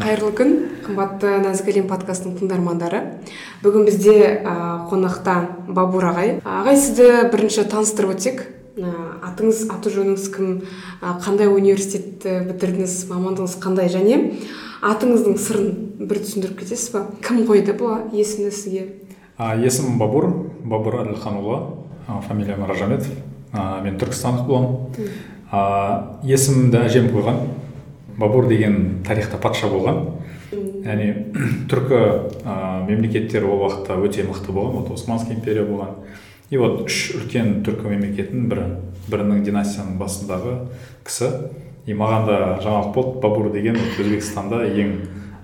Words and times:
қайырлы 0.00 0.32
күн 0.36 0.52
қымбатты 0.84 1.32
нәзік 1.44 1.70
әлем 1.72 1.86
подкастының 1.90 2.36
тыңдармандары. 2.40 3.00
Бүгін 3.62 3.86
бізде 3.88 4.14
ә, 4.42 4.54
қонақта 4.90 5.36
бабур 5.68 6.08
ағай. 6.10 6.36
Ағай 6.44 6.78
сізді 6.80 7.08
бірінші 7.32 7.66
таныстырып 7.70 8.14
өтсек 8.16 8.42
ә, 8.76 8.92
атыңыз 9.30 9.66
аты 9.72 9.92
жөніңіз 9.94 10.28
кім 10.34 10.52
ә, 11.00 11.16
қандай 11.24 11.50
университетті 11.50 12.42
бітірдіңіз 12.50 12.96
мамандығыңыз 13.10 13.56
қандай 13.62 13.90
және 13.92 14.20
атыңыздың 14.86 15.38
сырын 15.40 15.70
бір 16.02 16.22
түсіндіріп 16.24 16.60
кетесіз 16.60 16.92
ба 16.94 17.06
кім 17.24 17.44
қойды 17.48 17.76
бұл 17.78 18.10
есімді 18.12 18.52
сізге? 18.52 18.86
А, 19.38 19.54
есімім 19.56 19.98
бабур 20.00 20.28
бабур 20.64 21.00
әділханұлы 21.02 21.62
фамилиям 22.28 22.66
ражаметов 22.68 23.10
мен 23.52 23.96
түркістандық 24.00 24.46
боламын. 24.46 25.14
Есімімді 26.26 26.82
әжем 26.84 27.08
қойған. 27.14 27.40
Бабур 28.18 28.48
деген 28.48 29.02
тарихта 29.06 29.38
патша 29.38 29.68
болған. 29.70 30.02
Яғни 30.86 31.08
түркі 31.70 32.00
ә, 32.46 32.86
мемлекеттері 32.86 33.48
ол 33.48 33.66
уақытта 33.66 33.98
өте 34.00 34.24
мықты 34.26 34.54
болған 34.54 34.80
вот 34.80 34.90
османский 34.94 35.34
империя 35.34 35.64
болған. 35.66 35.96
И 36.50 36.56
вот 36.56 36.86
үш 36.86 37.10
үлкен 37.18 37.62
түркі 37.66 37.90
мемлекетінің 37.90 38.48
бірі 38.50 38.66
бірінің 39.10 39.42
династияның 39.46 39.98
басындағы 39.98 40.56
кісі. 41.06 41.30
И 41.86 41.94
маған 41.94 42.26
да 42.26 42.38
жаңалық 42.62 42.94
болды 42.94 43.20
бабур 43.22 43.52
деген 43.54 43.78
өзбекстанда 43.98 44.64
ең 44.66 44.96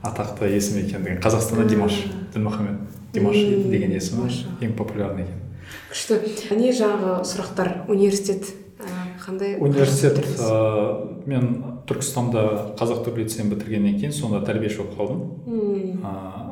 атақты 0.03 0.51
есім 0.55 0.81
екендігін 0.83 1.21
қазақстанда 1.23 1.69
димаш 1.71 2.01
ділмұхамед 2.35 2.81
димаш 3.15 3.39
деген 3.71 3.95
есімі 3.95 4.31
ең 4.63 4.75
популярный 4.79 5.27
екен. 5.27 5.39
Күшті. 5.93 6.19
Не 6.57 6.73
жаңағы 6.75 7.23
сұрақтар. 7.29 7.73
Университет 7.93 8.49
қандай 9.23 9.57
университет 9.63 10.19
ә, 10.43 10.51
мен 11.27 11.49
түркістанда 11.87 12.75
қазақ 12.79 13.03
түрік 13.07 13.23
лицейін 13.23 13.53
бітіргеннен 13.53 13.99
кейін 14.01 14.15
сонда 14.15 14.43
тәрбиеші 14.47 14.83
болып 14.83 14.99
қалдым. 14.99 16.03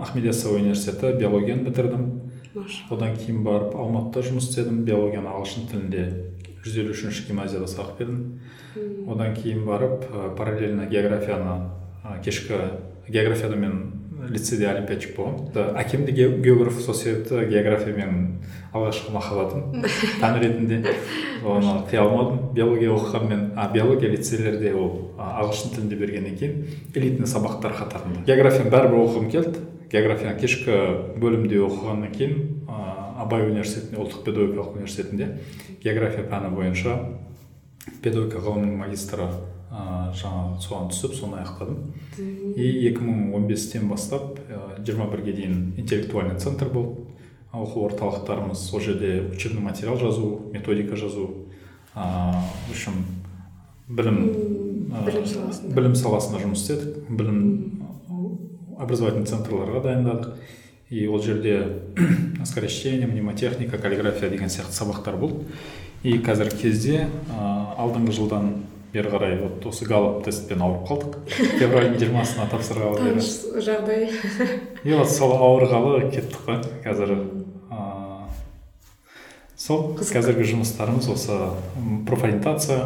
Ахмет 0.00 0.24
яссауи 0.24 0.60
университеті 0.62 1.12
биологияны 1.18 1.66
бітірдім. 1.68 2.06
Одан 2.90 3.16
кейін 3.18 3.44
барып 3.46 3.74
алматыда 3.78 4.24
жұмыс 4.27 4.50
істедім. 4.50 4.82
Биологияны 4.86 5.30
ағылшын 5.30 5.68
тілінде 5.70 6.06
жүз 6.64 6.80
елу 6.82 6.94
үшінші 6.94 7.28
гимназияда 7.28 7.68
сабақ 7.70 7.98
бердім. 7.98 8.40
Одан 9.10 9.34
кейін 9.34 9.64
барып 9.66 10.06
ә, 10.10 10.34
параллельно 10.36 10.86
географияны 10.90 11.70
ә, 12.05 12.18
кешкі 12.24 12.58
географияда 13.08 13.56
мен 13.56 13.99
лицейде 14.28 14.68
олимпиадчик 14.70 15.16
болғанмын 15.16 15.76
әкем 15.80 16.04
де 16.06 16.12
географ 16.12 16.80
сол 16.82 16.94
себепті 16.94 17.46
география 17.48 17.94
менің 17.96 18.27
алғашқы 18.74 19.12
махаббатым? 19.14 19.82
Пән 20.22 20.38
ретінде. 20.42 20.94
Оны 21.44 21.80
қия 21.90 22.04
алмадым. 22.04 22.52
Биология 22.54 22.92
оқығанмен 22.94 23.44
а 23.56 23.68
биология 23.72 24.10
лицейлерде 24.12 24.74
ол 24.74 25.14
ағылшын 25.18 25.74
тілінде 25.74 25.98
бергеннен 26.00 26.36
кейін 26.36 26.66
элитный 26.94 27.30
сабақтар 27.30 27.74
қатарында. 27.78 28.24
Географияны 28.28 28.70
бәрібір 28.70 29.00
оқығым 29.04 29.30
келді. 29.32 29.64
Географияны 29.90 30.38
кешкі 30.38 30.77
бөлімде 31.18 31.62
оқығаннан 31.66 32.12
кейін 32.14 32.36
абай 33.20 33.46
университетінде 33.48 34.00
ұлттық 34.05 34.24
педагогикалық 34.28 34.77
университетінде. 34.78 35.32
География 35.82 36.27
пәні 36.30 36.52
бойынша 36.55 36.98
педагогика 38.02 38.40
ғылымының 38.44 38.78
магистрі 38.80 39.27
ә, 39.70 40.10
жаңағы 40.18 40.60
соған 40.64 40.90
түсіп 40.90 41.14
соны 41.14 41.38
аяқтадым. 41.40 41.78
И 42.56 42.90
2015-тен 42.90 43.88
бастап 43.88 44.38
жиырма 44.84 45.06
бірге 45.10 45.32
дейін 45.32 45.74
интеллектуальный 45.77 46.38
центр 46.38 46.68
болды. 46.68 47.06
Оқу 47.52 47.84
орталықтарымыз 47.86 48.58
сол 48.58 48.80
жерде 48.80 49.22
учебный 49.32 49.60
материал 49.62 49.98
жазу 49.98 50.50
методика 50.52 50.96
жазу 50.96 51.46
ә, 51.94 52.42
в 52.68 52.70
общем 52.70 53.04
білім 53.88 54.18
ә, 54.92 55.04
білім 55.74 55.94
саласында. 55.94 56.42
жұмыс 56.42 56.62
істедік. 56.62 57.10
Білім 57.10 57.82
образовательный 58.78 59.27
центрларға 59.27 59.82
дайындадық. 59.82 60.34
И 60.90 61.06
ол 61.06 61.22
жерде 61.22 61.83
скорочтение 62.45 63.06
мнемотехника 63.06 63.78
каллиграфия 63.78 64.30
деген 64.30 64.48
сияқты 64.48 64.74
сабақтар 64.74 65.16
болды. 65.16 65.45
И 66.02 66.18
қазіргі 66.18 66.62
кезде 66.62 67.08
ә, 67.30 67.77
алдыңғы 67.78 68.12
жылдан 68.12 68.64
бері 68.92 69.11
қарай 69.12 69.36
вот 69.40 69.67
осы 69.70 69.86
галоп 69.86 70.24
тестпен 70.27 70.62
ауырып 70.64 70.89
қалдық. 70.89 71.18
Февральдың 71.61 71.98
жиырмасына 72.01 72.48
тапсырғалы 72.51 73.02
бері 73.06 73.23
жағдай. 73.67 74.08
И 74.84 74.95
вот 74.95 75.11
сол 75.11 75.36
ауырғалы 75.36 76.11
кеттік 76.11 76.42
қой. 76.46 76.58
Қазір 76.84 77.14
ыыы 77.14 78.01
сол 79.61 79.95
қазіргі 80.01 80.48
жұмыстарымыз 80.55 81.11
осы 81.12 81.39
профориентация 82.08 82.80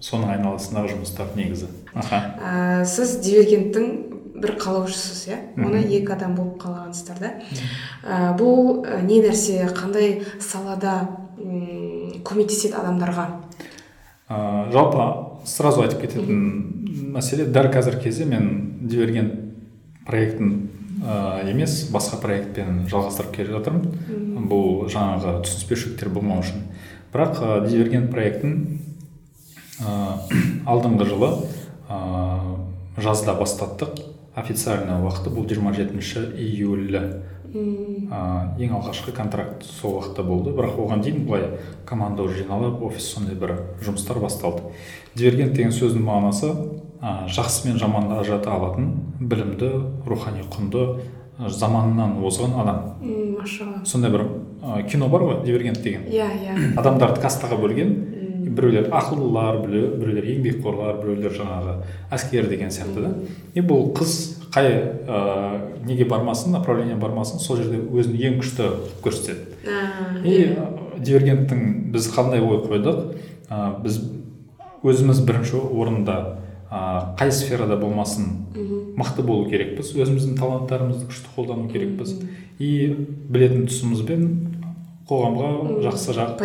соның 0.00 0.36
айналасындағы 0.36 0.94
жұмыстар 0.94 1.34
негізі. 1.36 1.68
Аха. 1.94 2.20
Ә, 2.40 2.84
сіз 2.88 3.18
дивергенттің 3.24 3.88
бір 4.40 4.54
қалаушысыз 4.60 5.26
иә? 5.28 5.38
Оны 5.60 5.82
екі 5.84 6.14
адам 6.14 6.36
болып 6.38 6.60
қалағансыздар 6.62 7.18
да 7.20 7.32
ә, 8.04 8.36
бұл 8.38 8.84
ә, 8.86 9.00
не 9.04 9.20
нәрсе 9.24 9.66
қандай 9.76 10.22
салада 10.40 11.02
көмектеседі 12.24 12.78
адамдарға? 12.80 13.26
Ә, 14.30 14.70
жалпы 14.72 15.02
сразу 15.44 15.84
айтып 15.84 16.04
кететін 16.04 16.40
мәселе 17.14 17.46
дәл 17.50 17.70
қазіргі 17.72 18.04
кезде 18.08 18.26
мен 18.28 18.50
дивергент 18.80 19.34
проектін 20.06 20.70
ә, 21.00 21.48
емес 21.50 21.86
басқа 21.92 22.20
проектпен 22.22 22.84
жалғастырып 22.90 23.34
келе 23.34 23.54
жатырмын. 23.56 24.46
Бұл 24.50 24.86
жаңағы 24.90 25.40
түсініспеушіліктер 25.46 26.12
болмау 26.14 26.44
үшін. 26.44 26.64
Бірақ 27.14 27.40
ә, 27.40 27.50
дивергент 27.66 28.10
проектін 28.12 28.56
ә, 29.80 30.18
алдыңғы 30.70 31.08
жылы 31.10 31.32
ә, 31.88 32.00
жазда 33.00 33.36
бастаттық. 33.38 34.06
Официальный 34.40 35.02
уақыты 35.02 35.32
бұл 35.34 35.48
27 35.50 36.36
июль 36.38 36.86
ә, 37.54 38.56
ең 38.58 38.74
алғашқы 38.78 39.12
контракт 39.16 39.64
сол 39.64 39.98
уақытта 39.98 40.24
болды. 40.26 40.52
Бірақ 40.56 40.78
оған 40.80 41.02
дейін 41.04 41.24
былай 41.26 41.46
команда 41.86 42.26
жиналып 42.28 42.82
офис 42.82 43.10
сондай 43.14 43.34
бір 43.34 43.56
жұмыстар 43.84 44.20
басталды. 44.22 44.62
Дивергент 45.14 45.54
деген 45.54 45.72
сөздің 45.74 46.04
мағынасы 46.06 46.52
ә, 47.00 47.26
жақсы 47.28 47.68
мен 47.68 47.78
жаманды 47.78 48.18
ажырата 48.20 48.52
алатын 48.54 48.92
білімді 49.20 49.72
рухани 50.06 50.44
құнды 50.46 51.00
заманынан 51.48 52.18
озған 52.24 52.56
адам. 52.60 52.80
Машалла. 53.38 53.84
Сондай 53.84 54.10
бір 54.12 54.26
ә, 54.62 54.82
кино 54.88 55.08
бар 55.08 55.22
ғой 55.24 55.44
дивергент 55.44 55.80
деген? 55.82 56.02
Иә 56.04 56.26
иә. 56.28 56.56
Адамдарды 56.76 57.22
кастаға 57.22 57.56
бөлген 57.56 57.94
біреулер 58.56 58.90
ақылдылар 58.90 59.60
біреулер 59.64 60.26
еңбекқорлар 60.34 60.98
біреулер 61.02 61.34
жаңағы 61.36 61.74
әскер 62.14 62.48
деген 62.50 62.72
сияқты 62.74 63.04
да 63.04 63.12
и 63.54 63.62
бұл 63.62 63.90
қыз 63.96 64.16
қай 64.54 64.70
ә, 65.06 65.80
неге 65.86 66.04
бармасын 66.10 66.52
направление 66.52 66.96
бармасын 67.00 67.40
сол 67.42 67.60
жерде 67.60 67.78
өзін 67.78 68.18
ең 68.18 68.40
күшті 68.42 68.66
қылып 68.66 69.04
көрсетеді 69.06 70.26
и 70.26 70.56
дивергенттің 70.98 71.92
біз 71.94 72.10
қандай 72.16 72.42
ой 72.42 72.60
қойдық 72.66 73.00
ә, 73.48 73.80
біз 73.84 74.02
өзіміз 74.82 75.22
бірінші 75.28 75.62
орында 75.70 76.18
ә, 76.70 77.16
қай 77.20 77.32
сферада 77.32 77.78
болмасын 77.80 78.30
мықты 78.98 79.22
болу 79.22 79.48
керекпіз 79.50 79.94
өзіміздің 79.94 80.38
таланттарымызды 80.40 81.10
күшті 81.10 81.34
қолдану 81.36 81.70
керекпіз 81.70 82.18
и 82.58 82.70
білетін 83.30 83.68
тұсымызбен 83.70 84.26
қоғамға 85.10 85.80
жақсы 85.86 86.14
жақ 86.14 86.42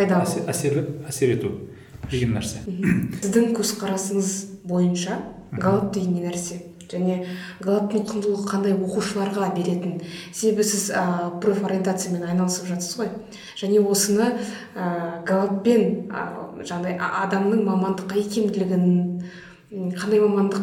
әсер, 0.50 0.80
әсер 1.06 1.34
ету. 1.36 1.52
Деген 2.10 2.36
нәрсе. 2.36 2.62
Сіздің 3.22 3.52
көзқарасыңыз 3.56 4.32
бойынша 4.68 5.20
галап 5.52 5.92
деген 5.94 6.16
не 6.16 6.24
нәрсе? 6.26 6.62
Және 6.86 7.24
галаптың 7.64 8.04
құндылығы 8.06 8.44
қандай 8.46 8.74
оқушыларға 8.76 9.48
беретін? 9.56 9.96
Себебі 10.30 10.62
сіз 10.62 10.92
ә, 10.94 11.02
профориентациямен 11.42 12.22
айналысып 12.28 12.68
жатсыз 12.70 13.00
ғой. 13.00 13.10
Және 13.58 13.80
осыны 13.82 14.28
ә, 14.30 15.24
галаппен 15.26 16.06
ә, 16.14 16.28
жаңағыдай 16.62 16.94
адамның 17.24 17.64
мамандыққа 17.66 18.20
икемділігін 18.22 18.86
қандай 19.98 20.22
мамандық 20.22 20.62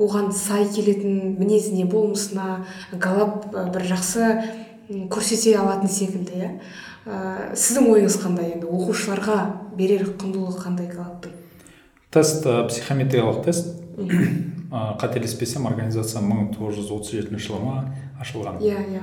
оған 0.00 0.32
сай 0.32 0.64
келетін 0.72 1.36
мінезіне 1.36 1.84
болмысына 1.90 2.64
галап 2.92 3.50
бір 3.52 3.84
жақсы 3.92 4.32
көрсете 5.12 5.56
алатын 5.60 5.92
секілді 5.92 6.38
иә? 6.38 6.52
Ә, 7.04 7.52
сіздің 7.52 7.92
ойыңыз 7.92 8.16
қандай 8.22 8.54
енді? 8.54 8.70
Оқушыларға 8.72 9.38
берер 9.78 10.08
құндылығы 10.18 10.64
қандай 10.64 10.90
галаптың 10.90 11.36
тест 12.10 12.44
психометриялық 12.44 13.44
тест. 13.44 13.74
Ә, 14.68 14.98
қателеспесем 15.00 15.66
организация 15.66 16.20
1937 16.20 17.38
жылы 17.40 17.60
ма 17.62 17.94
ашылған. 18.20 18.58
Иә 18.60 18.82
иә. 18.84 19.02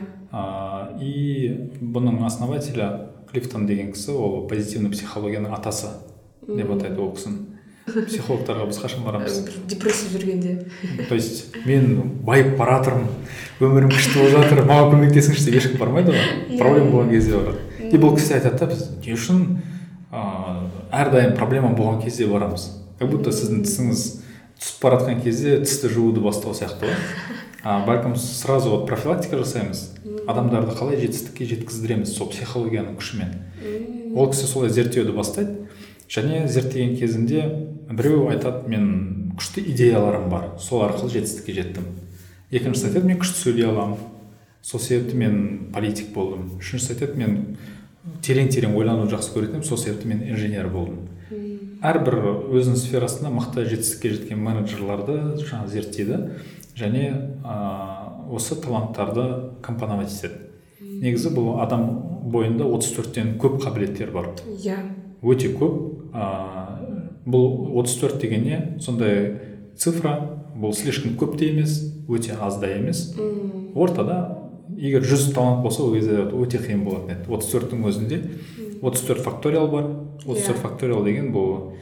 И 1.01 1.71
бұның 1.81 2.21
основателі 2.27 2.85
клифтон 3.31 3.65
деген 3.65 3.91
кісі 3.95 4.13
ол 4.13 4.45
позитивный 4.47 4.91
психологияның 4.93 5.55
атасы 5.57 5.89
деп 6.45 6.69
атайды 6.69 7.01
ол 7.01 7.15
кісіні. 7.17 7.51
Психологтарға 7.85 8.67
біз 8.69 8.77
қашан 8.81 9.05
барамыз? 9.05 9.41
Депрессия 9.67 10.09
жүргенде. 10.13 10.67
То 11.09 11.15
есть 11.15 11.55
мен 11.65 12.21
байып 12.25 12.57
бара 12.57 12.79
жатырмын 12.79 13.09
өмірім 13.59 13.89
күшті 13.93 14.21
болып 14.21 14.37
жатыр 14.37 14.65
маған 14.69 14.93
көмектесіңізші 14.93 15.49
деп 15.49 15.59
ешкім 15.61 15.81
бармайды 15.81 16.13
ғой. 16.13 16.59
Проблема 16.59 16.91
болған 16.93 17.13
кезде 17.13 17.37
барады 17.37 17.65
и 17.91 17.97
бұл 17.97 18.15
кісі 18.17 18.37
айтады 18.39 18.59
да 18.59 18.69
біз 18.71 18.85
не 19.01 19.13
үшін 19.13 19.43
ыыы 20.11 20.69
әрдайым 20.91 21.35
проблема 21.37 21.73
болған 21.75 22.01
кезде 22.03 22.27
барамыз. 22.27 22.69
Как 22.99 23.09
будто 23.11 23.33
сіздің 23.35 23.65
тісіңіз 23.65 24.03
түсіп 24.59 24.83
бара 24.83 24.99
жатқан 25.01 25.21
кезде 25.23 25.57
тісті 25.63 25.91
жууды 25.91 26.23
бастау 26.23 26.53
сияқты 26.55 26.87
ғой. 26.87 26.95
А 27.63 27.81
бәлкім 27.87 28.15
сразу 28.15 28.69
вот 28.69 28.87
профилактика 28.87 29.37
жасаймыз. 29.41 29.89
Адамдарды 30.27 30.75
қалай 30.77 31.01
жетістікке 31.01 31.47
жеткіздіреміз 31.49 32.13
сол 32.13 32.29
психологияның 32.29 32.95
күшімен. 32.99 33.35
Ол 34.15 34.31
кісі 34.31 34.47
солай 34.47 34.69
зерттеуді 34.69 35.17
бастайды. 35.17 35.67
Және 36.07 36.47
зерттеген 36.47 36.95
кезінде 36.95 37.49
біреу 37.89 38.29
айтады 38.29 38.69
мен 38.69 39.33
күшті 39.35 39.65
идеяларым 39.73 40.29
бар. 40.29 40.51
Сол 40.61 40.85
арқылы 40.85 41.11
жетістікке 41.17 41.57
жеттім 41.57 41.89
екіншісі 42.53 42.91
айтады 42.91 43.09
мен 43.09 43.19
күшті 43.19 43.41
сөйлей 43.41 43.67
аламын 43.69 43.97
сол 44.65 44.79
себепті 44.79 45.17
мен 45.17 45.71
политик 45.73 46.13
болдым. 46.13 46.55
Үшіншісі 46.59 46.95
айтады 46.95 47.17
мен 47.19 47.57
терең 48.25 48.49
терең 48.53 48.75
ойлануды 48.77 49.15
жақсы 49.15 49.33
көретін 49.35 49.59
едім. 49.59 49.67
Сол 49.67 49.81
себепті 49.81 50.09
мен 50.11 50.23
инженер 50.27 50.69
болдым. 50.73 51.07
Әрбір 51.85 52.17
өзінің 52.55 52.79
сферасында 52.81 53.29
мықты 53.35 53.65
жетістікке 53.69 54.15
жеткен 54.15 54.41
менеджерларды 54.41 55.17
жаңағы 55.43 55.73
зерттейді 55.73 56.19
және 56.77 57.03
ә, 57.45 57.57
осы 58.33 58.57
таланттарды 58.57 59.27
компоновать 59.61 60.13
етеді 60.15 60.45
негізі 61.01 61.31
бұл 61.35 61.59
адам 61.63 61.85
бойында 62.31 62.67
34-тен 62.71 63.35
көп 63.41 63.59
қабілеттер 63.63 64.11
бар. 64.15 64.31
Иә. 64.55 64.77
Өте 65.25 65.51
көп. 65.55 65.75
Ә, 66.15 66.25
бұл 67.25 67.75
34 67.81 68.21
деген 68.21 68.45
не 68.45 68.59
сондай 68.79 69.35
цифра 69.75 70.15
бұл 70.55 70.73
слишком 70.77 71.17
көп 71.19 71.37
те 71.39 71.49
емес 71.51 71.81
өте 72.07 72.37
аз 72.39 72.59
да 72.61 72.69
емес. 72.71 73.07
Ортада 73.75 74.44
егер 74.77 75.03
жүз 75.05 75.33
талант 75.33 75.63
болса 75.63 75.83
ол 75.83 75.93
кезде 75.93 76.25
өте 76.31 76.59
қиын 76.61 76.83
болатын 76.85 77.15
еді. 77.15 77.29
отыз 77.29 77.51
төрттің 77.53 77.85
өзінде 77.89 78.21
отыз 78.81 79.01
төрт 79.07 79.21
факториал 79.23 79.67
бар. 79.67 79.85
отыз 80.25 80.47
төрт 80.47 80.57
иә. 80.57 80.61
факториал 80.61 81.03
деген 81.03 81.31
бұл 81.33 81.73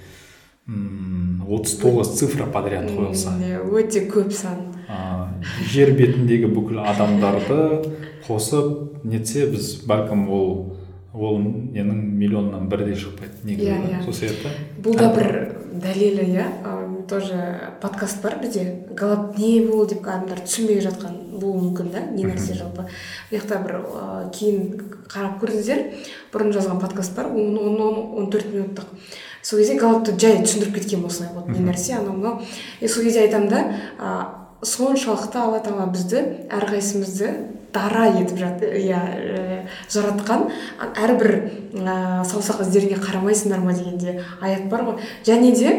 отыз 0.68 1.80
тоғыз 1.82 2.14
цифра 2.20 2.46
подряд 2.46 2.90
қойылса. 2.92 3.36
Иә 3.44 3.64
өте 3.68 4.06
көп 4.08 4.32
сан. 4.32 4.70
Жер 5.72 5.92
бетіндегі 5.98 6.48
бүкіл 6.54 6.80
адамдарды 6.80 7.92
қосып 8.28 9.04
нетсе 9.04 9.48
біз 9.52 9.84
бәлкім 9.88 10.30
ол 10.30 10.78
ол 11.14 11.38
ненің 11.40 12.00
миллионнан 12.18 12.70
бірі 12.70 12.92
де 12.92 12.96
шықпайды 12.96 13.44
негізі. 13.44 13.76
Иә 13.92 14.04
сол 14.06 14.14
себепті 14.14 14.54
бұл 14.84 14.98
да 14.98 15.12
бір 15.14 15.30
дәлелі 15.84 16.30
иә 16.32 16.48
тоже 17.08 17.74
подкаст 17.82 18.22
бар 18.22 18.38
бізде. 18.42 18.86
Галап 18.96 19.38
не 19.38 19.62
бұл 19.66 19.88
деп 19.90 20.06
адамдар 20.08 20.42
түсінбей 20.44 20.82
жатқан 20.84 21.38
болуы 21.40 21.70
мүмкін 21.70 21.92
да 21.94 22.04
не 22.12 22.26
нәрсе 22.28 22.56
жалпы. 22.58 22.86
Мына 23.32 23.42
жақта 23.42 23.60
бір 23.64 23.76
ә, 23.80 24.30
кейін 24.36 24.84
қарап 25.12 25.40
көріңіздер. 25.42 25.84
Бұрын 26.34 26.54
жазған 26.56 26.82
подкаст 26.82 27.16
бар 27.16 27.32
он 27.32 27.58
он 27.58 28.30
төрт 28.32 28.54
минуттық. 28.54 28.86
Сол 29.42 29.60
кезде 29.60 29.80
галапты 29.80 30.16
жай 30.18 30.40
түсіндіріп 30.44 30.80
кеткен 30.80 31.06
осылай 31.06 31.34
вот 31.34 31.50
не 31.50 31.60
нәрсе 31.60 31.98
анау 31.98 32.14
мынау. 32.14 32.42
И 32.80 32.88
сол 32.88 33.04
кезде 33.04 33.26
айтамын 33.26 33.50
да 33.50 33.66
ә, 34.00 34.26
соншалықты 34.64 35.38
алла 35.38 35.60
тағала 35.60 35.90
бізді 35.92 36.48
әрқайсымызды 36.50 37.34
дара 37.74 38.08
етіп 38.14 38.40
иә 38.40 39.02
ә, 39.02 39.68
жаратқан. 39.92 40.48
Әрбір 40.96 41.36
ә, 41.74 42.24
саусақ 42.24 42.62
іздеріңе 42.64 43.02
қарамайсыңдар 43.02 43.60
ма 43.60 43.74
дегенде 43.74 44.22
аят 44.40 44.70
бар 44.70 44.86
ғой. 44.88 45.02
Және 45.26 45.52
де 45.58 45.74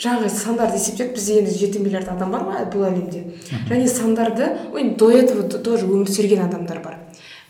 жаңағы 0.00 0.30
сандарды 0.32 0.78
есептеп 0.80 1.14
бізде 1.16 1.40
енді 1.40 1.54
жеті 1.56 1.80
миллиард 1.84 2.10
адам 2.12 2.34
бар 2.34 2.44
ғой 2.48 2.66
бұл 2.72 2.86
әлемде? 2.90 3.24
Және 3.70 3.88
сандарды 3.88 4.50
ой 4.72 4.90
до 4.98 5.10
этого 5.10 5.48
тоже 5.48 5.86
өмір 5.86 6.10
сүрген 6.10 6.44
адамдар 6.46 6.82
бар. 6.84 6.98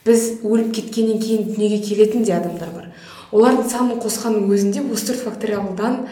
Біз 0.06 0.40
өліп 0.46 0.72
кеткеннен 0.76 1.18
кейін 1.18 1.50
дүниеге 1.50 1.82
келетін 1.82 2.24
де 2.24 2.36
адамдар 2.36 2.70
бар. 2.74 2.88
Олардың 3.32 3.68
санын 3.68 4.00
қосқанның 4.02 4.50
өзінде 4.54 4.84
осы 4.92 5.10
төрт 5.10 5.24
факториалдан 5.26 6.04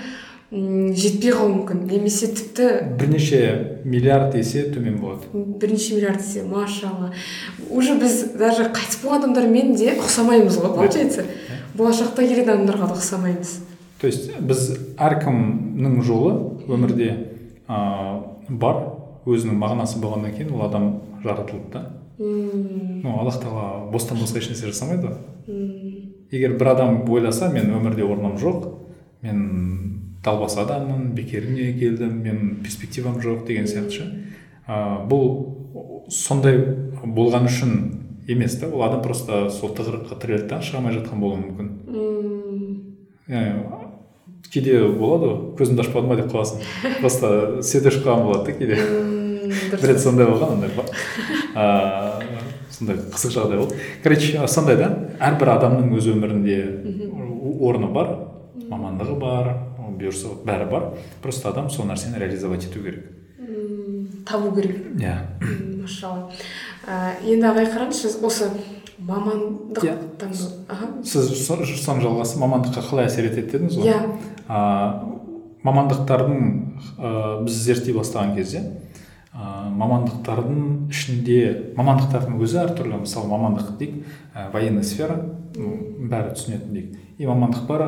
жетпей 0.51 1.33
қалуы 1.35 1.53
мүмкін. 1.53 1.85
Немесе 1.91 2.29
тіпті 2.35 2.69
бірнеше 2.99 3.81
миллиард 3.85 4.35
есе 4.39 4.67
төмен 4.71 4.99
болады. 5.01 5.31
Бірнеше 5.33 5.95
миллиард 5.95 6.21
есе 6.23 6.43
машалла. 6.43 7.13
Уже 7.71 7.95
біз 7.99 8.35
даже 8.39 8.69
қайтыс 8.75 9.01
болған 9.03 9.25
адамдармен 9.25 9.75
де 9.79 9.95
ұқсамаймыз 9.95 10.59
ғой 10.63 10.75
получается. 10.77 11.25
Болашақта 11.75 12.27
келетін 12.27 12.55
адамдарға 12.55 12.91
да 12.93 12.99
ұқсамаймыз. 12.99 13.57
То 14.05 14.09
есть 14.11 14.27
біз 14.37 14.67
әркімнің 15.01 16.03
жолы 16.05 16.35
өмірде 16.69 17.07
ә, 17.65 17.77
бар 18.53 18.83
өзінің 19.25 19.57
мағынасы 19.57 19.97
болғаннан 20.03 20.35
кейін 20.35 20.51
ол 20.53 20.67
адам 20.67 20.91
жаратылды 21.23 21.71
да. 21.73 21.81
Ну 22.19 23.15
аллах 23.17 23.39
тағала 23.41 23.89
бостан 23.95 24.21
босқа 24.21 24.43
ешнәрсе 24.43 24.69
жасамайды. 24.69 25.09
Ғой 25.49 26.11
егер 26.37 26.59
бір 26.61 26.75
адам 26.75 26.99
ойласа 27.09 27.49
мен 27.49 27.73
өмірде 27.73 28.05
орным 28.05 28.37
жоқ 28.37 28.67
мен 29.25 29.41
далбас 30.25 30.59
адаммын 30.61 31.15
бекер 31.17 31.49
дүниеге 31.49 31.79
келдім 31.79 32.21
мен 32.27 32.57
перспективам 32.61 33.17
жоқ 33.25 33.47
деген 33.49 33.65
сияқты 33.65 33.91
ше. 33.91 34.11
Ә, 34.69 35.01
бұл 35.09 36.11
сондай 36.13 36.61
болған 37.05 37.49
үшін 37.49 37.73
емес 38.29 38.61
та 38.61 38.69
ол 38.69 38.85
адам 38.85 39.01
просто 39.01 39.49
сол 39.49 39.73
тығырыққа 39.73 40.21
тірелді 40.21 40.53
да 40.53 40.61
шыға 40.61 40.83
алмай 40.83 40.99
жатқан 41.01 41.25
болуы 41.25 41.41
мүмкін. 41.41 41.73
Кейде 44.55 44.79
болады 44.95 45.27
ғой 45.29 45.37
көзімді 45.59 45.83
ашып 45.83 45.99
қалдым 45.99 46.13
ба 46.15 46.17
деп 46.21 46.31
қаласың. 46.33 46.63
Просто 47.01 47.63
свет 47.67 47.91
өшіп 47.91 48.07
қалған 48.07 48.25
болады 48.29 48.45
да 48.47 48.53
кейде. 48.59 48.77
Бір 49.75 49.89
рет 49.91 50.01
сондай 50.01 50.27
болған 50.31 50.55
андай 50.55 50.71
сондай 52.71 52.97
қызық 52.97 53.35
жағдай 53.35 53.59
болды. 53.61 53.79
Короче 54.03 54.47
сондай 54.49 54.79
да 54.79 54.91
әрбір 55.21 55.53
адамның 55.59 55.93
өз 55.99 56.09
өмірінде 56.15 56.59
орны 57.61 57.91
бар 57.95 58.15
мамандығы 58.71 59.19
бар 59.21 59.51
бұйырса 59.95 60.33
бәрі 60.47 60.71
бар. 60.71 60.89
Просто 61.23 61.51
адам 61.51 61.69
сол 61.71 61.87
нәрсені 61.87 62.19
реализовать 62.19 62.65
ету 62.67 62.83
керек. 62.83 63.11
Табу 64.27 64.55
керек. 64.57 64.79
Иә. 64.99 65.19
Машалла. 65.83 66.31
Енді 67.23 67.47
ағай 67.51 67.69
қараңызшы 67.69 68.17
осы 68.25 68.49
мамандық 69.05 69.85
иә. 69.85 69.95
сіз 71.05 71.31
соның 71.45 72.01
жалғасы 72.03 72.41
мамандыққа 72.41 72.83
қалай 72.89 73.09
әсер 73.11 73.29
етеді 73.29 73.53
дедіңіз 73.53 73.79
ғой? 73.79 73.91
Иә. 73.91 73.99
Мамандықтардың 74.49 76.41
ә, 76.99 77.45
біз 77.45 77.61
зерттей 77.65 77.95
бастаған 77.97 78.35
кезде 78.37 78.65
ә, 79.33 79.71
мамандықтардың 79.73 80.91
ішінде 80.93 81.39
мамандықтардың 81.79 82.43
өзі 82.45 82.61
әртүрлі 82.67 83.01
мысалы 83.07 83.31
мамандық 83.33 83.79
дейік 83.81 84.05
ә, 84.35 84.51
военный 84.53 84.85
сфера 84.85 85.17
бәрі 85.55 86.35
түсінетін 86.35 86.75
дейік. 86.75 86.95
И 87.19 87.27
мамандық 87.29 87.67
бар 87.69 87.85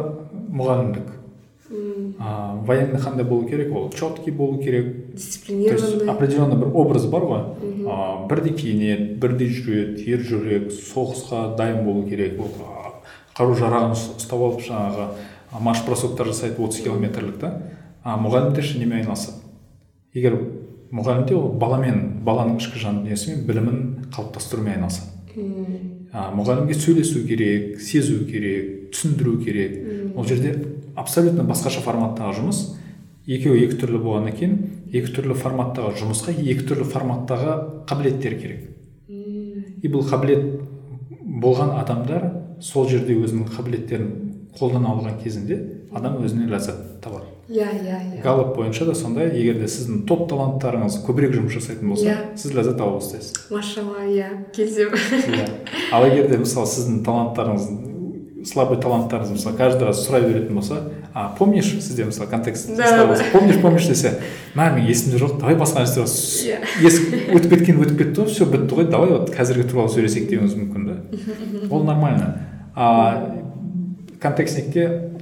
мұғалімдік. 0.55 1.15
А, 2.21 2.55
военный 2.63 3.01
қандай 3.03 3.27
болу 3.27 3.49
керек? 3.49 3.75
Ол 3.75 3.91
четкий 3.91 4.31
болу 4.31 4.63
керек. 4.63 5.15
Дисциплинированный. 5.15 6.09
определенный 6.09 6.57
бір 6.57 6.69
образ 6.75 7.07
бар 7.07 7.23
ғой. 7.23 7.43
Ә, 7.83 8.29
бірдей 8.29 8.55
киінеді 8.55 9.17
бірдей 9.19 9.51
жүреді 9.51 10.07
ер 10.07 10.23
жүрек 10.23 10.71
соғысқа 10.71 11.57
дайын 11.59 11.85
болу 11.85 12.07
керек. 12.07 12.39
Ол 12.39 12.53
қару 13.37 13.57
жарағын 13.59 13.97
ұстап 13.97 14.39
алып 14.39 14.63
жаңағы 14.63 15.09
марш 15.61 15.85
бросоктар 15.87 16.27
жасайды 16.31 16.63
отыз 16.63 16.83
километрлік 16.85 17.41
та. 17.41 17.53
А 18.03 18.17
мұғалімдер 18.21 18.63
ше 18.63 18.79
немен 18.79 19.01
айналысады? 19.03 19.43
Егер 20.15 20.39
мұғалімде 20.95 21.35
ол 21.37 21.51
баламен 21.59 22.23
баланың 22.27 22.61
ішкі 22.61 22.81
жан 22.81 23.03
дүниесімен 23.03 23.45
білімін 23.49 23.81
қалыптастырумен 24.15 24.77
айналысады. 24.77 25.13
А, 26.13 26.31
мұғалімге 26.37 26.77
сөйлесу 26.79 27.25
керек 27.27 27.81
сезу 27.83 28.23
керек 28.29 28.93
түсіндіру 28.95 29.37
керек. 29.43 30.15
Ол 30.17 30.25
жерде 30.25 30.55
абсолютно 30.97 31.45
басқаша 31.45 31.83
форматтағы 31.85 32.39
жұмыс 32.39 32.63
екеуі 33.27 33.67
екі 33.67 33.81
түрлі 33.83 34.01
болғаннан 34.05 34.37
кейін 34.39 34.57
екі 34.95 35.13
түрлі 35.19 35.35
форматтағы 35.37 35.97
жұмысқа 35.99 36.37
екі 36.39 36.69
түрлі 36.71 36.87
форматтағы 36.93 37.57
қабілеттер 37.91 38.39
керек. 38.41 38.63
И 39.11 39.91
бұл 39.91 40.07
қабілет 40.07 40.47
болған 41.21 41.75
адамдар 41.83 42.31
сол 42.63 42.89
жерде 42.89 43.19
өзінің 43.19 43.51
қабілеттерін 43.51 44.13
қолдана 44.59 44.93
алған 44.95 45.19
кезінде 45.23 45.61
адам 45.95 46.21
өзіне 46.25 46.51
ләззат 46.51 47.01
табады 47.05 47.33
иә 47.49 47.67
иә 47.79 47.99
иә. 48.19 48.23
Галоп 48.23 48.57
бойынша 48.57 48.87
да 48.87 48.95
сондай. 48.95 49.31
Егер 49.31 49.61
де 49.61 49.69
сіздің 49.71 50.05
топ 50.09 50.27
таланттарыңыз 50.31 50.99
көбірек 51.07 51.37
жұмыс 51.37 51.55
жасайтын 51.55 51.93
болса 51.93 52.09
иә. 52.09 52.17
сіз 52.37 52.55
ләззат 52.57 52.81
ала 52.81 52.97
бастайсыз. 52.99 53.47
Машалла 53.51 54.03
иә 54.03 54.31
келісемін. 54.57 54.99
Иә. 55.37 55.47
Ал 55.93 56.07
егер 56.09 56.31
де 56.33 56.41
мысалы 56.43 56.67
сіздің 56.67 57.05
таланттарыңыз 57.07 57.69
слабый 58.47 58.81
таланттарыңыз 58.83 59.37
мысалы 59.37 59.57
каждый 59.59 59.89
раз 59.89 60.03
сұрай 60.07 60.27
беретін 60.27 60.55
болса 60.59 60.81
а 61.15 61.35
помнишь 61.39 61.71
сізде 61.83 62.05
мысалы 62.05 62.29
контекст 62.31 62.69
помнишь 63.33 63.61
помнишь 63.63 63.89
десе 63.89 64.13
мә 64.55 64.69
менің 64.75 64.87
есімде 64.91 65.19
жоқ 65.19 65.39
давай 65.41 65.57
басқа 65.59 65.83
нәрсе 65.83 66.05
иә. 66.51 66.61
Есік 66.83 67.33
өтіп 67.35 67.57
кеткен 67.57 67.81
өтіп 67.83 67.99
кетті 68.03 68.23
ғой 68.23 68.31
все 68.31 68.47
бітті 68.47 68.79
ғой 68.79 68.91
давай 68.91 69.15
вот 69.17 69.33
қазіргі 69.35 69.67
туралы 69.71 69.91
сөйлесейік 69.91 70.31
деуіңіз 70.31 70.55
мүмкін 70.61 70.87
да. 70.87 70.97
Ол 71.71 71.83
нормально. 71.85 72.37
А 72.77 73.35
контекстникте 74.23 75.13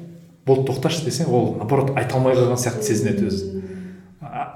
болды 0.46 0.70
тоқташы 0.72 1.04
десе 1.04 1.26
ол 1.26 1.56
наоборот 1.58 1.96
айта 1.96 2.18
алмай 2.18 2.34
қалған 2.36 2.60
сияқты 2.60 2.82
сезінеді 2.82 3.28
өзі. 3.28 3.62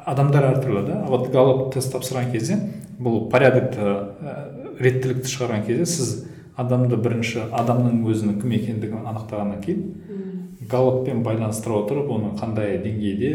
Адамдар 0.09 0.51
әртүрлі 0.53 0.87
да. 0.87 1.05
Вот 1.09 1.31
галоп 1.33 1.73
тест 1.75 1.93
тапсырған 1.93 2.33
кезде 2.33 2.59
бұл 2.99 3.29
порядокты 3.33 3.95
реттілікті 4.81 5.31
шығарған 5.31 5.67
кезде 5.67 5.87
сіз 5.87 6.13
адамды 6.59 6.99
бірінші 6.99 7.49
адамның 7.55 8.03
өзінің 8.11 8.41
кім 8.43 8.55
екендігін 8.59 9.09
анықтағаннан 9.13 9.61
кейін 9.63 9.83
галоппен 10.71 11.23
байланыстыра 11.23 11.83
отырып 11.85 12.11
оның 12.11 12.39
қандай 12.41 12.79
деңгейде 12.83 13.33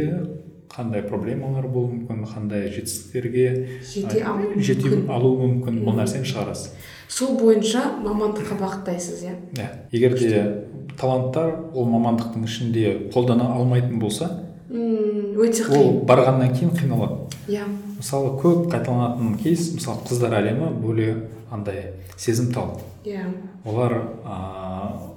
қандай 0.73 1.03
проблемалар 1.05 1.67
болуы 1.71 1.99
мүмкін 1.99 2.25
қандай 2.27 2.67
жетістіктерге 2.73 3.45
жете 3.85 5.03
алу 5.07 5.35
мүмкін. 5.39 5.83
бұл 5.85 5.97
нәрсені 5.99 6.27
шығарасыз. 6.27 6.73
Сол 7.07 7.37
бойынша 7.39 7.81
мамандыққа 8.03 8.57
бағыттайсыз 8.59 9.23
иә? 9.23 9.35
Иә. 9.57 9.67
Егер 9.91 10.17
де 10.17 10.65
таланттар 10.99 11.55
ол 11.73 11.85
мамандықтың 11.85 12.43
ішінде 12.45 13.09
қолдана 13.13 13.53
алмайтын 13.55 13.99
болса 13.99 14.29
М, 14.69 15.35
өте 15.37 15.65
ол 15.69 15.75
қиын. 15.75 16.05
барғаннан 16.05 16.53
кейін 16.55 16.71
қиналады. 16.73 17.29
Иә. 17.47 17.63
Мысалы 17.99 18.37
көп 18.41 18.69
қайталанатын 18.71 19.37
кейс 19.43 19.73
мысалы 19.75 19.99
қыздар 20.09 20.33
әлемі 20.39 20.71
более 20.81 21.15
андай 21.51 21.93
сезімтал 22.17 22.79
иә. 23.05 23.25
Олар 23.65 23.93
ыыы 24.25 25.11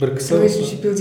бір 0.00 0.14
кісі 0.18 0.34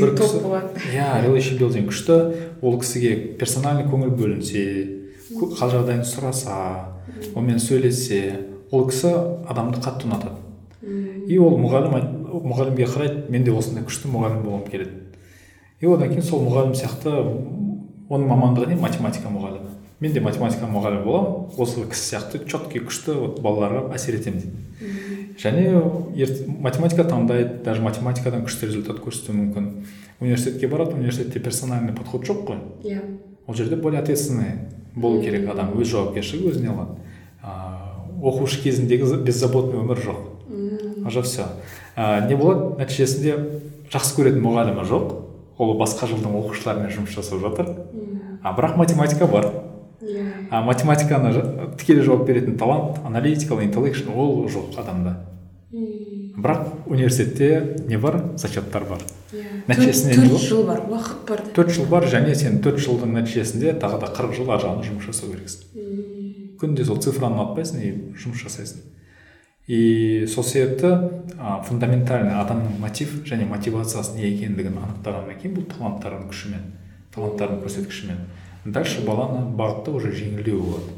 бір 0.02 0.14
кісі- 0.18 0.42
болады. 0.42 0.70
иә 0.94 1.22
relationship 1.26 1.60
building 1.60 1.88
күшті. 1.88 2.16
Ол 2.62 2.80
кісіге 2.80 3.38
персональный 3.38 3.86
көңіл 3.86 4.10
бөлінсе 4.16 4.64
хал 5.60 5.70
жағдайын 5.70 6.02
сұраса 6.08 6.86
онымен 7.36 7.60
сөйлессе 7.60 8.40
ол 8.72 8.88
кісі 8.90 9.14
адамды 9.48 9.80
қатты 9.84 10.08
ұнатады. 10.10 10.38
И 11.28 11.38
ол 11.40 11.58
мұғалім 11.60 11.96
мұғалімге 12.48 12.86
қарайды 12.88 13.32
мен 13.32 13.44
де 13.44 13.52
осындай 13.52 13.84
күшті 13.88 14.12
мұғалім 14.14 14.44
болғым 14.46 14.70
келеді 14.72 14.92
и 15.82 15.86
одан 15.88 16.10
кейін 16.10 16.24
сол 16.26 16.44
мұғалім 16.46 16.74
сияқты 16.78 17.12
оның 18.10 18.30
мамандығы 18.30 18.72
не? 18.72 18.76
Математика 18.82 19.30
мұғалімі. 19.30 19.74
Мен 20.00 20.14
де 20.14 20.22
математика 20.22 20.70
мұғалімі 20.70 21.04
боламын 21.06 21.58
осы 21.58 21.84
кісі 21.90 22.16
сияқты 22.16 22.44
четкий 22.46 22.82
күшті 22.86 23.16
вот 23.18 23.42
балаларға 23.42 23.94
әсер 23.98 24.18
етемін 24.20 24.44
дейді. 24.46 25.34
Және 25.38 25.66
ерт- 26.18 26.48
математика 26.48 27.04
таңдайды 27.04 27.64
даже 27.66 27.82
математикадан 27.82 28.46
күшті 28.46 28.70
результат 28.70 29.02
көрсетуі 29.04 29.36
мүмкін. 29.38 29.68
Университетке 30.22 30.68
барады 30.68 30.96
университетте 30.96 31.40
персональный 31.40 31.94
подход 31.94 32.26
жоқ 32.26 32.46
қой. 32.48 32.58
Иә. 32.84 33.02
Ол 33.48 33.54
жерде 33.56 33.76
более 33.76 34.02
ответственный 34.02 34.70
болу 34.96 35.22
керек 35.22 35.50
адам 35.50 35.74
өз 35.78 35.92
жауапкершілігі 35.92 36.52
өзіне 36.54 36.74
алады. 36.74 36.98
Оқушы 38.22 38.62
кезіндегі 38.64 39.06
за- 39.06 39.18
беззаботный 39.18 39.80
өмір 39.82 39.98
жоқ. 40.02 40.20
Уже 41.08 41.22
все 41.22 41.46
не 41.98 42.36
болады 42.36 42.78
нәтижесінде 42.82 43.38
жақсы 43.92 44.16
көретін 44.18 44.42
мұғалімі 44.44 44.84
жоқ. 44.88 45.14
Ол 45.58 45.78
басқа 45.80 46.06
жылдың 46.08 46.36
оқушыларымен 46.42 46.92
жұмыс 46.94 47.16
жасап 47.16 47.40
жатыр. 47.42 47.72
А 48.44 48.54
бірақ 48.54 48.78
математика 48.78 49.26
бар. 49.28 49.48
Иә. 50.02 50.26
А 50.52 50.62
математиканы 50.62 51.34
тікелей 51.78 52.04
жауап 52.04 52.28
беретін 52.28 52.58
талант 52.58 53.00
аналитикал 53.06 53.62
интеллекшн 53.62 54.12
ол 54.14 54.46
жоқ 54.48 54.78
адамда. 54.78 55.16
Бірақ 56.38 56.68
университетте 56.86 57.78
не 57.88 57.98
бар 57.98 58.22
зачеттар 58.38 58.84
бар. 58.86 59.00
Иә. 59.34 59.66
Нәтижесінде 59.68 60.16
төрт 60.30 60.42
жыл 60.44 60.64
бар 60.68 60.84
уақыт 60.86 61.26
бар. 61.28 61.42
Төрт 61.56 61.72
жыл 61.74 61.86
бар 61.90 62.06
және 62.06 62.36
сен 62.36 62.62
төрт 62.62 62.78
жылдың 62.78 63.16
нәтижесінде 63.18 63.74
тағы 63.82 64.00
да 64.04 64.12
қырық 64.14 64.36
жыл 64.38 64.52
ар 64.54 64.62
жағында 64.62 64.86
жұмыс 64.86 65.08
жасау 65.10 65.32
керексің. 65.34 65.66
Күнде 66.62 66.86
сол 66.86 67.00
цифраны 67.04 67.38
ұнатпайсың 67.38 67.82
и 67.84 67.92
жұмыс 68.18 68.44
жасайсың. 68.46 68.84
И 69.68 70.26
сол 70.32 70.46
себепті 70.48 70.94
ә, 71.36 71.58
фундаментальный 71.68 72.38
адамның 72.40 72.78
мотив 72.80 73.18
және 73.28 73.46
мотивациясы 73.50 74.16
не 74.16 74.30
екендігін 74.30 74.78
анықтағаннан 74.80 75.42
кейін 75.42 75.58
бұл 75.58 75.66
таланттардың 75.74 76.30
күшімен 76.32 76.70
таланттардың 77.16 77.60
көрсеткішімен 77.66 78.22
дальше 78.72 79.04
баланы 79.06 79.44
бағытта 79.58 79.92
уже 79.96 80.14
жеңілдеу 80.16 80.62
болады. 80.62 80.96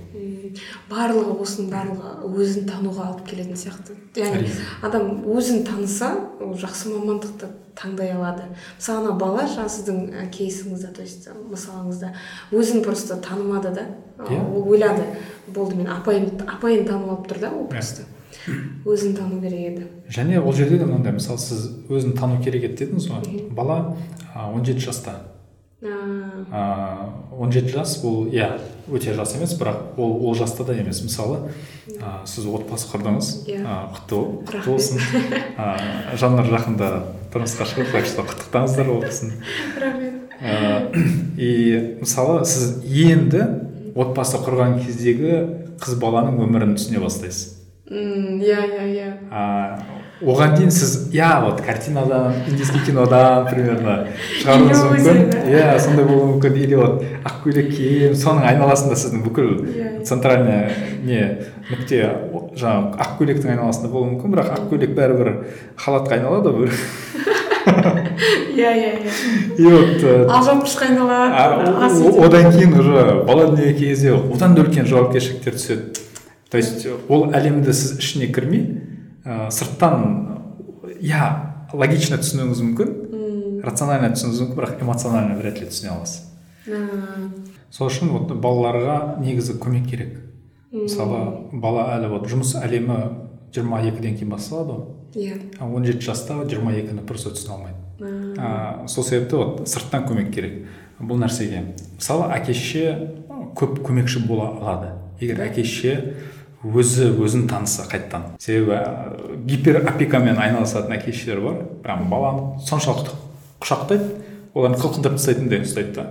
Барлығы 0.89 1.35
осының 1.43 1.69
барлығы 1.69 2.29
өзін 2.41 2.65
тануға 2.69 3.09
алып 3.09 3.27
келетін 3.29 3.57
сияқты. 3.59 3.97
Яғни 4.17 4.49
адам 4.85 5.25
өзін 5.29 5.63
таныса 5.67 6.11
ол 6.41 6.55
жақсы 6.57 6.93
мамандықты 6.93 7.49
таңдай 7.79 8.11
алады. 8.13 8.49
Мысалы 8.77 9.05
ана 9.05 9.15
бала 9.19 9.45
жаңа 9.47 9.69
сіздің 9.71 10.29
кейсіңізде 10.35 10.91
то 10.95 11.01
есть 11.01 11.29
мысалыңызда 11.49 12.11
өзін 12.51 12.83
просто 12.83 13.17
танымады 13.23 13.73
да? 13.75 13.87
Иә. 14.19 14.39
ол 14.53 14.67
ойлады. 14.69 15.05
Болды 15.47 15.75
мен 15.75 15.87
апайым 15.87 16.29
апайын 16.47 16.85
танып 16.85 17.09
алып 17.09 17.27
тұр 17.31 17.39
да 17.39 17.51
ол 17.55 17.67
просто. 17.71 18.03
Өзін 18.85 19.15
тану 19.15 19.41
керек 19.41 19.59
еді. 19.71 19.87
Және 20.09 20.39
ол 20.39 20.53
жерде 20.53 20.77
де 20.77 20.85
мынандай 20.85 21.13
мысалы 21.15 21.39
сіз 21.39 21.69
өзін 21.89 22.17
тану 22.17 22.41
керек 22.43 22.67
еді 22.69 22.85
дедіңіз 22.85 23.09
ғой. 23.09 23.49
Бала 23.55 23.95
а, 24.33 24.51
17 24.51 24.79
жаста. 24.79 25.19
А, 25.81 27.09
он 27.31 27.53
жеті 27.55 27.71
жас 27.71 27.95
бұл 28.03 28.27
иә 28.27 28.49
өте 28.91 29.13
жас 29.15 29.37
емес 29.37 29.53
бірақ 29.55 29.95
ол 29.97 30.17
ол 30.27 30.35
жаста 30.35 30.65
да 30.67 30.75
емес. 30.75 30.99
Мысалы 31.05 31.53
ә, 31.87 32.25
сіз 32.27 32.49
отбасы 32.51 32.89
құрдыңыз. 32.91 33.29
Иә. 33.47 33.63
құтты 33.95 34.19
құтты 34.49 34.65
болсын. 34.67 34.99
Ә, 35.55 36.17
жаннар 36.19 36.51
жақында 36.51 36.89
тұрмысқа 37.33 37.67
шығып 37.69 37.93
так 37.93 38.09
что 38.09 38.25
құттықтаңыздар 38.29 38.89
болсын 38.89 39.33
рахмет. 39.79 40.33
Ә, 40.39 40.89
и 41.37 41.49
мысалы 41.99 42.45
сіз 42.47 42.79
енді 42.85 43.45
отбасы 43.95 44.39
құрған 44.45 44.79
кездегі 44.83 45.37
қыз 45.81 45.99
баланың 46.01 46.41
өмірін 46.45 46.75
түсіне 46.79 47.03
бастайсыз. 47.03 47.57
Иә 47.89 48.61
иә 48.69 48.89
иә 48.95 49.98
оған 50.21 50.55
дейін 50.57 50.71
сіз 50.71 51.09
иә 51.13 51.29
вот 51.45 51.61
картинадан 51.61 52.33
индийский 52.47 52.81
кинодан 52.85 53.45
примерно 53.47 54.07
шығаруыңыз 54.41 54.81
мүмкін. 54.89 55.29
иә 55.47 55.79
сондай 55.79 56.05
болуы 56.05 56.33
мүмкін. 56.33 56.57
Или 56.59 56.75
вот 56.75 57.03
ақ 57.23 57.37
көйлек 57.45 57.69
киім 57.75 58.15
соның 58.19 58.43
айналасында 58.49 58.97
сіздің 58.99 59.23
бүкіл 59.23 59.49
Иә. 59.63 60.03
центральный 60.03 60.71
не 61.03 61.21
нүкте 61.69 62.03
жаңағы 62.59 62.99
ақ 62.99 63.15
көйлектің 63.21 63.53
айналасында 63.55 63.91
болуы 63.93 64.11
мүмкін. 64.15 64.33
Бірақ 64.35 64.51
ақ 64.57 64.67
көйлек 64.73 64.95
бәрібір 64.97 65.31
халатқа 65.79 66.17
айналады 66.19 66.49
ғой. 66.57 66.69
Иә 68.59 68.71
иә 68.75 68.91
иә. 68.99 69.11
И 69.57 69.63
вот 69.63 70.03
э, 70.03 70.27
алжапқышқа 70.27 70.89
айналады 70.89 72.25
одан 72.25 72.51
кейін 72.51 72.73
уже 72.79 73.23
бала 73.27 73.47
дүниеге 73.47 73.73
келген 73.73 73.89
кезде 73.89 74.13
одан 74.13 74.55
да 74.55 74.63
үлкен 74.63 74.85
жауапкершіліктер 74.89 75.53
түседі. 75.55 76.05
То 76.49 76.57
есть 76.57 76.87
ол 77.07 77.29
әлемді 77.31 77.71
сіз 77.73 77.99
ішіне 77.99 78.27
кірмей 78.33 78.65
ә, 79.29 79.49
сырттан 79.53 80.07
иә 80.97 81.21
логично 81.73 82.17
түсінуіңіз 82.21 82.63
мүмкін 82.65 83.61
рационально 83.65 84.09
түсінуіңіз 84.15 84.41
мүмкін 84.41 84.57
бірақ 84.57 84.81
эмоционально 84.83 85.37
вряд 85.37 85.59
ли 85.61 85.69
түсіне 85.69 85.93
аласыз. 85.93 86.25
Сол 87.69 87.89
үшін 87.91 88.13
вот 88.15 88.33
балаларға 88.41 89.19
негізі 89.21 89.59
көмек 89.61 89.89
керек. 89.89 90.15
Мысалы 90.73 91.49
бала 91.61 91.89
әлі 91.95 92.09
вот 92.13 92.27
жұмыс 92.29 92.55
әлемі 92.59 92.97
22-ден 93.53 94.17
кейін 94.17 94.33
басталады 94.33 94.75
ғой. 94.77 94.87
Иә. 95.17 95.37
Он 95.65 95.85
жеті 95.85 96.05
жаста 96.05 96.37
жиырма 96.45 96.73
екіні 96.77 97.05
просто 97.09 97.33
түсіне 97.33 97.55
алмайды. 97.55 98.35
А, 98.39 98.85
сол 98.87 99.03
себепті 99.03 99.39
вот 99.41 99.69
сырттан 99.69 100.05
көмек 100.09 100.33
керек. 100.33 100.67
Бұл 100.99 101.21
нәрсеге. 101.21 101.63
Мысалы 101.97 102.29
әке 102.35 102.53
шеше 102.53 102.93
көп 103.57 103.79
көмекші 103.85 104.25
бола 104.27 104.51
алады. 104.59 104.93
Егер 105.21 105.41
әке 105.45 105.63
шеше 105.63 106.15
өзі 106.63 107.13
өзін 107.23 107.47
таныса 107.49 107.85
қайтадан. 107.89 108.35
Себебі 108.41 108.75
ә, 108.75 109.37
гиперопекамен 109.47 110.39
айналысатын 110.41 110.97
әке 110.97 111.13
шешелер 111.13 111.41
бар. 111.43 111.61
Прям 111.83 112.09
баланы 112.11 112.59
соншалықты 112.67 113.15
құшақтайды. 113.63 114.09
Оларды 114.53 114.81
қылқындырып 114.81 115.19
тастайтындай 115.19 115.63
ұстайды 115.63 115.95
да. 115.95 116.07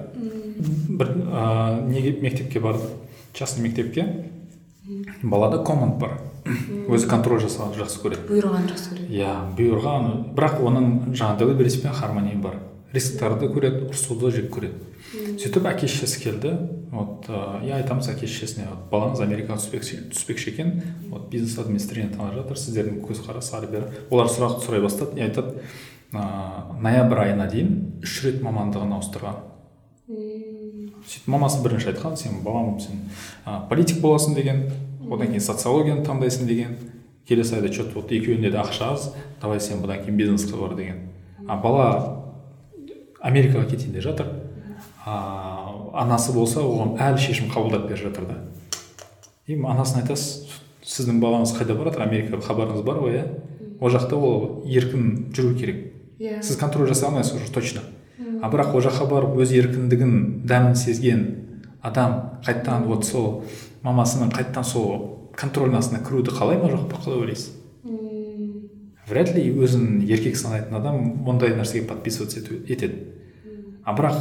Бір 0.88 1.12
ә, 1.28 1.85
неге 1.88 2.17
мектепке 2.23 2.61
барды? 2.61 2.88
Частный 3.35 3.69
мектепке. 3.69 4.07
Балада 5.23 5.62
команд 5.64 5.99
бар. 6.00 6.17
Өзі 6.88 7.11
контроль 7.11 7.43
жасағанды 7.43 7.83
жақсы 7.83 8.00
көреді. 8.00 8.25
Бұйырған 8.31 8.71
жақсы 8.71 8.95
көреді. 8.95 9.09
Иә 9.19 9.35
бұйырған. 9.59 10.09
Бірақ 10.37 10.62
оның 10.64 10.90
жаңағы 11.12 11.83
пен 11.83 11.93
хармония 11.93 12.37
бар. 12.40 12.57
Рисктарды 12.95 13.49
көреді 13.52 13.88
ұрсуды 13.90 14.30
жек 14.33 14.49
көреді. 14.54 14.87
Сөйтіп 15.38 15.66
әке 15.68 15.88
шешесі 15.88 16.23
келді 16.23 16.52
вот 16.92 17.28
иә 17.28 17.78
айтамыз 17.83 18.09
әке 18.12 18.28
шешесіне 18.28 18.66
вот 18.71 18.87
балаңыз 18.92 19.21
америкаға 19.25 19.59
түспекші, 19.61 20.00
түспекші 20.12 20.50
екен 20.52 20.73
вот 21.11 21.28
бизнес 21.33 21.59
администрирование 21.61 22.16
танып 22.16 22.38
жатыр 22.40 22.61
сіздердің 22.61 23.02
көзқарас 23.04 23.52
ары 23.57 23.68
бері 23.73 24.02
олар 24.11 24.30
сұрақ 24.33 24.62
сұрай 24.64 24.83
бастады 24.85 25.21
и 25.21 25.25
айтады 25.25 25.61
ә, 26.12 26.80
ноябрь 26.80 27.25
айына 27.26 27.49
дейін 27.52 28.00
үш 28.04 28.23
рет 28.25 28.40
мамандығын 28.45 28.95
ауыстырған 28.97 29.40
сөйтіп 30.09 31.28
мамасы 31.28 31.61
бірінші 31.64 31.92
айтқан 31.92 32.16
сен 32.16 32.40
балам 32.45 32.78
сен 32.80 33.04
ә, 33.45 33.66
политик 33.68 34.00
боласың 34.00 34.37
деген 34.37 34.64
одан 35.09 35.28
кейін 35.28 35.45
социологияны 35.45 36.07
таңдайсың 36.09 36.49
деген 36.49 36.76
келесі 37.28 37.57
айда 37.57 37.68
че 37.68 37.85
то 37.85 38.00
вот 38.00 38.12
екеуінде 38.12 38.50
де 38.50 38.57
ақша 38.57 38.95
аз 38.95 39.12
давай 39.42 39.61
сен 39.61 39.83
бұдан 39.85 40.04
кейін 40.04 40.16
бизнеске 40.16 40.57
бар 40.57 40.75
деген 40.76 41.09
а 41.47 41.57
бала 41.57 42.28
америкаға 43.21 43.67
кетейін 43.71 43.93
деп 43.97 44.03
жатыр. 44.03 44.31
А, 45.05 45.75
анасы 46.05 46.33
болса 46.33 46.61
оған 46.61 46.97
әлі 47.01 47.21
шешім 47.23 47.51
қабылдап 47.53 47.89
беріп 47.89 48.09
жатыр 48.09 48.27
да. 48.29 48.39
И 49.47 49.57
анасына 49.57 50.03
айтасыз 50.03 50.59
сіздің 50.85 51.21
балаңыз 51.23 51.55
қайда 51.57 51.77
барады 51.79 52.03
америкаға 52.05 52.43
хабарыңыз 52.47 52.85
бар 52.85 53.01
ғой 53.03 53.19
иә? 53.19 53.25
Ол 53.81 53.93
жақта 53.95 54.17
ол 54.17 54.63
еркін 54.67 55.31
жүру 55.35 55.55
керек. 55.59 55.93
Иә. 56.19 56.43
Сіз 56.43 56.57
контроль 56.61 56.89
жасай 56.89 57.09
алмайсыз 57.09 57.37
уже 57.41 57.53
точно. 57.53 57.81
А 58.43 58.51
бірақ 58.51 58.75
ол 58.75 58.85
жаққа 58.85 59.09
барып 59.11 59.39
өз 59.43 59.53
еркіндігін 59.55 60.45
дәмін 60.47 60.75
сезген 60.77 61.23
адам 61.83 62.41
қайтадан 62.47 62.87
вот 62.87 63.07
сол 63.07 63.45
мамасының 63.83 64.33
қайтадан 64.35 64.67
сол 64.67 65.31
контрольның 65.39 65.79
астына 65.79 66.03
кіруді 66.07 66.35
қалай 66.35 66.59
ма 66.59 66.71
жоқ 66.73 66.89
па? 66.91 67.01
Қалай 67.05 67.23
ойлайсыз? 67.23 67.58
Вряд 69.09 69.35
ли 69.35 69.49
өзін 69.50 70.03
еркек 70.07 70.37
санайтын 70.37 70.77
адам 70.79 71.29
ондай 71.29 71.55
нәрсеге 71.57 71.87
подписываться 71.88 72.41
етеді? 72.41 73.05
А 73.85 73.95
бірақ 73.97 74.19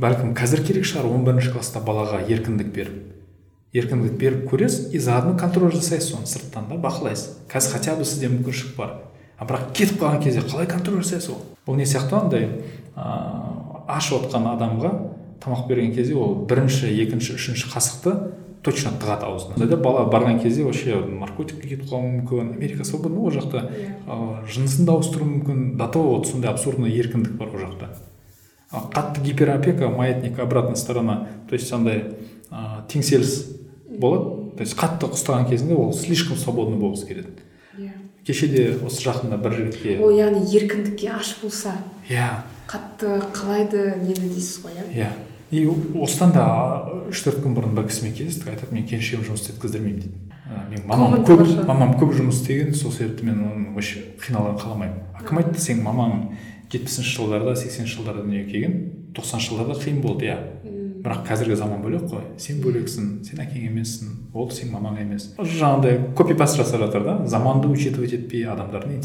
бәлкім 0.00 0.34
қазір 0.36 0.64
керек 0.66 0.86
шығар 0.88 1.10
11 1.10 1.26
бірінші 1.28 1.52
класста 1.56 1.82
балаға 1.84 2.22
еркіндік 2.28 2.72
беріп 2.74 3.14
еркіндік 3.74 4.14
беріп 4.18 4.44
көресіз 4.52 4.92
и 4.94 5.00
заодно 5.02 5.34
контроль 5.38 5.72
жасайсыз 5.74 6.12
соны 6.12 6.28
сырттан 6.30 6.68
да 6.70 6.78
бақылайсыз. 6.78 7.40
Қазір 7.50 7.72
хотя 7.74 7.96
бы 7.98 8.04
сізде 8.06 8.30
мүмкіншілік 8.30 8.76
бар. 8.78 8.92
А 9.36 9.46
бірақ 9.48 9.72
кетіп 9.74 9.98
қалған 9.98 10.22
кезде 10.22 10.44
қалай 10.46 10.68
контроль 10.70 11.02
жасайсыз 11.02 11.32
ол? 11.34 11.42
Бұл 11.66 11.80
не 11.80 11.86
сияқты 11.90 12.14
андай 12.20 12.46
ыыы 12.94 13.82
ашып 13.90 14.22
отқан 14.22 14.46
адамға 14.54 14.92
тамақ 15.42 15.66
берген 15.68 15.92
кезде 15.96 16.14
ол 16.14 16.46
бірінші 16.46 16.92
екінші 17.02 17.34
үшінші 17.34 17.72
қасықты 17.74 18.14
точно 18.64 18.92
тығады 19.00 19.28
аузына. 19.28 19.58
Сонда 19.58 19.76
бала 19.76 20.04
барған 20.10 20.40
кезде 20.42 20.64
вообще 20.64 20.96
наркотикке 20.96 21.68
кетіп 21.68 21.90
қалуы 21.90 22.10
мүмкін 22.18 22.54
америка 22.56 22.84
свободный 22.84 23.20
ол 23.20 23.30
жақта? 23.34 23.68
Ыыы 24.06 24.46
жынысын 24.48 24.86
да 24.88 24.96
ауыстыруы 24.96 25.28
мүмкін. 25.28 25.76
До 25.76 25.88
того 25.88 26.16
вот 26.16 26.26
сондай 26.28 26.50
абсурдный 26.50 26.90
еркіндік 26.90 27.36
бар 27.36 27.48
ол 27.52 27.60
жақта. 27.60 27.90
Қатты 28.72 29.20
гиперопека 29.22 29.88
маятник 29.88 30.38
обратная 30.38 30.76
сторона. 30.76 31.28
То 31.48 31.54
есть 31.54 31.72
андай 31.72 32.14
ә, 32.50 32.86
теңселіс 32.88 33.56
болады. 33.98 34.56
То 34.56 34.62
есть 34.64 34.76
қатты 34.78 35.10
ұстаған 35.12 35.48
кезінде 35.50 35.74
ол 35.74 35.92
слишком 35.92 36.36
свободный 36.36 36.78
болғысы 36.78 37.06
келеді. 37.06 37.28
Иә. 37.78 37.92
Кеше 38.24 38.48
де 38.48 38.78
осы 38.86 39.02
жақында 39.04 39.36
бір 39.42 39.52
жігітке 39.58 39.98
ол 40.00 40.14
яғни 40.14 40.46
еркіндікке 40.56 41.10
аш 41.12 41.36
болса 41.42 41.74
иә. 42.08 42.44
қатты 42.70 43.20
қалайды 43.34 43.98
нені 44.00 44.30
дейсіз 44.30 44.62
ғой 44.64 44.78
иә? 44.78 44.84
Иә. 44.94 45.10
И 45.54 45.64
осыдан 46.02 46.32
да 46.34 46.44
үш 47.10 47.22
төрт 47.24 47.42
күн 47.44 47.54
бұрын 47.56 47.76
бір 47.76 47.86
кісімен 47.88 48.14
кездестік 48.18 48.50
айтады 48.54 48.74
мен 48.74 48.86
келіншегім 48.90 49.26
жұмыс 49.28 49.44
істеп 49.44 49.62
қыздырмаймын 49.62 50.00
дейді 50.02 50.34
менің 50.70 50.88
мамам 50.88 51.24
көп 51.26 51.44
мамам 51.68 51.94
көп 52.00 52.14
жұмыс 52.18 52.40
істеген 52.40 52.74
сол 52.74 52.92
себепті 52.92 53.28
мен 53.28 53.40
оның 53.44 53.74
вообще 53.76 54.02
қиналғанын 54.22 54.60
қаламаймын. 54.60 54.98
А 55.14 55.22
кім 55.24 55.40
айтты 55.40 55.62
сенің 55.62 55.84
мамаң 55.86 56.12
жетпісінші 56.72 57.14
жылдарда 57.18 57.54
сексенінші 57.58 57.98
жылдарда 58.00 58.24
дүниеге 58.24 58.50
келген 58.50 58.76
тоқсаныншы 59.14 59.52
жылдарда 59.52 59.78
қиын 59.80 60.00
болды 60.02 60.28
иә 60.30 60.38
бірақ 61.04 61.24
қазіргі 61.28 61.58
заман 61.60 61.82
бөлек 61.84 62.06
қой. 62.10 62.24
Сен 62.40 62.60
бөлексің 62.64 63.08
сен 63.28 63.42
әкең 63.44 63.68
емессің 63.68 64.12
ол 64.34 64.48
сенің 64.50 64.72
мамаң 64.78 65.00
емес. 65.04 65.30
Жаңағыдай 65.38 66.14
копи 66.16 66.36
паст 66.38 66.56
жасап 66.58 66.80
жатыр 66.80 67.04
да. 67.04 67.18
Заманды 67.28 67.68
учитывать 67.68 68.16
етпей 68.16 68.46
адамдардың 68.48 68.96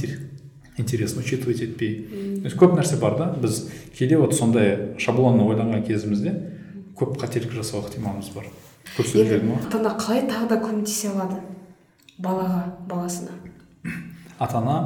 интересін 0.79 1.19
учитывать 1.19 1.61
етпей 1.61 2.07
то 2.39 2.47
есть 2.47 2.57
көп 2.57 2.73
нәрсе 2.77 2.99
бар 2.99 3.17
да. 3.17 3.27
Біз 3.35 3.67
кейде 3.97 4.17
вот 4.17 4.33
сондай 4.35 4.95
шаблонно 4.97 5.45
ойланған 5.51 5.83
кезімізде 5.85 6.33
көп 6.97 7.19
қателік 7.19 7.53
жасау 7.53 7.83
ықтималымыз 7.83 8.31
бар. 8.33 8.47
Ата 8.97 9.77
ана 9.77 9.93
қалай 9.99 10.25
тағы 10.29 10.47
да 10.49 10.59
көмектесе 10.63 11.11
алады 11.11 11.41
балаға 12.17 12.63
баласына? 12.87 13.35
Ата 14.39 14.57
ана 14.57 14.77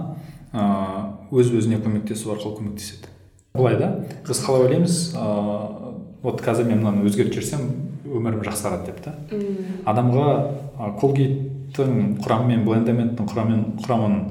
өз 1.31 1.53
өзіне 1.53 1.79
көмектесу 1.81 2.33
арқылы 2.33 2.59
көмектеседі. 2.59 3.09
Былай 3.53 3.77
да 3.77 4.05
біз 4.27 4.43
қалай 4.43 4.67
ойлаймыз? 4.67 4.99
Ыыы 5.13 5.93
вот 6.23 6.41
қазір 6.41 6.69
мен 6.69 6.79
мынаны 6.79 7.03
өзгертіп 7.09 7.35
жіберсем 7.35 7.67
өмірім 8.07 8.43
жақсарады 8.45 8.87
деп 8.87 9.01
та. 9.03 9.13
Адамға 9.89 10.95
колгейттің 11.01 12.17
құрамы 12.23 12.55
мен 12.55 13.15
құрамын 13.19 14.21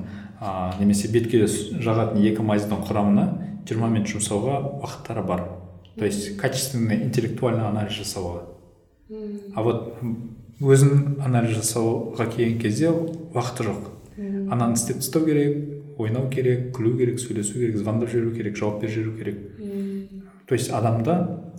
ә, 0.42 0.75
немесе 0.80 1.08
бетке 1.12 1.44
жағатын 1.46 2.18
екі 2.26 2.42
майздың 2.42 2.82
құрамына 2.88 3.26
20 3.68 3.92
минут 3.94 4.11
жұмсауға 4.11 4.58
уақыттары 4.82 5.22
бар. 5.26 5.44
То 5.99 6.04
есть 6.04 6.37
качественный 6.37 7.04
интеллектуальный 7.04 7.68
анализ 7.68 7.94
жасауға. 8.00 8.42
А 9.54 9.62
вот 9.62 10.00
өзін 10.61 11.20
анализ 11.22 11.56
жасауға 11.61 12.26
келген 12.32 12.58
кезде 12.58 12.90
уақыты 12.90 13.68
жоқ. 13.68 13.87
Ананы 14.50 14.75
істеп 14.75 14.99
тастау 15.02 15.25
керек 15.26 15.99
ойнау 15.99 16.28
керек 16.30 16.72
күлу 16.76 16.96
керек 16.96 17.20
сөйлесу 17.20 17.61
керек 17.61 17.76
звондап 17.76 18.11
жіберу 18.11 18.34
керек 18.34 18.56
жауап 18.56 18.80
беріп 18.82 18.94
жіберу 18.94 19.16
керек. 19.18 19.38
То 20.49 20.54
есть 20.54 20.70
адамда 20.70 21.52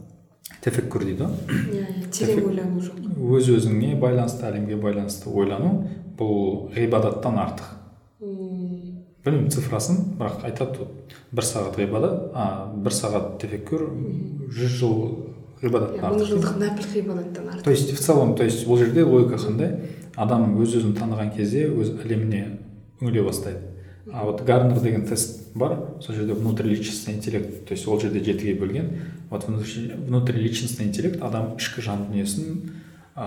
тефеккур 0.61 1.05
дейді. 1.05 1.29
Ғой 1.47 1.79
иә 1.79 2.09
терең 2.11 2.49
ойлану 2.49 2.81
жоқ. 2.81 2.99
өз 3.37 3.49
өзіңе 3.57 3.95
байланысты 3.99 4.47
әлемге 4.49 4.77
байланысты 4.81 5.29
ойлану 5.29 5.87
бұл 6.17 6.69
ғибадаттан 6.75 7.39
артық. 7.39 7.82
Білмеймін 9.24 9.51
цифрасын. 9.51 10.00
Бірақ 10.20 10.44
айтады 10.48 10.88
бір 11.31 11.48
сағат 11.48 11.77
ғибадат 11.79 12.31
а 12.36 12.46
бір 12.75 12.96
сағат 12.96 13.38
тефеккур 13.42 13.86
жүз 14.53 14.77
жыл 14.79 14.96
ғибадаттан 15.64 16.09
артық 16.09 16.20
мың 16.20 16.29
жылдық 16.31 16.57
нәпіл 16.62 16.90
ғибадаттан 16.94 17.50
артық. 17.53 17.64
То 17.64 17.72
есть 17.72 17.94
в 17.94 18.00
целом 18.00 18.36
то 18.36 18.44
есть 18.44 18.68
бұл 18.68 18.77
жерде 18.77 19.03
логика 19.03 19.40
қандай? 19.40 19.79
Адам 20.16 20.57
өз 20.62 20.75
өзін 20.77 20.96
таныған 20.98 21.33
кезде 21.36 21.68
өз 21.70 21.96
әлеміне 22.03 22.59
үңіле 23.01 23.24
бастайды. 23.24 23.59
А 24.12 24.25
вот 24.25 24.44
гарнер 24.44 24.79
деген 24.81 25.05
тест 25.07 25.55
бар 25.55 25.77
сол 26.01 26.16
жерде 26.16 26.33
внутриличностный 26.33 27.16
интеллект 27.16 27.66
то 27.66 27.74
есть 27.74 27.88
ол 27.88 28.00
жерде 28.00 28.20
жетіге 28.20 28.59
бөлген. 28.59 28.90
Вот 29.29 29.48
внутриличностный 29.48 30.88
интеллект 30.88 31.22
адам 31.22 31.55
ішкі 31.57 31.81
жан 31.81 32.09
дүниесін 32.09 32.74
ә, 33.16 33.24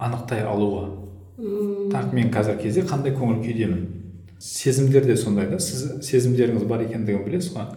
анықтай 0.00 0.42
алуы 0.42 0.88
так 1.92 2.12
мен 2.12 2.30
қазір 2.32 2.56
кезде 2.62 2.82
қандай 2.82 3.12
көңіл 3.12 3.42
күйдемін 3.44 4.05
сезімдер 4.38 5.06
де 5.06 5.16
сондай 5.16 5.46
да 5.50 5.58
сіз 5.58 6.06
сезімдеріңіз 6.06 6.64
бар 6.68 6.84
екендігін 6.84 7.24
білесіз 7.24 7.54
ғой. 7.56 7.70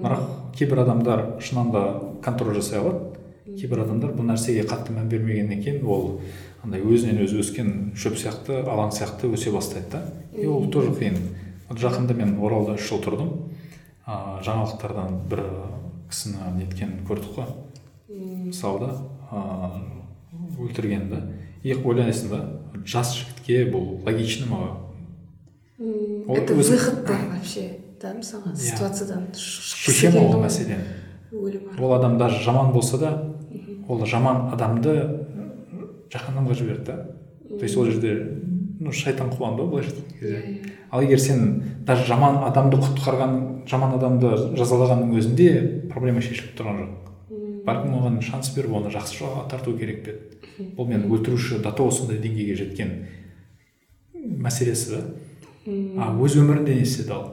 Бірақ 0.00 0.22
кейбір 0.56 0.82
адамдар 0.84 1.24
шынында 1.44 1.72
да 1.72 1.82
контроль 2.24 2.56
жасай 2.56 2.80
алады. 2.80 3.16
Кейбір 3.56 3.84
адамдар 3.84 4.14
бұл 4.16 4.30
нәрсеге 4.30 4.64
қатты 4.68 4.94
мән 4.96 5.10
бермегеннен 5.10 5.62
кейін 5.62 5.84
ол 5.84 6.20
андай 6.64 6.80
өзінен 6.80 7.20
өзі 7.24 7.40
өскен 7.42 7.72
шөп 7.98 8.16
сияқты 8.20 8.62
алаң 8.64 8.94
сияқты 8.96 9.30
өсе 9.32 9.52
бастайды 9.52 9.92
да. 9.92 10.02
И 10.36 10.46
ол 10.46 10.70
тоже 10.72 10.94
қиын. 10.96 11.18
Жақында 11.70 12.16
мен 12.16 12.38
оралда 12.40 12.78
үш 12.78 12.88
жыл 12.88 13.02
тұрдым. 13.04 13.32
Ә, 14.06 14.40
жаңалықтардан 14.44 15.20
бір 15.30 15.44
кісіні 16.10 16.54
неткенін 16.58 17.04
көрдік 17.08 17.36
қой. 17.36 17.50
Мысалы 18.08 18.86
да 18.86 18.92
ыыы 19.30 20.66
өлтірген 20.66 21.08
да. 21.10 21.22
И 21.62 21.74
ойлайсың 21.74 22.32
да 22.32 22.40
жас 22.84 23.14
жігітке 23.18 23.66
бұл 23.72 24.00
логично 24.06 24.46
ма? 24.50 24.89
Это 25.80 26.54
выход 26.54 27.06
бар 27.06 27.20
вообще 27.32 27.78
да 28.00 28.12
мысалға 28.14 28.54
ситуациядан 28.54 29.28
шеше 29.34 30.10
ма 30.12 30.26
ол 30.28 30.42
мәселені 30.42 30.84
ол 31.78 31.94
адам 31.94 32.18
даже 32.18 32.42
жаман 32.44 32.72
болса 32.72 32.98
да 32.98 33.12
ол 33.88 34.04
жаман 34.06 34.52
адамды 34.52 34.94
жаһаннамға 36.12 36.54
жіберді 36.54 36.84
да. 36.84 37.06
То 37.48 37.62
есть 37.62 37.76
ол 37.76 37.86
жерде 37.86 38.40
ну 38.80 38.92
шайтан 38.92 39.30
қуғандау 39.30 39.70
былайша 39.70 39.90
айтқан 39.90 40.18
кезде. 40.20 40.60
Ал 40.90 41.02
егер 41.02 41.18
сен 41.18 41.62
даже 41.86 42.04
жаман 42.06 42.44
адамды 42.44 42.76
құтқарған 42.76 43.66
жаман 43.70 43.94
адамды 43.96 44.30
жазалағанның 44.58 45.16
өзінде 45.18 45.50
проблема 45.90 46.20
шешіліп 46.20 46.56
тұрған 46.58 46.80
жоқ. 46.82 47.10
Бәлкім 47.66 47.96
оған 48.00 48.20
шанс 48.24 48.52
беріп 48.56 48.76
оны 48.80 48.92
жақсы 48.92 49.20
жолға 49.20 49.48
тарту 49.50 49.76
керек 49.78 50.04
пе? 50.04 50.16
Еді 50.58 50.74
бұл 50.76 50.88
мен 50.88 51.06
өлтіруші 51.10 51.60
до 51.62 51.72
того 51.72 51.90
сондай 51.90 52.18
деңгейге 52.18 52.56
жеткен 52.56 52.94
мәселесі 54.14 54.96
да. 54.96 55.02
А 55.66 56.10
өз 56.16 56.38
өмірінде 56.40 56.74
не 56.74 56.82
істеді 56.86 57.12
ал 57.16 57.26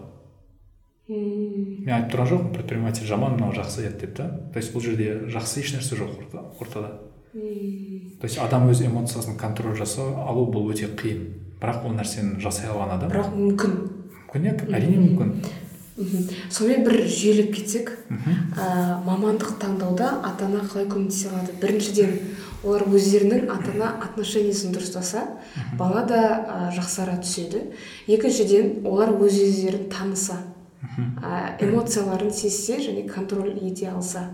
мен 1.07 1.93
айтып 1.95 2.11
тұрған 2.11 2.27
жоқпын 2.31 2.55
предприниматель 2.55 3.07
жаман 3.07 3.37
мынау 3.37 3.53
жақсы 3.55 3.85
еді 3.87 4.01
деп 4.01 4.15
та. 4.17 4.25
То 4.51 4.59
есть 4.59 4.73
бұл 4.73 4.83
жерде 4.83 5.29
жақсы 5.31 5.61
ешнәрсе 5.63 5.95
жоқ 5.95 6.11
ортада. 6.59 6.99
То 7.31 8.27
есть 8.27 8.37
адам 8.39 8.67
өз 8.67 8.81
эмоциясын 8.83 9.37
контроль 9.37 9.77
жасау 9.77 10.17
алу 10.27 10.49
бұл 10.51 10.67
өте 10.73 10.89
қиын. 10.91 11.23
Бірақ 11.61 11.85
ол 11.87 11.95
нәрсені 11.95 12.41
жасай 12.43 12.67
алған 12.67 12.97
адам 12.97 13.13
бірақ 13.13 13.31
мүмкін. 13.37 13.77
Мүмкін 14.27 14.49
иә 14.49 14.57
әрине 14.75 14.99
мүмкін. 15.05 15.31
Сонымен 16.51 16.83
бір 16.85 16.99
жүйелеп 17.09 17.55
кетсек 17.55 17.95
ә, 18.11 18.99
мамандық 19.07 19.55
таңдауда 19.61 20.11
ата 20.27 20.45
ана 20.45 20.59
қалай 20.67 20.85
көмектесе 20.91 21.31
алады? 21.31 21.55
Біріншіден 21.61 22.11
олар 22.63 22.85
өздерінің 22.89 23.49
ата 23.53 23.71
ана 23.75 23.91
отношениесін 24.01 24.73
дұрыстаса 24.75 25.23
бала 25.77 26.03
да 26.07 26.21
ә, 26.21 26.57
жақсара 26.75 27.19
түседі. 27.21 27.63
Екіншіден 28.07 28.87
олар 28.87 29.13
өз 29.13 29.37
өздерін 29.45 29.87
таныса 29.91 30.39
ә, 31.21 31.57
эмоцияларын 31.61 32.31
сезсе 32.33 32.79
және 32.81 33.07
контроль 33.09 33.53
ете 33.61 33.89
алса. 33.91 34.27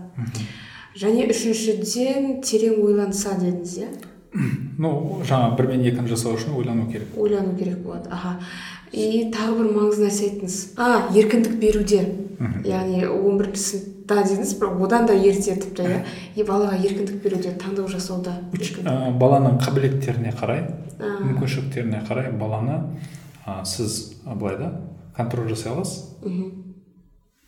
Және 0.96 1.28
үшіншіден 1.32 2.40
терең 2.46 2.82
ойланса 2.84 3.36
дедіңіз 3.40 3.78
иә? 3.82 3.92
Ну 4.74 5.20
жаңа 5.22 5.52
бір 5.54 5.68
мен 5.70 5.84
екіні 5.86 6.10
жасау 6.10 6.34
үшін 6.34 6.56
ойлану 6.58 6.88
керек. 6.90 7.12
Ойлану 7.16 7.54
керек 7.58 7.78
болады. 7.84 8.10
Аха. 8.10 8.40
И 8.90 9.28
тағы 9.30 9.60
бір 9.60 9.68
маңызды 9.70 10.08
нәрсе 10.08 10.28
айттыңыз. 10.28 10.56
А 10.74 11.10
еркіндік 11.14 11.54
беруде. 11.62 12.00
Яғни 12.66 13.04
он 13.06 13.38
бірінші 13.38 13.93
сыныпта 14.04 14.24
дедіңіз 14.28 14.52
бірақ 14.60 14.82
одан 14.84 15.06
да 15.06 15.14
ерте 15.14 15.54
тіпті 15.56 15.82
иә? 15.82 16.04
И 16.36 16.44
балаға 16.44 16.76
еркіндік 16.76 17.22
беруде 17.22 17.54
таңдау 17.56 17.88
жасауда 17.88 18.36
ә, 18.52 19.16
баланың 19.16 19.58
қабілеттеріне 19.62 20.32
қарай 20.36 20.66
мүмкіншіліктеріне 20.98 22.04
қарай 22.06 22.32
баланы 22.36 22.98
ә, 23.46 23.64
сіз 23.64 24.20
былай 24.26 24.58
да 24.58 24.80
контроль 25.16 25.48
жасай 25.48 25.72
аласыз. 25.72 26.18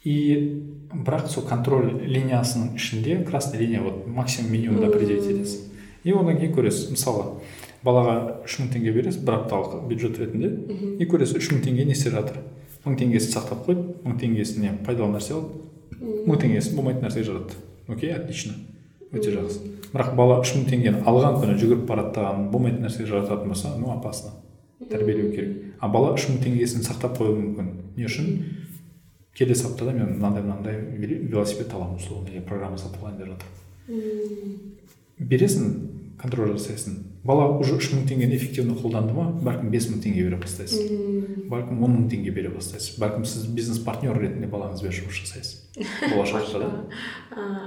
И 0.02 0.62
бірақ 0.92 1.28
сол 1.28 1.44
контроль 1.44 1.92
линиясының 2.06 2.76
ішінде 2.76 3.24
красная 3.24 3.60
линия 3.60 3.82
вот 3.82 4.06
максимум 4.06 4.52
минимумды 4.52 4.86
определить 4.86 5.24
етесіз 5.24 5.60
и 6.04 6.12
одан 6.12 6.38
кейін 6.38 6.54
көресіз 6.54 6.90
мысалы 6.94 7.40
балаға 7.84 8.44
үш 8.46 8.60
мың 8.60 8.72
теңге 8.72 8.94
бересіз 8.94 9.20
бір 9.26 9.42
апталық 9.42 9.88
бюджет 9.90 10.18
ретінде. 10.18 10.52
И 10.98 11.06
көресіз 11.06 11.36
үш 11.38 11.50
мың 11.52 11.64
теңге 11.66 11.84
не 11.84 11.92
істеп 11.92 12.14
жатыр? 12.14 12.38
Мың 12.86 12.96
теңгесін 13.00 13.34
сақтап 13.34 13.66
қойды 13.66 13.96
мың 14.06 14.18
теңгесіне 14.22 14.76
пайдалы 14.86 15.18
нәрсе 15.18 15.34
алды 15.34 15.65
мың 16.00 16.40
теңгесін 16.42 16.76
болмайтын 16.78 17.06
нәрсеге 17.06 17.30
жаратты 17.30 17.62
окей 17.88 18.12
отлично. 18.14 18.54
Өте 19.12 19.30
жақсы. 19.32 19.62
Бірақ 19.92 20.14
бала 20.18 20.40
үш 20.42 20.52
мың 20.56 20.66
теңгені 20.70 21.02
алған 21.06 21.38
күні 21.40 21.56
жүгіріп 21.60 21.84
бараттаған 21.88 22.48
болмайтын 22.52 22.86
нәрсеге 22.86 23.08
жарататын 23.10 23.52
болса 23.52 23.72
ну 23.78 23.92
опасно. 23.94 24.34
Тәрбиелеу 24.90 25.30
керек. 25.32 25.74
А 25.80 25.88
бала 25.88 26.14
үш 26.16 26.26
мың 26.28 26.40
теңгесін 26.42 26.84
сақтап 26.84 27.16
қоюы 27.20 27.36
мүмкін. 27.38 27.70
Не 27.96 28.08
үшін? 28.08 28.32
Келесі 29.36 29.68
аптада 29.70 29.92
мен 29.92 30.16
мынандай 30.16 30.42
мынандай 30.42 30.80
велосипед 31.30 31.72
аламын 31.72 32.00
неге 32.26 32.40
программа 32.40 32.78
сатып 32.78 33.04
алайын 33.04 33.18
деп 33.18 33.28
жатыр. 33.34 33.46
Бересің? 35.18 35.72
Контроль 36.20 36.52
жасайсың. 36.56 36.98
Бала 37.26 37.46
уже 37.58 37.76
үш 37.76 37.90
мың 37.92 38.04
теңгені 38.08 38.36
эффективно 38.36 38.76
қолданды 38.78 39.14
ма? 39.16 39.26
Бәлкім 39.44 39.70
бес 39.72 39.88
мың 39.90 40.02
теңге 40.04 40.26
бере 40.26 40.38
бастайсыз. 40.40 40.90
Бәлкім 41.50 41.82
он 41.82 41.96
мың 41.96 42.04
теңге 42.12 42.34
бере 42.36 42.52
бастайсыз. 42.54 42.98
Бәлкім 43.00 43.24
сіз 43.26 43.48
бизнес 43.56 43.80
партнер 43.84 44.16
ретінде 44.18 44.48
балаңызбен 44.52 44.94
жұмыс 44.94 45.20
жасайсыз. 45.22 45.64
Болашақта 46.12 46.60
да 46.64 46.70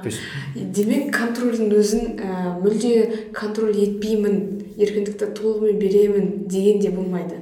то 0.01 0.09
есть 0.09 0.21
демек 0.55 1.11
контрольдің 1.13 1.75
өзін 1.77 2.15
ә, 2.17 2.55
мүлде 2.57 3.27
контроль 3.35 3.75
етпеймін 3.77 4.39
еркіндікті 4.79 5.29
толығымен 5.37 5.77
беремін 5.77 6.31
деген 6.49 6.81
де 6.81 6.89
болмайды. 6.89 7.37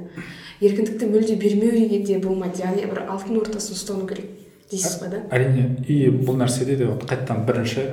Еркіндікті 0.60 1.08
мүлде 1.14 1.38
бермеу 1.40 2.04
де 2.04 2.20
болмайды. 2.20 2.66
Яғни 2.66 2.90
бір 2.90 3.06
алтын 3.08 3.40
ортасын 3.40 3.78
ұстану 3.78 4.10
керек 4.10 4.28
дейсіз 4.72 5.00
ғой 5.02 5.12
да? 5.12 5.22
әрине 5.32 5.68
и 5.88 6.10
бұл 6.12 6.38
нәрседе 6.42 6.76
де 6.80 6.90
қайтадан 6.92 7.46
бірінші 7.48 7.86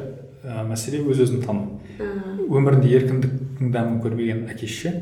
ә, 0.43 0.65
мәселе 0.67 1.05
өз 1.07 1.23
өзін 1.23 1.45
тану 1.45 1.79
өмірінде 2.49 2.95
еркіндіктің 2.99 3.75
дәмін 3.75 4.01
көрмеген 4.05 4.47
әке 4.53 4.69
шеше 4.71 4.95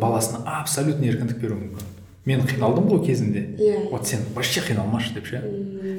баласына 0.00 0.42
абсолютно 0.60 1.06
еркіндік 1.08 1.40
беруі 1.42 1.62
мүмкін. 1.62 1.94
Мен 2.28 2.42
қиналдым 2.44 2.88
ғой 2.90 3.06
кезінде. 3.06 3.44
Иә. 3.56 3.88
Вот 3.90 4.06
сен 4.06 4.20
вообще 4.34 4.60
қиналмашы 4.60 5.14
деп 5.14 5.26
ше. 5.26 5.40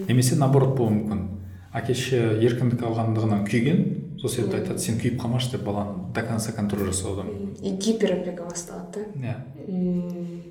Немесе 0.08 0.36
наоборот 0.36 0.76
болуы 0.78 1.00
мүмкін. 1.00 1.26
Әке 1.74 1.96
шеше 1.98 2.38
еркіндік 2.42 2.84
алғандығынан 2.86 3.46
күйген 3.50 3.84
сол 4.20 4.32
себепті 4.32 4.60
айтады 4.60 4.84
сен 4.84 4.98
күйіп 5.00 5.20
қалмашы 5.22 5.54
деп 5.54 5.64
баланы 5.64 6.12
до 6.14 6.24
конца 6.28 6.52
контроль 6.52 6.90
жасауы 6.90 7.22
да 7.22 7.26
мүмкін 7.28 7.54
и 7.64 7.72
гиперопека 7.78 8.44
басталады 8.44 9.06
да. 9.16 9.38
Иә. 9.68 10.42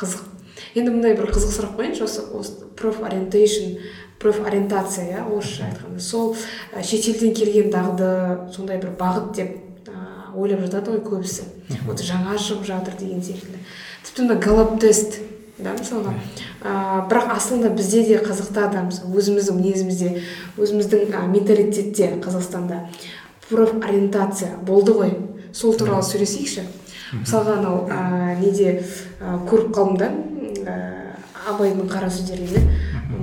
Қызық. 0.00 0.26
Енді 0.74 0.92
мындай 0.92 1.16
бір 1.16 1.30
қызық 1.32 1.54
сұрақ 1.54 1.78
қояйыншы 1.78 2.04
осы 2.04 2.26
осы 2.36 2.68
профориентейшн 2.76 3.78
профориентация 4.20 5.06
иә 5.08 5.24
орысша 5.24 5.66
айтқанда 5.70 6.00
сол 6.00 6.36
шетелден 6.82 7.34
келген 7.34 7.70
дағды 7.72 8.52
сондай 8.54 8.78
бір 8.78 8.94
бағыт 9.00 9.32
деп 9.36 9.56
ойлап 10.36 10.60
жатады 10.66 10.94
ғой 10.94 11.02
көбісі 11.06 11.46
вот 11.86 12.02
жаңа 12.04 12.36
шығып 12.38 12.66
жатыр 12.68 12.96
деген 13.00 13.22
секілді 13.24 13.62
тіпті 14.04 14.26
мына 14.26 14.36
галап 14.40 14.78
тест 14.80 15.18
да 15.58 15.72
мысалға 15.76 16.12
ә, 16.62 17.08
бірақ 17.08 17.32
асылында 17.36 17.70
бізде 17.76 18.04
де 18.06 18.20
қазақта 18.24 18.68
да 18.72 18.84
мысалы 18.86 19.16
өзіміздің 19.20 19.58
мінезімізде 19.60 20.12
өзіміздің 20.56 21.16
ә, 21.16 21.24
менталитетте 21.28 22.12
қазақстанда 22.22 22.84
профориентация 23.48 24.56
болды 24.66 24.94
ғой 24.96 25.16
сол 25.52 25.76
туралы 25.76 26.06
сөйлесейікші 26.06 26.64
мысалға 27.22 27.58
анау 27.58 27.84
ә, 27.88 28.38
неде 28.40 28.78
ә, 29.20 29.36
көріп 29.50 29.74
қалдым 29.76 29.98
да 30.00 30.12
ә, 30.64 30.78
абайдың 31.50 31.90
қара 31.90 32.10
сөздерінде 32.12 32.62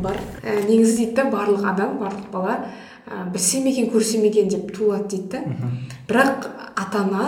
бар. 0.03 0.17
Ә, 0.43 0.59
негізі 0.67 0.97
дейді 0.97 1.15
да 1.15 1.27
барлық 1.31 1.67
адам 1.71 1.97
барлық 2.01 2.31
бала 2.31 2.57
ә, 3.07 3.27
білсе 3.31 3.61
ме 3.63 3.71
екен 3.71 3.91
көрсе 3.93 4.21
ме 4.21 4.31
екен 4.31 4.49
деп 4.51 4.71
туылады 4.75 5.07
дейді 5.15 5.29
да 5.31 5.43
бірақ 6.07 6.49
ата 6.75 7.03
ана 7.03 7.27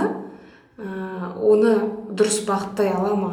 ә, 0.78 1.34
оны 1.36 1.76
дұрыс 2.12 2.43
бағыттай 2.48 2.91
ала 2.93 3.15
ма? 3.15 3.32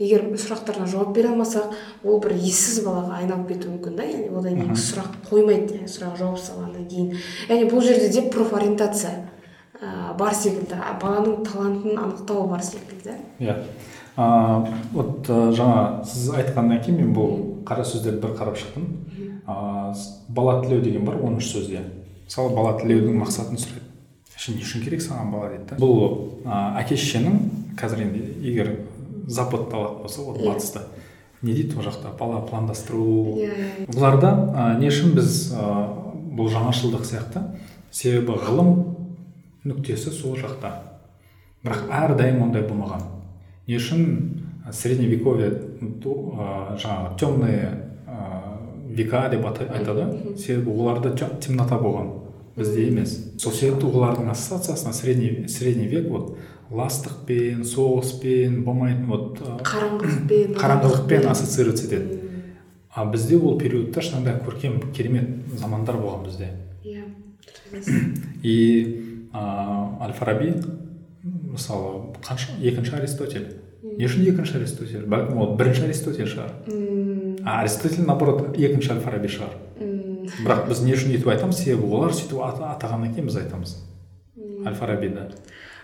Егер 0.00 0.30
сұрақтарына 0.32 0.86
жауап 0.88 1.12
бере 1.12 1.28
алмасақ 1.28 1.74
ол 2.08 2.22
бір 2.24 2.32
ессіз 2.38 2.80
балаға 2.86 3.18
айналып 3.20 3.50
кетуі 3.50 3.74
мүмкін 3.74 3.98
да. 3.98 4.06
Яғни 4.08 4.30
одан 4.32 4.56
кейін 4.56 4.78
сұрақ 4.80 5.18
қоймайды 5.28 5.76
яғни 5.76 5.92
сұрақ 5.92 6.14
жауап 6.16 6.40
салғаннан 6.40 6.86
кейін. 6.88 7.10
Яғни 7.50 7.68
бұл 7.68 7.84
жерде 7.84 8.08
де 8.08 8.22
профориентация 8.32 9.12
ә, 9.76 10.16
бар 10.16 10.32
секілді. 10.32 10.80
Баланың 11.02 11.44
талантын 11.44 12.00
анықтау 12.00 12.46
бар 12.48 12.64
секілді. 12.64 13.18
Иә. 13.44 13.58
Вот 14.92 15.28
жаңа 15.28 16.04
сіз 16.04 16.30
айтқаннан 16.36 16.82
кейін 16.84 17.00
мен 17.00 17.14
бұл 17.16 17.62
қара 17.66 17.84
сөздерді 17.86 18.20
бір 18.24 18.34
қарап 18.36 18.58
шықтым. 18.60 18.88
Ә, 19.46 19.94
бала 20.28 20.60
тілеу 20.62 20.82
деген 20.82 21.04
бар 21.04 21.16
он 21.22 21.38
үш 21.40 21.50
сөзде 21.54 21.82
мысалы 22.26 22.54
бала 22.54 22.76
тілеудің 22.78 23.16
мақсатын 23.22 23.58
сұрайды. 23.58 23.86
Не 24.50 24.62
үшін 24.64 24.84
керек 24.84 25.02
саған 25.02 25.32
бала 25.32 25.50
дейді 25.50 25.66
да? 25.70 25.76
Бұл 25.80 26.44
ә, 26.44 26.80
әке 26.80 26.96
шешенің 26.96 27.40
қазір 27.80 28.04
енді 28.06 28.22
егер 28.46 28.70
западты 29.26 29.76
алатын 29.76 30.04
болсақ 30.04 30.28
вот 30.30 30.42
батыста 30.44 30.84
не 31.42 31.54
дейді 31.54 31.76
ол 31.76 31.84
жақта? 31.84 32.12
Бала 32.18 32.40
пландастыру. 32.46 33.36
Иә 33.40 33.86
бұларда 33.88 34.32
ә, 34.54 34.78
не 34.80 34.88
үшін 34.88 35.14
біз 35.16 35.52
ә, 35.52 35.66
бұл 36.36 36.50
жаңашылдық 36.52 37.04
сияқты? 37.08 37.44
Себебі 37.90 38.38
ғылым 38.38 38.74
нүктесі 39.64 40.12
сол 40.14 40.36
жақта. 40.40 40.76
Бірақ 41.64 41.88
әрдайым 41.90 42.44
ондай 42.46 42.62
болмаған. 42.62 43.02
Үшін 43.78 44.72
средневековье 44.72 45.50
жаңағы 45.80 47.14
темные 47.20 47.90
века 48.90 49.28
деп 49.30 49.46
айтады. 49.46 50.36
Себебі 50.36 50.70
оларда 50.74 51.12
темнота 51.40 51.78
болған 51.78 52.10
бізде 52.56 52.86
емес. 52.88 53.16
Сол 53.38 53.52
себепті 53.52 53.86
олардың 53.86 54.30
ассоциациясына 54.30 54.92
средний 54.92 55.48
средний 55.48 55.86
век 55.88 56.10
вот 56.10 56.38
ластықпен 56.70 57.62
соғыспен 57.66 58.62
болмайтын 58.64 59.06
вот 59.10 59.38
қараңғылықпен 59.66 60.56
қараңғылықпен 60.60 61.28
ассоциироваться 61.30 61.86
етеді. 61.86 62.18
А 62.90 63.04
бізде 63.06 63.38
ол 63.38 63.58
периодта 63.58 64.02
шынында 64.02 64.40
көркем 64.44 64.92
керемет 64.92 65.56
замандар 65.58 65.96
болған 65.96 66.26
бізде. 66.26 66.50
Иә 66.84 67.06
и 68.42 69.28
ә, 69.32 69.42
әл 70.02 70.12
фараби 70.18 70.54
мысалы 71.50 72.14
қанша 72.24 72.56
екінші 72.60 72.96
аристотель. 73.00 73.48
Не 73.82 74.06
үшін 74.06 74.26
екінші 74.28 74.58
аристотель. 74.60 75.06
Бәлкім 75.08 75.40
ол 75.40 75.56
бірінші 75.56 75.86
аристотель 75.88 76.28
шығар. 76.30 76.52
А 77.44 77.60
аристотель 77.62 78.06
наоборот 78.06 78.56
екінші 78.58 78.96
әл 78.96 79.04
фараби 79.04 79.30
шығар 79.32 79.56
бірақ 80.38 80.68
біз 80.68 80.82
не 80.84 80.94
үшін 80.94 81.14
өйтіп 81.14 81.30
айтамыз? 81.32 81.58
себебі 81.58 81.88
олар 81.90 82.14
сөйтіп 82.14 82.40
атағаннан 82.44 83.14
кейін 83.14 83.28
біз 83.28 83.38
айтамыз. 83.40 83.76
Әл 84.66 84.76
фарабиді 84.78 85.26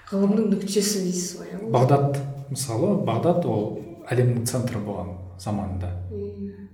ғылымның 0.07 0.53
нүктесі 0.53 1.03
дейсіз 1.03 1.39
ғой 1.41 1.49
иә? 1.51 1.61
Бағдат 1.75 2.21
мысалы 2.53 2.93
бағдат 3.07 3.47
ол 3.51 3.81
әлемнің 4.13 4.45
центрі 4.47 4.79
болған 4.87 5.17
заманында 5.43 5.91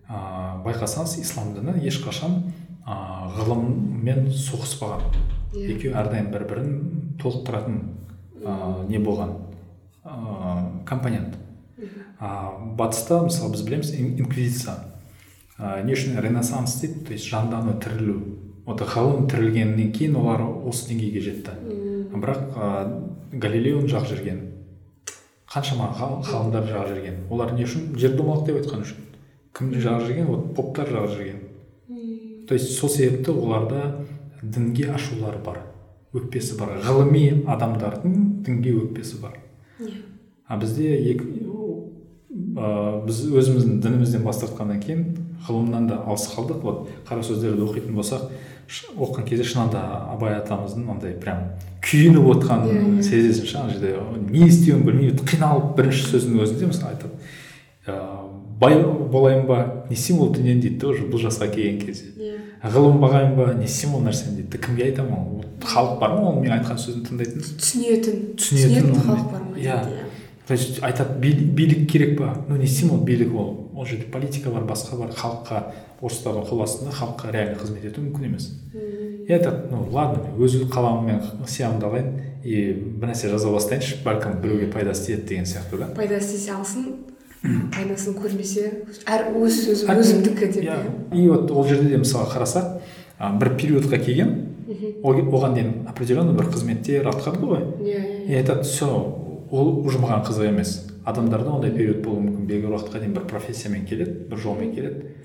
ә, 0.05 0.19
байқасаңыз 0.67 1.17
ислам 1.23 1.55
діні 1.57 1.79
ешқашан 1.89 2.35
ә, 2.85 2.97
ғылыммен 3.39 4.29
соғыспаған. 4.37 5.07
Екеуі 5.57 5.95
әрдайым 5.97 6.29
бір 6.35 6.45
бірін 6.51 6.77
толықтыратын. 7.23 7.81
Ә, 8.43 8.89
не 8.89 8.99
болған 8.99 9.37
ә, 10.05 10.85
компонент. 10.87 11.37
А 12.19 12.53
батыста 12.79 13.23
мысалы 13.27 13.53
біз 13.53 13.63
білеміз 13.67 13.93
инквизиция. 13.95 14.77
Ә, 15.59 15.83
не 15.85 15.95
үшін 15.95 16.21
ренессанс 16.21 16.81
дейді 16.81 17.05
то 17.07 17.13
есть 17.13 17.27
жандану 17.27 17.79
тірілу. 17.81 18.21
Вот 18.67 18.81
ғылым 18.81 19.27
тірілгеннен 19.31 19.93
кейін 19.93 20.17
олар 20.17 20.43
осы 20.43 20.91
деңгейге 20.93 21.21
жетті. 21.21 21.57
Бірақ 22.13 22.43
ә, 22.55 22.73
галилеоны 23.33 23.89
жақ 23.91 24.11
жүрген 24.11 24.43
қаншама 25.53 25.91
ғалымдар 25.99 26.69
жақ 26.69 26.93
жүрген 26.93 27.25
олар 27.31 27.53
не 27.57 27.65
үшін? 27.67 27.93
Жер 27.99 28.15
домалақ 28.17 28.47
деп 28.47 28.63
айтқан 28.63 28.85
үшін. 28.87 29.09
Кім 29.57 29.75
жақ 29.75 30.07
жүрген 30.07 30.31
вот 30.31 30.55
поптар 30.57 30.89
жақ 30.89 31.11
жүрген 31.17 31.43
то 32.47 32.55
есть 32.55 32.79
сол 32.79 32.91
себепті 32.91 33.31
оларда 33.31 34.05
дінге 34.43 34.93
ашулар 34.93 35.39
бар. 35.45 35.61
Өкпесі 36.13 36.59
бар. 36.59 36.77
Ғылыми 36.85 37.43
адамдардың 37.49 38.17
дінге 38.47 38.77
өкпесі 38.85 39.21
бар. 39.23 39.39
А 40.47 40.59
бізде 40.61 40.93
екі 41.13 41.27
ә, 42.57 43.03
біз 43.07 43.25
өзіміздің 43.33 43.81
дінімізден 43.85 44.25
бас 44.27 44.43
тартқаннан 44.43 44.81
кейін 44.83 45.05
ғылымнан 45.47 45.89
да 45.89 46.01
алыс 46.07 46.29
қалдық. 46.35 46.63
Вот 46.63 46.91
қара 47.09 47.25
сөздерді 47.25 47.65
оқитын 47.65 47.97
болсақ 47.97 48.29
оқыған 48.97 49.27
кезде 49.29 49.45
шынында 49.49 49.81
абай 50.13 50.37
атамыздың 50.39 50.91
андай 50.93 51.17
прям 51.21 51.49
күйініп 51.85 52.29
отқанын 52.37 53.01
сезесің 53.05 53.49
ше 53.49 53.59
ана 53.59 53.73
жерде 53.75 53.97
не 54.31 54.47
істеуін 54.47 54.85
білмей 54.87 55.17
қиналып 55.17 55.75
бірінші 55.79 56.07
сөздің 56.13 56.45
өзінде 56.45 56.71
мысалы 56.71 56.95
айтады. 56.95 57.33
Ыыы 57.87 58.23
бай 58.63 58.79
болайын 58.85 59.47
ба? 59.47 59.85
Не 59.91 59.97
істеймін 59.97 60.23
ол 60.23 60.33
дүниені 60.35 60.63
дейді 60.63 60.79
да 60.79 60.93
уже 60.93 61.07
бұл 61.11 61.21
жасқа 61.25 61.49
келген 61.51 61.81
кезде. 61.83 62.13
Иә. 62.15 62.37
Ғылым 62.63 63.01
бағайын 63.03 63.35
ба? 63.35 63.49
Не 63.59 63.67
істеймін 63.67 63.99
ол 63.99 64.05
нәрсені 64.07 64.37
дейді 64.39 64.61
кімге 64.63 64.87
айтамын? 64.87 65.19
Ол 65.19 65.45
халық 65.67 65.99
бар 66.01 66.17
ма 66.17 66.31
ол 66.31 66.41
менің 66.41 66.59
айтқан 66.59 66.81
сөзімді 66.81 67.09
тыңдайтын. 67.11 67.47
Түсінетін 67.61 68.19
түсінетін 68.41 68.95
халық 68.99 69.31
бар 69.33 69.47
ма 69.51 69.59
иә. 69.59 69.79
то 70.47 70.55
есть 70.55 70.83
айтады 70.83 71.19
билік 71.21 71.91
керек 71.91 72.19
па? 72.19 72.35
Ну 72.49 72.57
не 72.57 72.65
істеймін 72.65 72.99
ол 72.99 73.05
билік 73.05 73.35
ол. 73.35 73.71
Ол 73.75 73.87
жерде 73.87 74.05
политика 74.05 74.51
бар 74.51 74.65
басқа 74.65 74.99
бар 74.99 75.15
халыққа 75.15 75.63
орыстардың 76.03 76.49
қол 76.49 76.63
астында 76.65 76.91
халыққа 76.91 77.33
реально 77.33 77.59
қызмет 77.63 77.87
ету 77.87 78.03
мүмкін 78.03 78.27
емес. 78.27 78.51
И 78.75 79.33
айтады 79.33 79.71
ну 79.71 79.87
ладно 79.93 80.25
мен 80.25 80.43
өз 80.43 80.59
қаламыммен 80.69 81.47
сиямды 81.47 81.87
алайын 81.87 82.13
и 82.43 82.73
бір 82.75 83.13
нәрсе 83.13 83.31
жаза 83.31 83.53
бастайыншы 83.55 84.03
бәлкім 84.05 84.41
біреуге 84.43 84.67
пайдасы 84.73 85.07
тиеді 85.07 85.29
деген 85.29 85.47
сияқты 85.47 85.79
да. 85.79 85.89
Пайдасы 85.95 86.35
тисе 86.35 86.53
алсын 86.57 86.91
пайдасын 87.43 88.15
көрмесе 88.19 88.69
әр 89.07 89.31
өз 89.39 89.63
сөзім 89.67 89.95
өзімдікі 89.95 90.49
деп 90.55 90.65
иә. 90.65 90.77
и 91.15 91.29
вот 91.29 91.51
ол 91.51 91.67
жерде 91.67 91.89
де 91.91 91.99
мысалы 91.99 92.29
қарасақ 92.31 92.81
бір 93.39 93.55
периодқа 93.59 93.99
келген 93.99 94.52
оған 95.03 95.55
дейін 95.57 95.73
определенный 95.91 96.37
бір 96.37 96.49
қызметтер 96.53 97.09
атқарды 97.11 97.47
ғой. 97.47 97.65
Иә 97.83 98.03
и 98.29 98.35
айтады 98.35 98.63
все 98.63 98.87
ол 98.87 99.73
уже 99.85 99.99
маған 99.99 100.25
қызық 100.27 100.49
емес. 100.49 100.89
Адамдарда 101.05 101.51
ондай 101.51 101.71
период 101.71 102.03
болуы 102.05 102.23
мүмкін. 102.29 102.47
Белгілі 102.47 102.77
уақытқа 102.77 103.01
дейін 103.01 103.15
бір 103.17 103.27
профессиямен 103.31 103.87
келеді 103.87 104.29
бір 104.31 104.39
жолмен 104.39 104.75
келеді. 104.75 105.17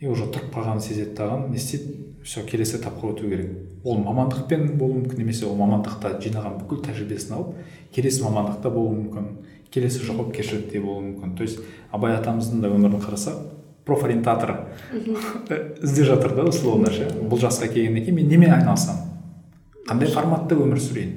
И 0.00 0.06
уже 0.06 0.26
тұрып 0.28 0.52
қалғанын 0.52 0.82
сезеді 0.84 1.14
дағы 1.16 1.48
не 1.48 1.56
істейді? 1.56 1.96
Все 2.24 2.42
келесі 2.44 2.78
этапқа 2.78 3.12
өту 3.12 3.28
керек. 3.28 3.50
Ол 3.84 3.98
мамандықпен 4.00 4.78
болуы 4.78 5.02
мүмкін 5.02 5.20
немесе 5.20 5.46
ол 5.46 5.56
мамандықта 5.56 6.16
жинаған 6.20 6.58
бүкіл 6.62 6.80
тәжірибесін 6.86 7.34
алып 7.36 7.58
келесі 7.94 8.24
мамандықта 8.24 8.70
болуы 8.72 8.96
мүмкін. 9.00 9.26
Келесі 9.70 10.04
жауапкершілікте 10.06 10.80
болуы 10.80 11.10
мүмкін. 11.10 11.36
То 11.36 11.44
есть 11.44 11.60
абай 11.92 12.16
атамыздың 12.16 12.60
да 12.64 12.72
өмірін 12.72 13.00
қарасақ 13.04 13.63
профориентатор. 13.84 14.54
Іздеп 15.82 16.06
жатыр 16.06 16.34
да 16.36 16.46
условно 16.48 16.90
ше 16.92 17.08
бұл 17.20 17.40
жасқа 17.40 17.68
келгеннен 17.68 18.04
кейін 18.04 18.16
мен 18.20 18.28
немен 18.28 18.54
айналысамын? 18.56 19.10
Қандай 19.88 20.08
форматта 20.08 20.56
өмір 20.56 20.80
сүрейін? 20.80 21.12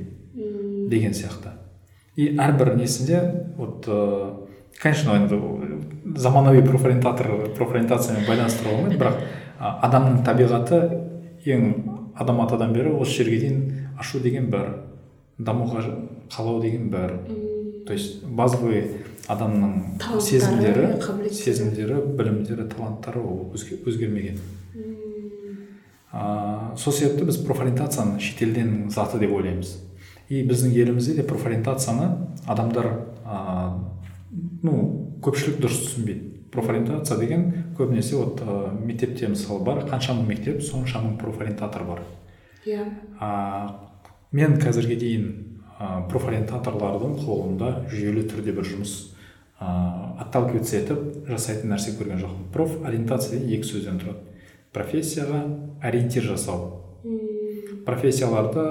Деген 0.91 1.13
сияқты. 1.13 1.55
И 2.15 2.33
әрбір 2.35 2.75
несінде 2.75 3.21
вот 3.57 3.85
конечно 4.81 5.15
енді 5.15 5.39
заманауи 6.15 6.61
профориентатор 6.61 7.53
профориентациямен 7.57 8.25
байланыстыруға 8.27 8.75
болмайды 8.75 8.97
бірақ 8.97 9.21
адамның 9.57 10.23
табиғаты 10.25 10.81
ең 11.45 11.67
адам 12.15 12.41
атадан 12.41 12.73
бері 12.73 12.93
осы 12.97 13.23
жерге 13.23 13.39
дейін 13.43 13.61
ашу 13.99 14.19
деген 14.19 14.49
бар 14.51 14.73
дамуға 15.37 15.83
қалау 16.33 16.61
деген 16.61 16.89
бар 16.89 17.19
то 17.87 17.93
есть 17.93 18.23
базовый 18.23 18.83
адамның 19.27 19.99
сезімдері 20.21 21.31
сезімдері 21.31 22.01
білімдері 22.19 22.67
таланттары 22.71 23.23
ол 23.23 23.53
өзгермеген. 23.55 24.39
Ыыы 26.13 26.77
сол 26.77 26.93
себепті 26.93 27.25
біз 27.27 27.37
профориентацияны 27.43 28.19
шетелден 28.19 28.89
заты 28.89 29.19
деп 29.19 29.33
ойлаймыз. 29.35 29.77
И 30.29 30.43
біздің 30.47 30.75
елімізде 30.75 31.15
де 31.19 31.23
профориентацияны 31.27 32.27
адамдар 32.47 32.87
ыыы 33.25 33.97
ну 34.63 34.73
көпшілік 35.23 35.59
дұрыс 35.63 35.83
түсінбейді. 35.87 36.33
Профориентация 36.51 37.17
деген 37.19 37.73
көбінесе 37.77 38.15
вот 38.15 38.41
ә, 38.41 38.71
мектепте 38.79 39.27
мысалы 39.27 39.63
бар 39.63 39.83
қанша 39.89 40.15
мың 40.15 40.29
мектеп 40.29 40.61
сонша 40.63 40.99
мың 41.03 41.17
профориентатор 41.19 41.83
бар. 41.83 42.01
Иә. 42.65 42.87
Yeah. 43.19 43.75
мен 44.31 44.57
қазірге 44.59 44.95
дейін 44.99 45.25
ә, 45.27 45.56
профориентаторлардың 45.77 47.19
қолында 47.21 47.69
жүйелі 47.91 48.23
түрде 48.31 48.53
бір 48.57 48.65
жұмыс 48.65 48.93
ә, 49.61 49.67
отталкиваться 50.23 50.79
етіп 50.79 51.27
жасайтын 51.29 51.69
нәрсе 51.73 51.93
көрген 51.99 52.21
жоқпын. 52.23 52.47
Проф 52.53 52.73
ориентация 52.85 53.37
деген 53.37 53.59
екі 53.59 53.69
сөзден 53.69 53.99
тұрады. 54.01 54.23
Профессияға 54.73 55.43
ориентир 55.85 56.25
жасау. 56.25 56.81
Профессияларды 57.85 58.65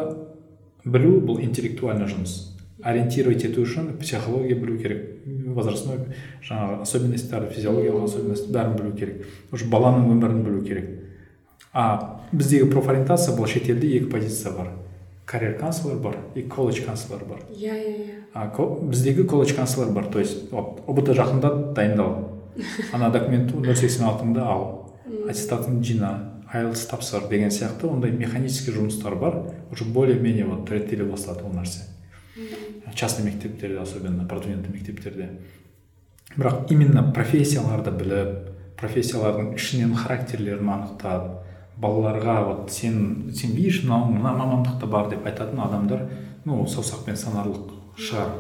білу 0.85 1.21
бұл 1.23 1.41
интеллектуальный 1.45 2.11
жұмыс. 2.11 2.35
Ориентировать 2.83 3.45
ету 3.47 3.63
үшін 3.63 3.95
психология 4.01 4.59
білу 4.59 4.77
керек. 4.79 5.23
Возрастной 5.57 6.03
жаңағы 6.45 6.83
особенностьтарды 6.85 7.55
физиологиялық 7.55 8.05
особенность 8.05 8.51
бәрін 8.53 8.77
білу 8.77 8.93
керек. 8.99 9.25
Уже 9.53 9.71
баланың 9.71 10.11
өмірін 10.13 10.43
білу 10.45 10.63
керек. 10.67 10.91
А 11.73 12.21
біздегі 12.33 12.71
профориентация 12.71 13.35
бұл 13.37 13.49
шетелде 13.51 13.89
екі 13.97 14.11
позиция 14.13 14.53
бар. 14.53 14.75
Карьер 15.27 15.59
канцлер 15.59 15.97
бар 15.99 16.17
и 16.35 16.43
колледж 16.43 16.85
канцлер 16.87 17.25
бар. 17.25 17.41
Иә 17.51 17.75
иә 17.75 18.23
иә. 18.33 18.89
Біздегі 18.89 19.25
колледж 19.25 19.55
канцлер 19.55 19.91
бар. 19.91 20.07
То 20.07 20.21
есть 20.21 20.51
вот 20.53 20.81
ұбт 20.87 21.11
жақында 21.11 21.75
дайындал. 21.75 22.33
Ана 22.95 23.11
документті 23.11 23.59
нөл 23.59 23.77
сексен 23.77 24.07
алтыңды 24.07 24.41
ал. 24.41 24.95
Аттестатыңды 25.27 25.85
жина 25.85 26.43
айлтс 26.53 26.87
тапсыр 26.87 27.29
деген 27.29 27.51
сияқты 27.51 27.91
ондай 27.91 28.13
механический 28.13 28.73
жұмыстар 28.73 29.17
бар. 29.19 29.43
Уже 29.73 29.85
более 29.85 30.19
менее 30.19 30.47
вот 30.47 30.71
реттеле 30.71 31.05
бастады 31.05 31.45
ол 31.45 31.53
нәрсе. 31.53 31.83
Частный 32.95 33.27
мектептерде 33.27 33.79
особенно 33.79 34.25
продвинутый 34.25 34.73
мектептерде. 34.73 35.31
Бірақ 36.37 36.71
именно 36.71 37.03
профессияларды 37.13 37.91
біліп 37.91 38.79
профессиялардың 38.79 39.55
ішінен 39.57 39.95
характерлерін 39.97 40.69
анықтап 40.69 41.46
балаларға 41.77 42.37
вот 42.47 42.73
сен 42.73 43.33
сен 43.35 43.53
видишь 43.53 43.83
мынау 43.85 44.11
мына 44.11 44.33
мамандықта 44.33 44.87
бар 44.87 45.11
деп 45.11 45.27
айтатын 45.27 45.61
адамдар 45.61 46.09
ну 46.45 46.65
саусақпен 46.67 47.17
санарлық 47.17 47.73
шығар. 47.99 48.33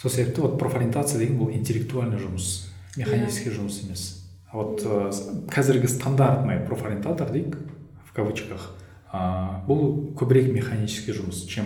Сол 0.00 0.10
себепті 0.10 0.40
вот 0.40 0.58
профориентация 0.58 1.20
деген 1.20 1.38
бұл 1.38 1.52
интеллектуальный 1.54 2.18
жұмыс 2.18 2.68
механический 2.96 3.50
жұмыс 3.50 3.82
емес. 3.84 4.24
Вот 4.52 4.82
қазіргі 5.52 5.88
стандартный 5.88 6.58
профориентатор 6.66 7.30
дейік 7.30 7.56
в 8.04 8.12
кавычках 8.12 8.72
бұл 9.12 10.12
көбірек 10.16 10.52
механический 10.52 11.12
жұмыс 11.12 11.46
чем 11.46 11.64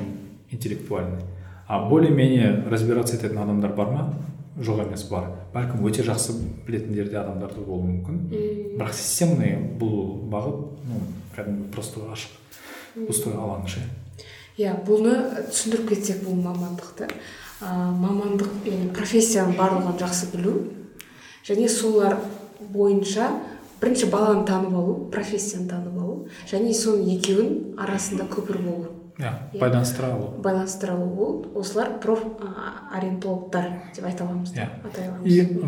интеллектуальный. 0.51 1.23
А 1.69 1.89
более 1.89 2.11
менее 2.11 2.63
разбираться 2.71 3.17
ететін 3.17 3.39
адамдар 3.39 3.73
бар 3.75 3.91
ма? 3.91 4.15
Жоқ 4.61 4.87
емес 4.87 5.05
бар. 5.11 5.31
Бәлкім 5.55 5.85
өте 5.89 6.07
жақсы 6.07 6.39
білетіндер 6.67 7.11
де 7.11 7.21
адамдар 7.21 7.53
да 7.53 7.61
болуы 7.61 7.91
мүмкін. 7.91 8.25
Бірақ 8.79 8.95
системный 8.95 9.57
бұл 9.81 10.27
бағыт 10.33 10.83
ну 10.89 11.05
кәдімгі 11.37 11.71
просто 11.75 12.09
ашық. 12.13 12.43
Пустой 13.07 13.35
алаң 13.37 13.69
ше 13.69 13.85
иә 14.57 14.73
бұны 14.87 15.13
түсіндіріп 15.51 15.91
кетсек 15.91 16.23
бұл 16.25 16.39
мамандықты. 16.41 17.11
Ә, 17.61 17.69
мамандық 17.93 18.65
яғни 18.65 18.89
профессияның 18.97 19.57
барлығын 19.57 19.99
жақсы 20.01 20.31
білу 20.33 20.55
және 21.45 21.69
солар 21.73 22.17
бойынша 22.73 23.31
бірінші 23.81 24.09
баланы 24.13 24.45
танып 24.49 24.77
алу 24.77 24.97
профессияны 25.13 25.69
танып 25.69 25.99
алу 26.01 26.17
және 26.49 26.73
соның 26.77 27.13
екеуінің 27.19 27.81
арасында 27.85 28.29
көпір 28.33 28.61
болу. 28.65 28.96
Иә 29.19 29.33
байланыстыра 29.59 30.13
алу 30.13 30.29
байланыстыра 30.45 30.93
алу 30.93 31.47
осылар 31.57 31.99
проф 32.03 32.21
ориентологтар 32.93 33.71
деп 33.97 34.05
айта 34.05 34.25
аламыз 34.25 34.53
иә 34.53 34.69
атай 34.85 35.09
аламыз 35.09 35.27
и 35.27 35.59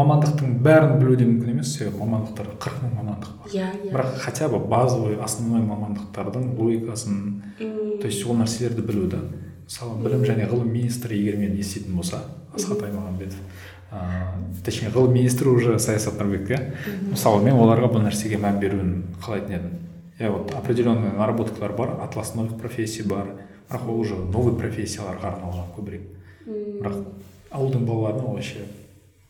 мамандықтың 0.00 0.58
бәрін 0.66 0.98
білу 1.00 1.16
де 1.16 1.24
мүмкін 1.24 1.54
емес 1.54 1.72
себебі 1.78 2.02
мамандықтар 2.02 2.50
қырық 2.60 2.82
мың 2.84 2.92
мамандық 2.98 3.32
бар. 3.38 3.54
Иә 3.54 3.70
иә 3.86 3.92
бірақ 3.94 4.18
хотя 4.20 4.48
бы 4.48 4.58
базовый 4.58 5.16
основной 5.16 5.62
мамандықтардың 5.62 6.52
логикасын 6.58 7.42
то 7.58 8.06
есть 8.06 8.26
ол 8.26 8.36
нәрселерді 8.36 8.84
білу 8.84 9.08
да 9.08 9.22
мысалы 9.64 10.02
білім 10.04 10.28
және 10.28 10.50
ғылым 10.52 10.68
министрі 10.68 11.16
егер 11.16 11.40
мені 11.40 11.64
еститін 11.64 11.96
болса 11.96 12.22
асхат 12.54 12.82
аймағамбетов 12.82 13.40
ыыы 13.88 14.62
точнее 14.64 14.92
ғылым 14.92 15.14
министрі 15.16 15.48
уже 15.48 15.78
саясат 15.78 16.20
нұрбек 16.20 16.50
иә. 16.52 16.60
Мысалы 17.08 17.40
мен 17.40 17.56
оларға 17.56 17.88
бұл 17.88 18.04
нәрсеге 18.04 18.36
мән 18.36 18.60
беруін 18.60 18.90
қалайтын 19.24 19.54
едім. 19.56 19.76
Иә 20.18 20.30
вот 20.30 20.52
определенный 20.54 21.12
наработкалар 21.12 21.72
бар 21.72 22.00
атласной 22.02 22.48
профессия 22.50 23.04
бар 23.04 23.36
бірақ 23.70 23.88
ол 23.88 24.00
уже 24.00 24.16
новый 24.16 24.56
профессияларға 24.58 25.34
арналған 25.34 25.70
көбірек 25.76 26.02
бірақ 26.46 27.04
ауылдың 27.50 27.86
балаларына 27.86 28.24
ол 28.24 28.34
вообще 28.34 28.66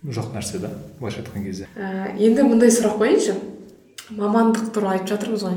жоқ 0.04 0.32
нәрсе 0.34 0.58
да? 0.58 0.70
Былайша 1.00 1.22
айтқан 1.22 1.44
кезде 1.44 1.68
ә, 1.76 2.16
енді 2.16 2.44
мындай 2.46 2.70
сұрақ 2.70 3.00
қояйыншы 3.02 3.34
мамандық 4.14 4.70
туралы 4.72 4.96
айтып 4.96 5.10
жатырмыз 5.12 5.42
ғой. 5.44 5.56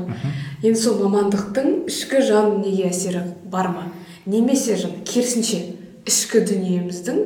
Енді 0.62 0.78
сол 0.78 0.98
мамандықтың 1.00 1.86
ішкі 1.88 2.20
жан 2.26 2.58
дүниеге 2.58 2.90
әсері 2.90 3.22
бар 3.48 3.70
ма? 3.72 3.86
Немесе 4.26 4.76
жаңа 4.76 5.00
керісінше 5.08 5.62
ішкі 6.08 6.42
дүниеміздің 6.50 7.22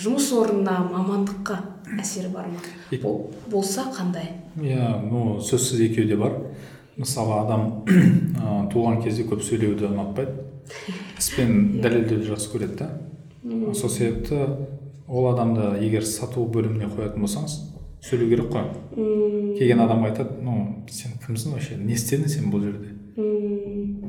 жұмыс 0.00 0.30
орнына 0.34 0.80
мамандыққа 0.90 1.60
әсері 2.00 2.32
бар 2.34 2.50
ма? 2.50 2.64
Бол, 3.02 3.30
болса 3.46 3.86
қандай? 3.94 4.32
Иә 4.58 4.96
ну 5.06 5.38
сөзсіз 5.38 5.84
екеуі 5.86 6.08
де 6.10 6.18
бар. 6.18 6.34
Мысалы 7.00 7.40
адам 7.40 7.66
ә, 7.88 8.68
туған 8.72 9.00
кезде 9.04 9.24
көп 9.28 9.42
сөйлеуді 9.46 9.88
ұнатпайды. 9.90 10.36
Іспен 11.18 11.56
дәлелдеуді 11.84 12.28
жақсы 12.30 12.52
көреді 12.52 12.78
да. 12.82 12.90
Сол 13.74 13.90
себепті 13.90 14.44
ол 15.08 15.30
адамды 15.32 15.72
егер 15.82 16.04
сату 16.06 16.44
бөліміне 16.46 16.90
қоятын 16.92 17.24
болсаңыз 17.24 17.58
сөйлеу 18.04 18.28
керек 18.30 18.50
қой. 18.52 18.68
Келген 19.58 19.80
адам 19.80 20.04
айтады 20.08 20.40
ну 20.44 20.84
сен 20.90 21.16
кімсің 21.24 21.54
вообще? 21.56 21.76
Не 21.76 21.96
істедің 21.96 22.28
сен 22.28 22.50
бұл 22.52 22.64
жерде? 22.64 22.94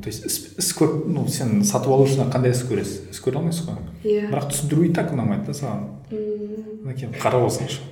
То 0.02 0.08
есть 0.08 0.24
іс, 0.26 0.72
көп 0.78 1.06
ну 1.12 1.26
сен 1.28 1.62
сатып 1.64 1.92
алушыдан 1.92 2.30
қандай 2.32 2.54
іс 2.54 2.62
көресіз? 2.68 3.10
Іс 3.12 3.20
көре 3.22 3.40
алмайсыз 3.40 3.68
ғой. 3.68 3.80
Иә. 4.04 4.30
Бірақ 4.32 4.48
түсіндіру 4.52 4.86
и 4.88 4.92
так 4.96 5.12
ұнамайды 5.12 5.50
да 5.50 5.56
саған. 5.58 5.84
Мінекей 6.12 7.12
қарап 7.20 7.46
алсаңшы. 7.48 7.82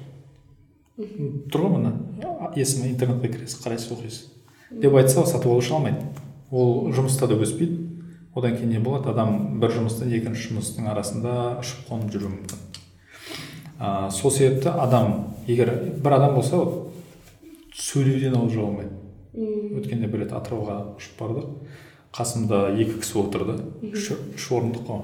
Тұр 1.52 1.66
ғой 1.66 1.74
мына. 1.76 1.92
Есімі 2.56 2.90
интернетке 2.94 3.28
кіресіз 3.34 3.60
қарайсыз 3.62 3.92
оқисыз. 3.94 4.24
Деп 4.70 4.94
айтса 4.94 5.26
сатып 5.26 5.50
алушы 5.50 5.74
алмайды. 5.74 6.04
Ол 6.50 6.90
жұмыста 6.94 7.28
да 7.30 7.38
өспейді. 7.38 7.86
Одан 8.34 8.56
кейін 8.56 8.70
не 8.70 8.78
болады? 8.78 9.10
Адам 9.10 9.60
бір 9.60 9.74
жұмыстан 9.74 10.12
екінші 10.14 10.52
жұмыстың 10.52 10.90
арасында 10.92 11.36
ұшып 11.62 11.88
қонып 11.90 12.14
жүруі 12.14 12.30
мүмкін. 12.36 12.60
Ә, 13.80 14.10
сол 14.14 14.30
себепті 14.30 14.70
адам 14.70 15.34
егер 15.48 15.72
бір 15.98 16.18
адам 16.20 16.36
болса 16.38 16.62
сөйлеуден 17.74 18.36
ол 18.38 18.50
жоғалмайды 18.52 19.00
өткенде 19.34 20.08
бір 20.10 20.24
рет 20.24 20.34
атырауға 20.34 20.76
ұшып 20.98 21.20
бардық 21.20 21.50
қасымда 22.16 22.60
екі 22.74 22.98
кісі 23.00 23.20
отырды. 23.22 23.56
Үш, 23.86 24.10
үш 24.34 24.46
орындық 24.50 24.86
қой. 24.88 25.02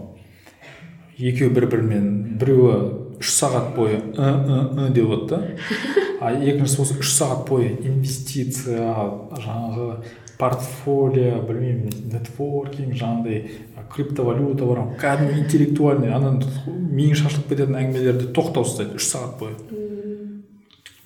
Екеуі 1.19 1.53
бір 1.55 1.69
бірімен 1.71 2.09
біреуі 2.41 2.79
үш 3.21 3.33
сағат 3.37 3.75
бойы 3.77 4.03
ы 4.17 4.29
ы 4.29 4.61
ы 4.87 4.91
деп 4.95 5.11
отырды 5.17 5.37
да 5.37 5.43
а 6.21 6.33
екіншісі 6.33 6.83
болса 6.83 6.99
үш 7.01 7.13
сағат 7.17 7.49
бойы 7.49 7.73
инвестиция 7.83 8.93
жаңағы 9.41 9.91
портфолио 10.39 11.41
білмеймін 11.49 12.11
нетворкинг 12.13 12.97
жаңағыдай 12.99 13.87
криптовалюта 13.93 14.67
бар. 14.69 14.83
Кәдімгі 15.01 15.41
интеллектуальный 15.45 16.13
ана 16.13 16.35
миың 16.67 17.17
шашылып 17.17 17.53
кететін 17.53 17.79
әңгімелерді 17.81 18.33
тоқтаусыз 18.37 18.83
айтады 18.83 19.01
үш 19.01 19.09
сағат 19.13 19.39
бойы. 19.41 19.55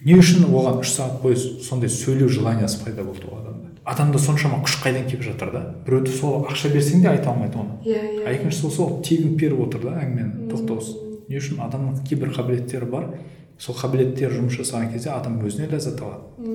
Не 0.06 0.16
үшін 0.18 0.48
оған 0.48 0.80
үш 0.82 0.94
сағат 0.96 1.20
бойы 1.22 1.36
сондай 1.36 1.92
сөйлеу 1.92 2.30
желаниясы 2.32 2.82
пайда 2.84 3.04
болды 3.04 3.28
ол 3.28 3.38
адамда? 3.38 3.70
Адамда 3.84 4.18
соншама 4.22 4.62
күш 4.64 4.80
қайдан 4.82 5.06
келіп 5.10 5.28
жатыр 5.28 5.52
да? 5.52 5.62
Біреуді 5.86 6.16
сол 6.16 6.48
ақша 6.48 6.72
берсең 6.72 7.04
де 7.04 7.12
айта 7.12 7.30
алмайды 7.30 7.60
оны. 7.60 7.78
Иә 7.84 8.00
иә. 8.00 8.26
А 8.26 8.34
екіншісі 8.34 8.66
болса 8.66 8.82
ол 8.86 8.98
тегін 9.04 9.36
беріп 9.36 9.62
отыр 9.66 9.86
да 9.90 9.94
әңгімені 10.00 10.50
тоқтаусыз 10.50 11.09
не 11.30 11.38
үшін 11.38 11.62
адамның 11.62 12.02
кейбір 12.08 12.34
қабілеттері 12.34 12.90
бар. 12.90 13.06
Сол 13.60 13.76
қабілеттер 13.78 14.32
жұмыс 14.34 14.58
жасаған 14.58 14.90
кезде 14.92 15.12
адам 15.14 15.38
өзіне 15.46 15.68
ләззат 15.70 16.00
алады. 16.02 16.50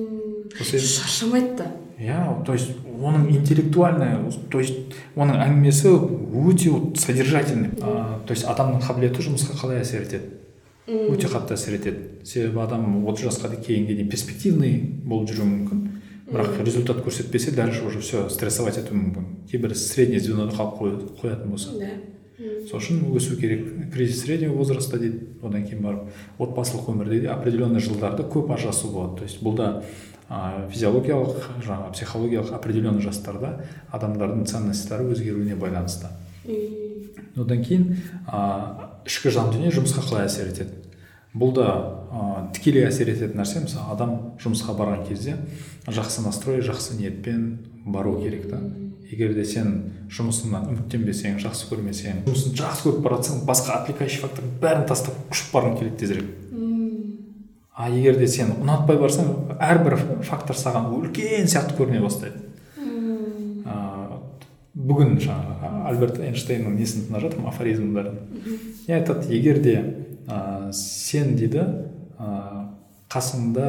Шаршамайды 0.60 1.56
да. 1.56 1.70
Иә 1.96 2.44
то 2.44 2.52
есть 2.52 2.76
оның 3.00 3.30
интеллектуальный 3.32 4.30
то 4.50 4.60
есть 4.60 4.92
оның 5.16 5.38
әңгімесі 5.40 5.94
өте 5.96 6.74
содержательный. 6.98 7.70
То 7.78 8.34
есть 8.34 8.44
адамның 8.44 8.82
қабілеті 8.84 9.24
жұмысқа 9.24 9.56
қалай 9.62 9.80
әсер 9.80 10.04
етеді? 10.04 10.34
Өте 10.86 11.30
қатты 11.30 11.56
әсер 11.56 11.78
етеді. 11.78 12.20
Себебі 12.26 12.60
адам 12.66 13.06
отыз 13.06 13.30
жасқа 13.30 13.54
кейінге 13.56 13.96
дейін 13.96 14.10
перспективный 14.12 14.76
болып 15.06 15.30
жүруі 15.30 15.48
мүмкін. 15.54 15.80
Бірақ 16.26 16.60
результат 16.66 17.00
көрсетпесе 17.06 17.54
дальше 17.54 17.86
уже 17.86 18.00
все 18.00 18.28
стрессовать 18.28 18.76
етуі 18.82 18.98
мүмкін. 18.98 19.26
Кейбір 19.50 19.76
среднее 19.78 20.20
звенода 20.20 20.52
қалып 20.52 21.16
қоятын 21.22 21.48
болса. 21.54 21.70
Да. 21.78 21.86
Сол 22.38 22.80
үшін 22.80 23.00
өсу 23.16 23.36
керек. 23.40 23.90
Кризис 23.92 24.22
среднего 24.24 24.56
возраста 24.56 24.98
дейді 25.00 25.24
одан 25.42 25.64
кейін 25.64 25.82
барып. 25.82 26.10
Отбасылық 26.38 26.90
өмірде 26.92 27.20
де 27.24 27.30
определенный 27.32 27.80
жылдарды 27.80 28.26
көп 28.28 28.52
ажырасу 28.52 28.90
болады. 28.92 29.18
То 29.18 29.24
есть 29.24 29.42
бұл 29.42 29.56
да 29.56 29.82
ә, 30.28 30.68
физиологиялық 30.70 31.62
жаңағы 31.64 31.92
психологиялық 31.96 32.52
определенный 32.52 33.00
жастарда 33.00 33.64
адамдардың 33.92 34.44
ценностьтары 34.44 35.08
өзгеруіне 35.14 35.56
байланысты. 35.56 36.12
Одан 37.36 37.64
кейін 37.64 37.96
ә, 38.28 39.00
ішкі 39.06 39.32
жан 39.32 39.52
дүние 39.54 39.72
жұмысқа 39.72 40.04
қалай 40.04 40.28
әсер 40.28 40.52
етеді? 40.52 40.82
Бұл 41.36 41.54
да 41.56 41.68
ә, 42.12 42.52
тікелей 42.52 42.86
әсер 42.88 43.08
ететін 43.12 43.40
нәрсе. 43.40 43.64
Мысалы 43.64 43.92
адам 43.92 44.16
жұмысқа 44.42 44.76
барған 44.76 45.06
кезде 45.08 45.38
жақсы 45.86 46.24
настрой 46.24 46.60
жақсы 46.60 47.00
ниетпен 47.00 47.58
бару 47.86 48.18
керек 48.20 48.50
та. 48.50 48.60
Егер 49.10 49.34
де 49.36 49.44
сен 49.46 49.76
жұмысыңнан 50.10 50.66
үміттенбесең 50.72 51.38
жақсы 51.42 51.68
көрмесең 51.70 52.24
жұмысын 52.26 52.56
жақсы 52.58 52.86
көріп 52.86 53.04
бара 53.04 53.18
жатсаң 53.20 53.44
басқа 53.46 53.78
отвлекающий 53.82 54.22
фактордың 54.24 54.56
бәрін 54.62 54.86
тастап 54.90 55.18
ұшып 55.30 55.52
барғың 55.54 55.78
келеді 55.80 56.00
тезірек. 56.00 56.32
А 57.76 57.90
егер 57.92 58.18
де 58.18 58.26
сен 58.26 58.54
ұнатпай 58.56 58.98
барсаң 58.98 59.30
әрбір 59.60 59.98
фактор 60.26 60.56
саған 60.56 60.88
үлкен 60.96 61.46
сияқты 61.46 61.76
көріне 61.78 62.00
бастайды. 62.02 62.40
Ә, 63.66 63.76
бүгін 64.74 65.18
жаңағы 65.20 65.72
альберт 65.90 66.20
эйнштейннің 66.24 66.78
несін 66.80 67.06
тыңдап 67.06 67.26
жатырмын? 67.26 67.50
Афоризмдарын 67.52 68.16
не 68.88 68.94
айтады 68.96 69.28
егер 69.28 69.60
де 69.62 69.76
ә, 70.26 70.72
сен 70.72 71.36
дейді 71.36 71.66
ә, 72.18 72.30
қасыңда 73.12 73.68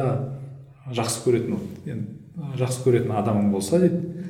жақсы 0.96 1.26
көретін 1.26 2.08
жақсы 2.56 2.84
көретін 2.86 3.12
адамың 3.18 3.52
болса 3.52 3.78
дейді 3.82 4.27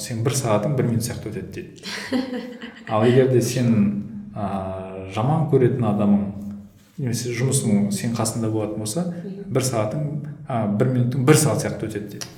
сен 0.00 0.22
бір 0.24 0.36
сағатың 0.36 0.76
бір 0.76 0.90
минут 0.90 1.06
сияқты 1.06 1.32
өтеді 1.32 1.52
дейді. 1.56 2.52
Ал 2.88 3.06
егер 3.06 3.32
де 3.32 3.40
сен 3.42 3.72
ә, 4.34 5.08
жаман 5.14 5.48
көретін 5.52 5.86
адамың 5.88 6.26
немесе 6.98 7.32
жұмысың 7.36 7.90
сен 7.94 8.14
қасында 8.16 8.50
болатын 8.52 8.84
болса 8.84 9.06
бір 9.48 9.66
сағатың 9.66 10.06
ә, 10.48 10.66
бір 10.76 10.92
минутың 10.92 11.26
бір 11.28 11.40
сағат 11.40 11.64
сияқты 11.64 11.88
өтеді 11.88 12.14
дейді. 12.16 12.30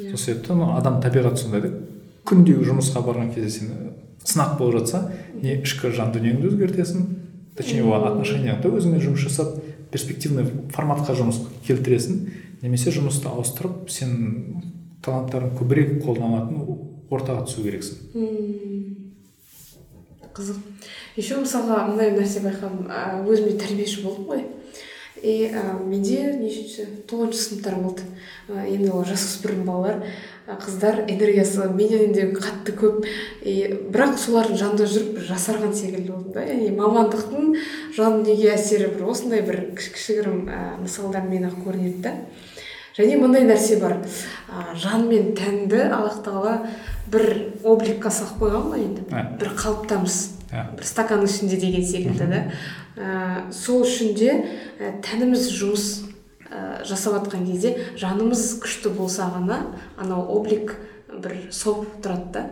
Yeah. 0.00 0.16
сол 0.16 0.18
себептен 0.18 0.62
адам 0.64 1.00
табиғаты 1.02 1.42
сондай 1.42 1.60
да 1.60 1.70
күнде 2.24 2.54
жұмысқа 2.64 3.02
барған 3.04 3.34
кезде 3.34 3.50
сен 3.50 3.72
сынақ 4.24 4.56
болып 4.58 4.78
жатса 4.78 5.10
не 5.42 5.58
ішкі 5.60 5.90
жан 5.92 6.12
дүниеңді 6.14 6.48
өзгертесің 6.48 7.02
точнее 7.58 7.84
оған 7.84 8.06
отношенияңды 8.14 8.70
өзіңмен 8.78 9.02
жұмыс 9.04 9.26
жасап 9.26 9.58
перспективный 9.92 10.46
форматқа 10.72 11.18
жұмыс 11.18 11.42
келтіресің 11.66 12.22
немесе 12.62 12.94
жұмысты 12.96 13.28
ауыстырып 13.28 13.90
сен 13.92 14.62
таланттарың 15.04 15.54
көбірек 15.58 15.98
қолданылатын 16.04 16.64
ортаға 17.10 17.44
түсу 17.48 17.64
керексің. 17.64 17.96
Қызық. 20.36 20.58
Еще 21.18 21.40
мысалға 21.40 21.82
мындай 21.88 22.12
нәрсе 22.14 22.42
байқадым. 22.44 22.86
Өзіме 23.26 23.56
тәрбиеші 23.60 24.04
болдым 24.04 24.28
ғой. 24.30 24.44
И 25.20 25.50
ә, 25.52 25.74
менде 25.84 26.32
нешінші 26.38 26.86
тоғызыншы 27.10 27.40
сыныптар 27.42 27.74
болды. 27.76 28.06
Ә, 28.48 28.62
енді 28.70 28.92
ол 28.94 29.02
жасөспірім 29.04 29.66
балалар 29.66 29.98
ә, 30.46 30.56
қыздар 30.62 31.02
энергиясы 31.02 31.66
менен 31.74 32.14
де 32.14 32.30
қатты 32.32 32.72
көп. 32.78 33.04
И 33.44 33.68
бірақ 33.92 34.16
солардың 34.22 34.56
жанында 34.62 34.86
жүріп 34.88 35.18
бір 35.18 35.26
жасарған 35.28 35.74
секілді 35.76 36.14
болдым 36.14 36.32
да. 36.38 36.46
Яғни 36.46 36.70
мамандықтың 36.78 37.52
жан 37.98 38.22
дүниеге 38.22 38.54
әсері 38.54 38.94
бір 38.94 39.10
осындай 39.12 39.44
бір 39.44 39.60
кішігірім 39.76 40.46
ә, 40.48 40.62
мысалдармен 40.86 41.50
ақ 41.50 41.60
көрінеді 41.66 42.00
да. 42.06 42.14
Және 42.98 43.16
мындай 43.20 43.46
нәрсе 43.48 43.78
бар. 43.80 43.98
Ә, 44.50 44.74
жан 44.74 45.08
мен 45.08 45.32
тәнді 45.38 45.86
аллах 45.88 46.20
тағала 46.24 46.58
бір 47.10 47.26
обликқа 47.64 48.10
салып 48.12 48.42
қойған 48.42 48.68
ғой 48.72 48.84
енді. 48.84 49.06
Бір 49.40 49.54
қалыптамыз. 49.58 50.20
Бір 50.50 50.86
стаканның 50.86 51.30
ішінде 51.30 51.58
деген 51.62 51.84
секілді 51.86 52.30
да. 52.30 52.44
Ә, 52.96 53.50
сол 53.54 53.84
үшін 53.86 54.14
де 54.18 54.32
ә, 54.80 54.94
тәніміз 55.06 55.46
жұмыс 55.54 55.88
ә, 56.50 56.82
жасап 56.86 57.20
жатқан 57.20 57.46
кезде 57.46 57.76
жанымыз 58.00 58.58
күшті 58.62 58.92
болса 58.96 59.30
ғана 59.30 59.62
анау 59.96 60.26
облик 60.38 60.74
бір 61.22 61.36
соғып 61.54 62.00
тұрады 62.04 62.30
да 62.34 62.42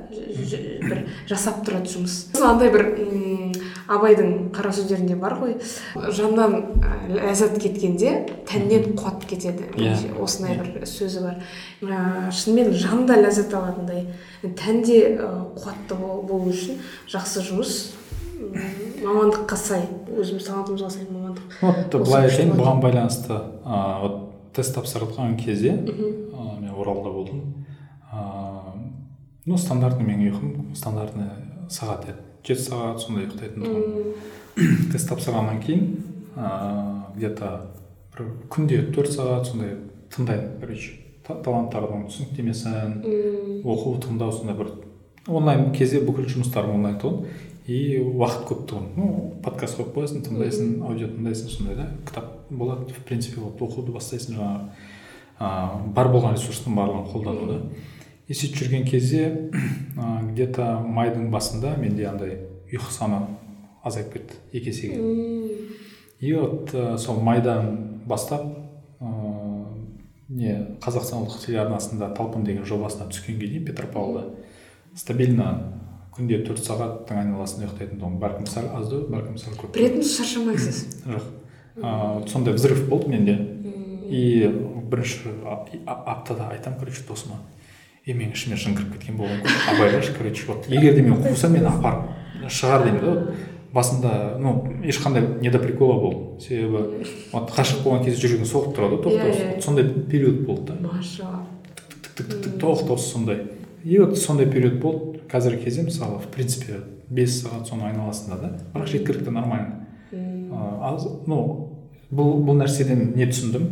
бір 0.84 1.02
жасап 1.28 1.62
тұрады 1.66 1.90
жұмыс. 1.92 2.16
Андай 2.44 2.70
бір 2.72 2.86
абайдың 3.88 4.50
қара 4.54 4.72
сөздерінде 4.74 5.16
бар 5.20 5.36
ғой. 5.40 5.56
Жаннан 6.14 6.56
ләззат 7.12 7.58
кеткенде 7.62 8.26
тәннен 8.48 8.94
қуат 8.98 9.24
кетеді. 9.28 9.68
Yeah. 9.76 9.96
Иә. 9.96 10.18
осындай 10.22 10.58
бір 10.60 10.86
сөзі 10.88 11.24
бар. 11.24 11.38
Ә, 11.82 12.30
шынымен 12.32 12.74
жан 12.76 13.06
да 13.08 13.18
ләззат 13.20 13.54
алатындай. 13.54 14.06
Тән 14.42 14.82
де 14.84 15.00
қуатты 15.18 15.96
болу 15.98 16.52
үшін 16.52 16.82
жақсы 17.08 17.44
жұмыс 17.48 17.78
мамандыққа 18.38 19.56
сай 19.58 19.84
өзіміз 20.14 20.46
талантымызға 20.46 20.90
сай 20.92 21.06
мамандық. 21.10 21.58
Вот 21.62 21.96
былай 22.04 22.28
айтайын 22.28 22.54
бұған 22.54 22.82
байланысты 22.82 23.34
ыыы 23.34 24.00
вот 24.04 24.18
тест 24.54 24.76
тапсырған 24.76 25.36
кезде 25.40 25.72
мен 25.72 26.70
оралда 26.76 27.10
болдым. 27.10 27.42
Ну 29.48 29.58
стандартный 29.58 30.06
менің 30.06 30.30
ұйқым 30.30 30.76
стандартный 30.76 31.30
сағат 31.72 32.08
еді 32.12 32.26
жеті 32.46 32.66
сағат 32.68 33.02
сондай 33.02 33.26
ұйықтайтын 33.26 33.64
тұғынмын 33.64 34.92
тест 34.92 35.08
тапсырғаннан 35.10 35.62
кейін 35.64 35.88
ыыы 36.36 37.16
где 37.16 37.32
то 37.40 37.52
бір 38.14 38.32
күнде 38.52 38.82
төрт 38.94 39.14
сағат 39.16 39.48
сондай 39.50 39.74
тыңдаймын 40.14 40.60
короче 40.60 40.94
таланттардың 41.28 42.06
түсініктемесін 42.08 43.00
оқу 43.64 43.96
тыңдау 44.04 44.32
сондай 44.36 44.56
бір 44.60 44.72
онлайн 45.28 45.72
кезде 45.76 46.00
бүкіл 46.04 46.28
жұмыстарым 46.28 46.78
онлайн 46.78 47.00
тұғын 47.02 47.26
и 47.68 47.98
уақыт 48.00 48.46
көп 48.48 48.62
тұғын. 48.70 48.86
Ну 48.96 49.08
подкаст 49.44 49.76
қойып 49.76 49.90
қоясың 49.92 50.22
тыңдайсың 50.24 50.70
аудио 50.88 51.10
тыңдайсың 51.12 51.50
сондай 51.52 51.76
да 51.76 51.88
кітап 52.08 52.48
болады. 52.48 52.88
В 52.96 53.04
принципе 53.04 53.42
оқуды 53.42 53.92
бастайсың 53.92 54.38
жаңағы 54.38 54.70
ыыы 55.38 55.92
бар 55.98 56.08
болған 56.14 56.38
ресурстың 56.38 56.78
барлығын 56.78 57.10
қолдану 57.12 57.50
да 57.50 57.58
сөйтіп 58.36 58.58
жүрген 58.60 58.84
кезде 58.88 59.50
ә, 59.96 60.20
где 60.32 60.46
то 60.52 60.66
майдың 60.84 61.30
басында 61.32 61.76
менде 61.80 62.04
андай 62.10 62.36
ұйқы 62.68 62.92
саны 62.92 63.22
азайып 63.84 64.12
кетті 64.12 64.36
екі 64.52 64.72
есеге. 64.72 64.98
И 66.20 66.32
вот 66.34 66.74
ә, 66.74 66.98
сол 66.98 67.22
майдан 67.24 68.02
бастап 68.06 68.44
ә, 69.00 69.08
не 70.28 70.54
қазақстан 70.84 71.24
ұлттық 71.24 71.46
телеарнасында 71.46 72.12
талпын 72.16 72.44
деген 72.44 72.68
жобасына 72.68 73.08
түскенге 73.08 73.48
дейін 73.48 73.66
петропавлда 73.70 74.26
стабильно 74.98 75.52
күнде 76.18 76.42
төрт 76.44 76.64
сағаттың 76.66 77.22
айналасында 77.22 77.68
ұйықтайтын 77.68 78.00
тұғынмын. 78.00 78.20
Бәлкім 78.22 78.48
сәл 78.50 78.66
аздау 78.74 79.06
бәлкім 79.12 79.36
сәл 79.38 79.54
көп 79.60 79.78
этом 79.78 80.02
шаршамайсыз? 80.02 80.80
Жоқ. 81.06 81.28
Ыыы 81.78 82.28
сондай 82.28 82.54
взрыв 82.54 82.88
болды 82.90 83.08
менде. 83.12 83.36
И 84.10 84.48
бірінші 84.90 85.30
аптада 85.86 86.48
айтамын 86.50 86.80
короче 86.80 87.04
досыма. 87.06 87.38
И 88.08 88.16
менің 88.16 88.32
ішіме 88.32 88.56
жын 88.56 88.76
кіріп 88.78 88.96
кеткен 88.96 89.18
болуы 89.20 89.36
мүмкін 89.36 89.74
абайлашы 89.74 90.14
короче 90.16 90.46
вот 90.48 90.68
егер 90.72 90.96
де 90.96 91.02
мен 91.04 91.20
қусам 91.20 91.52
мені 91.52 91.68
апарып 91.68 92.48
шығар 92.48 92.86
деймін 92.86 93.00
да 93.04 93.12
вот 93.12 93.46
басында 93.72 94.12
ну 94.40 94.54
ешқандай 94.82 95.26
не 95.42 95.50
до 95.50 95.58
прикола 95.60 96.00
болды 96.00 96.40
себебі 96.40 97.04
вот 97.32 97.52
ғашық 97.52 97.84
болған 97.84 98.04
кезде 98.06 98.24
жүрегің 98.24 98.48
соғып 98.48 98.74
тұрады 98.78 98.96
ғой 98.96 99.02
тоқтаусыз 99.04 99.42
иә, 99.42 99.50
иә. 99.58 99.62
сондай 99.62 99.84
период 100.08 100.40
болды 100.46 100.72
да. 100.72 100.88
Машалла 100.88 101.44
тоқтаусыз 102.16 103.12
сондай. 103.12 103.42
И 103.84 103.98
вот 103.98 104.18
сондай 104.18 104.46
период 104.46 104.80
болды. 104.80 105.20
Қазіргі 105.28 105.64
кезде 105.64 105.82
мысалы 105.82 106.18
в 106.18 106.28
принципе 106.32 106.80
бес 107.10 107.42
сағат 107.42 107.68
соның 107.68 107.92
айналасында 107.92 108.40
да. 108.40 108.52
Бірақ 108.72 108.88
жеткілікті 108.88 109.30
нормально. 109.30 109.84
Ну 111.26 111.38
бұл 112.10 112.40
бұл 112.40 112.56
нәрседен 112.62 113.12
не 113.14 113.28
түсіндім. 113.28 113.68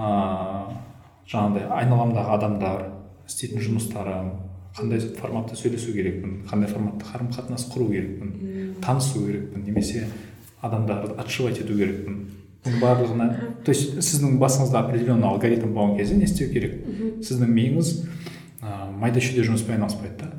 Ыыы 0.00 0.76
жаңағыдай 1.26 1.66
айналамдағы 1.74 2.34
адамдар 2.36 2.84
істейтін 3.26 3.62
жұмыстары 3.64 4.16
қандай 4.76 5.00
форматта 5.18 5.56
сөйлесу 5.56 5.92
керекпін 5.96 6.42
қандай 6.50 6.70
форматта 6.70 7.10
қарым 7.12 7.32
қатынас 7.34 7.68
құру 7.72 7.90
керекпін 7.90 8.76
танысу 8.84 9.24
керекпін 9.24 9.64
немесе 9.66 10.06
адамдарды 10.60 11.14
отшивать 11.20 11.60
ету 11.60 11.76
керекпін. 11.76 12.24
Бұның 12.66 12.80
барлығына 12.82 13.26
то 13.64 13.72
есть 13.72 13.98
сіздің 14.02 14.40
басыңызда 14.40 14.80
определенный 14.82 15.28
алгоритм 15.28 15.74
болған 15.76 15.96
кезде 16.00 16.16
не 16.18 16.26
істеу 16.26 16.50
керек? 16.50 16.80
Сіздің 17.22 17.52
миыңыз 17.52 17.92
ә, 18.60 18.90
майда 18.90 19.22
шүйде 19.22 19.44
жұмыспен 19.46 19.76
айналыспайды 19.76 20.16
да. 20.18 20.32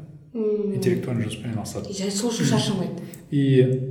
Интеллектуальный 0.76 1.30
жұмыспен 1.30 1.54
айналысады. 1.54 1.94
Және 1.96 2.12
сол 2.12 2.34
үшін 2.34 2.52
шаршамайды. 2.52 3.08
И 3.32 3.46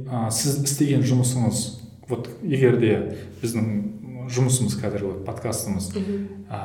ә, 0.05 0.29
сіз 0.31 0.61
істеген 0.65 1.07
жұмысыңыз 1.07 1.65
вот 2.11 2.29
егер 2.45 2.77
де 2.83 2.93
біздің 3.41 4.29
жұмысымыз 4.37 4.77
қазір 4.83 5.07
вот 5.07 5.25
подкастымыз 5.27 5.93
ә, 5.97 6.61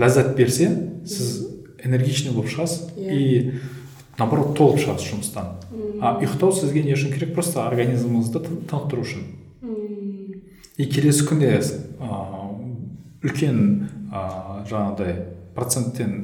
ләззат 0.00 0.34
берсе 0.38 0.70
сіз 1.04 1.59
энергичный 1.84 2.34
болып 2.34 2.50
шығасыз 2.52 2.94
yeah. 2.96 3.14
и 3.14 3.52
наоборот 4.18 4.56
толып 4.58 4.80
шығасыз 4.82 5.12
жұмыстан. 5.14 5.54
А 6.00 6.16
ұйықтау 6.20 6.52
сізге 6.56 6.82
не 6.84 6.94
үшін 6.96 7.12
керек? 7.14 7.34
Просто 7.34 7.62
организміңізді 7.66 8.42
тынықтыру 8.70 9.04
үшін. 9.04 9.24
И 10.80 10.86
келесі 10.88 11.26
күнде 11.28 11.58
үлкен 13.20 13.58
ә, 14.08 14.20
жаңағыдай 14.68 15.16
проценттен 15.54 16.14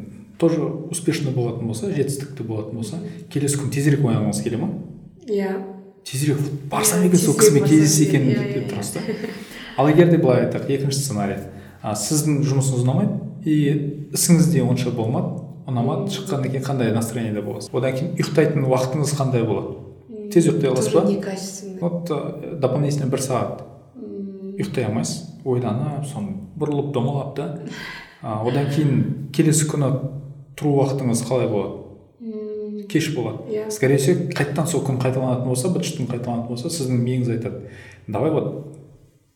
тоже 0.40 0.62
успешный 0.90 1.32
болатын 1.32 1.68
болса 1.68 1.90
жетістікті 1.92 2.46
болатын 2.48 2.80
болса 2.80 3.00
келесі 3.32 3.61
күн 3.61 3.72
тезірек 3.74 4.04
оянғыңыз 4.04 4.42
келе 4.44 4.61
ма? 4.61 4.70
Иә. 5.28 5.52
Тезірек 6.09 6.40
барсам 6.70 7.04
екен 7.04 7.20
сол 7.20 7.36
кісімен 7.36 7.68
кездессе 7.68 8.07
екен 8.09 8.28
деп 8.32 8.70
тұрасыз 8.72 8.96
да? 8.96 9.32
ал 9.76 9.90
егер 9.92 10.09
де 10.09 10.16
былай 10.16 10.46
айтайық 10.46 10.70
екінші 10.78 11.02
сценарий. 11.02 11.42
А, 11.82 11.92
сіздің 11.92 12.40
жұмысыңыз 12.46 12.84
ұнамайды 12.86 13.18
и 13.44 13.57
ісіңіз 14.16 14.52
де 14.52 14.64
онша 14.64 14.90
болмады 14.90 15.45
ұнамады 15.66 16.12
шыққаннан 16.14 16.50
кейін 16.52 16.64
қандай 16.64 16.92
настроениеде 16.94 17.42
боласыз 17.42 17.72
одан 17.74 17.96
кейін 17.96 18.12
ұйықтайтын 18.16 18.66
уақытыңыз 18.68 19.14
қандай 19.18 19.46
болады? 19.46 19.74
Тез 20.32 20.46
ұйықтай 20.50 20.70
аласыз 20.70 20.94
ба? 20.94 21.02
вот 21.80 22.12
дополнительно 22.60 23.10
бір 23.10 23.22
сағат 23.24 23.64
ұйықтай 24.56 24.86
алмайсыз 24.86 25.24
ойланып 25.44 26.06
соны 26.06 26.36
бұрылып 26.58 26.92
домалап 26.94 27.34
та. 27.36 27.48
Одан 28.22 28.70
кейін 28.70 29.02
келесі 29.36 29.66
күні 29.70 29.90
тұру 30.56 30.78
уақытыңыз 30.80 31.24
қалай 31.26 31.50
болады? 31.50 31.82
Кеш 32.86 33.10
болады. 33.16 33.50
Иә. 33.50 33.70
Скорее 33.70 33.98
всего 33.98 34.30
қайтадан 34.30 34.66
сол 34.70 34.84
күн 34.86 35.00
қайталанатын 35.02 35.48
болса 35.48 35.68
быт 35.74 35.82
қайталанатын 35.82 36.48
болса 36.48 36.70
сіздің 36.70 37.02
миыңыз 37.02 37.32
айтады 37.34 37.66
давай 38.06 38.30
вот 38.30 38.76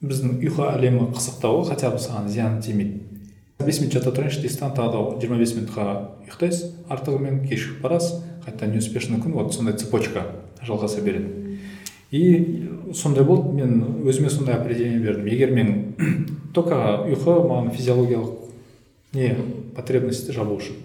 біздің 0.00 0.38
ұйқы 0.40 0.68
әлемі 0.70 1.10
қызықтау 1.12 1.60
ғой 1.60 1.72
хотя 1.72 1.90
бы 1.90 1.98
саған 1.98 2.28
зияны 2.30 2.62
тимейді 2.62 3.19
бес 3.66 3.80
минут 3.80 3.94
жата 3.94 4.12
тұрайыншы 4.14 4.42
дейсіз 4.42 4.60
да 4.60 4.70
тағы 4.76 4.92
да 4.92 5.20
жиырма 5.20 5.38
бес 5.40 5.54
минутқа 5.56 5.86
ұйықтайсыз 6.26 6.72
артығымен 6.90 7.42
кешігіп 7.48 7.82
барасыз 7.84 8.22
қайтадан 8.44 8.74
неуспешный 8.74 9.20
күн 9.20 9.36
вот 9.36 9.54
сондай 9.54 9.76
цепочка 9.76 10.26
жалғаса 10.66 11.02
береді 11.04 11.58
и 12.10 12.68
сондай 12.94 13.24
болды 13.24 13.52
мен 13.54 14.04
өзіме 14.04 14.30
сондай 14.30 14.56
определение 14.56 14.98
бердім. 14.98 15.26
Егер 15.26 15.50
мен 15.52 15.94
только 16.54 16.74
ұйқы 17.06 17.36
маған 17.46 17.70
физиологиялық 17.76 18.50
не 19.14 19.34
потребностьті 19.76 20.32
жабу 20.32 20.58
үшін 20.58 20.80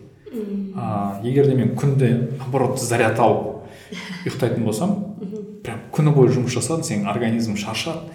а 0.76 1.22
егер 1.24 1.48
де 1.48 1.56
мен 1.56 1.76
күнде 1.78 2.12
наоборот 2.38 2.82
заряд 2.82 3.20
алып 3.20 3.66
ұйықтайтын 4.26 4.66
болсам 4.66 4.96
прям 5.64 5.82
күні 5.96 6.14
бойы 6.14 6.34
жұмыс 6.36 6.54
жасадың 6.58 6.86
сенің 6.86 7.10
организмің 7.14 7.58
шаршады 7.58 8.12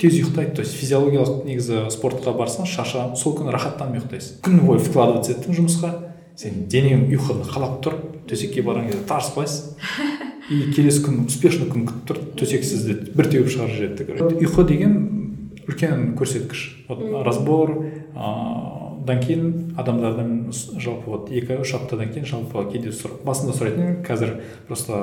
тез 0.00 0.18
ұйықтайды. 0.18 0.54
То 0.56 0.62
есть 0.62 0.76
физиологиялық 0.76 1.44
негізі 1.46 1.86
спортқа 1.94 2.34
барсаң 2.36 2.68
шаршап 2.68 3.16
сол 3.18 3.36
күні 3.38 3.54
рахаттанып 3.54 4.00
ұйықтайсың. 4.00 4.40
Күні 4.44 4.62
бойы 4.66 4.82
вкладываться 4.84 5.34
еттің 5.34 5.56
жұмысқа 5.60 5.92
сен 6.36 6.66
денең 6.68 7.08
ұйқыны 7.16 7.48
қалап 7.48 7.80
тұр 7.84 7.98
төсекке 8.28 8.64
барған 8.66 8.90
кезде 8.90 9.06
тарс 9.08 9.32
құлайсың 9.32 9.76
и 10.52 10.60
келесі 10.76 11.04
күн 11.06 11.22
успешный 11.24 11.70
күн 11.70 11.86
күтіп 11.88 12.08
тұр 12.10 12.22
төсек 12.36 12.66
сізді 12.68 12.98
бір 13.16 13.30
теуіп 13.32 13.52
шығарып 13.54 13.76
жібереді 13.80 14.40
ұйқы 14.44 14.66
деген 14.68 14.98
үлкен 15.66 16.12
көрсеткіш. 16.18 16.66
Вот 16.90 17.00
разбор 17.24 17.72
ыыы 17.80 18.75
одан 19.06 19.22
кейін 19.22 19.74
адамдардан 19.78 20.30
жалпы 20.82 21.12
вот 21.12 21.30
екі 21.30 21.60
үш 21.62 21.76
аптадан 21.78 22.10
кейін 22.10 22.26
жалпы 22.26 22.64
кейде 22.72 22.90
сұр, 22.90 23.14
басында 23.24 23.54
сұрайтын 23.54 24.02
қазір 24.06 24.36
просто 24.66 24.98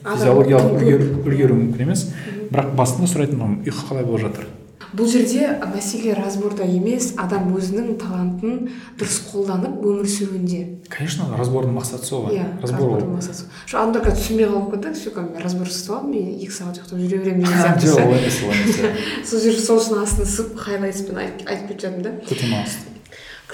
физиологиялық 0.00 0.80
үлгеру. 1.28 1.60
мүмкін 1.60 1.84
емес. 1.84 2.08
Бірақ 2.48 2.72
басында 2.78 3.10
сұрайтын 3.12 3.58
ұйқы 3.66 3.88
қалай 3.90 4.06
болып 4.08 4.30
жатыр? 4.30 4.48
Бұл 4.94 5.08
жерде 5.10 5.48
мәселе 5.72 6.14
разборда 6.14 6.64
емес 6.70 7.12
адам 7.18 7.48
өзінің 7.58 7.96
талантын 7.98 8.68
дұрыс 9.00 9.16
қолданып 9.26 9.82
өмір 9.82 10.06
сүруінде. 10.06 10.60
Конечно 10.86 11.26
разбордың 11.34 11.74
мақсаты 11.74 12.06
сол 12.06 12.28
ғой. 12.28 12.38
Иә 12.38 12.46
разбор 12.62 12.94
разбордың 12.94 13.10
мақсаты 13.16 13.40
сол. 13.40 13.50
Что 13.66 13.82
адамдар 13.82 14.06
қазір 14.06 14.22
түсінбей 14.22 14.48
қалып 14.52 14.70
кетті 14.76 14.94
все 14.94 15.10
мен 15.18 15.42
разбор 15.42 15.66
жасап 15.66 15.98
алдым 15.98 16.14
мен 16.14 16.32
екі 16.38 16.54
сағат 16.54 16.78
ұйықтап 16.78 17.02
жүре 17.02 17.22
беремін 17.26 17.42
деген 17.42 17.58
сияқты. 17.64 17.90
жоқ 17.90 18.06
олай 18.06 18.22
емес 18.22 18.40
олай 18.46 18.62
емес 18.62 19.28
сол 19.30 19.46
жерде 19.48 19.66
сол 19.66 19.82
үшін 19.82 20.02
астына 20.06 20.32
сып 20.38 20.58
хайлайтспен 20.62 21.22
айтып 21.24 21.72
кетіп 21.74 21.88
жатырмын 21.88 22.04
да. 22.06 22.18
Көте 22.30 22.93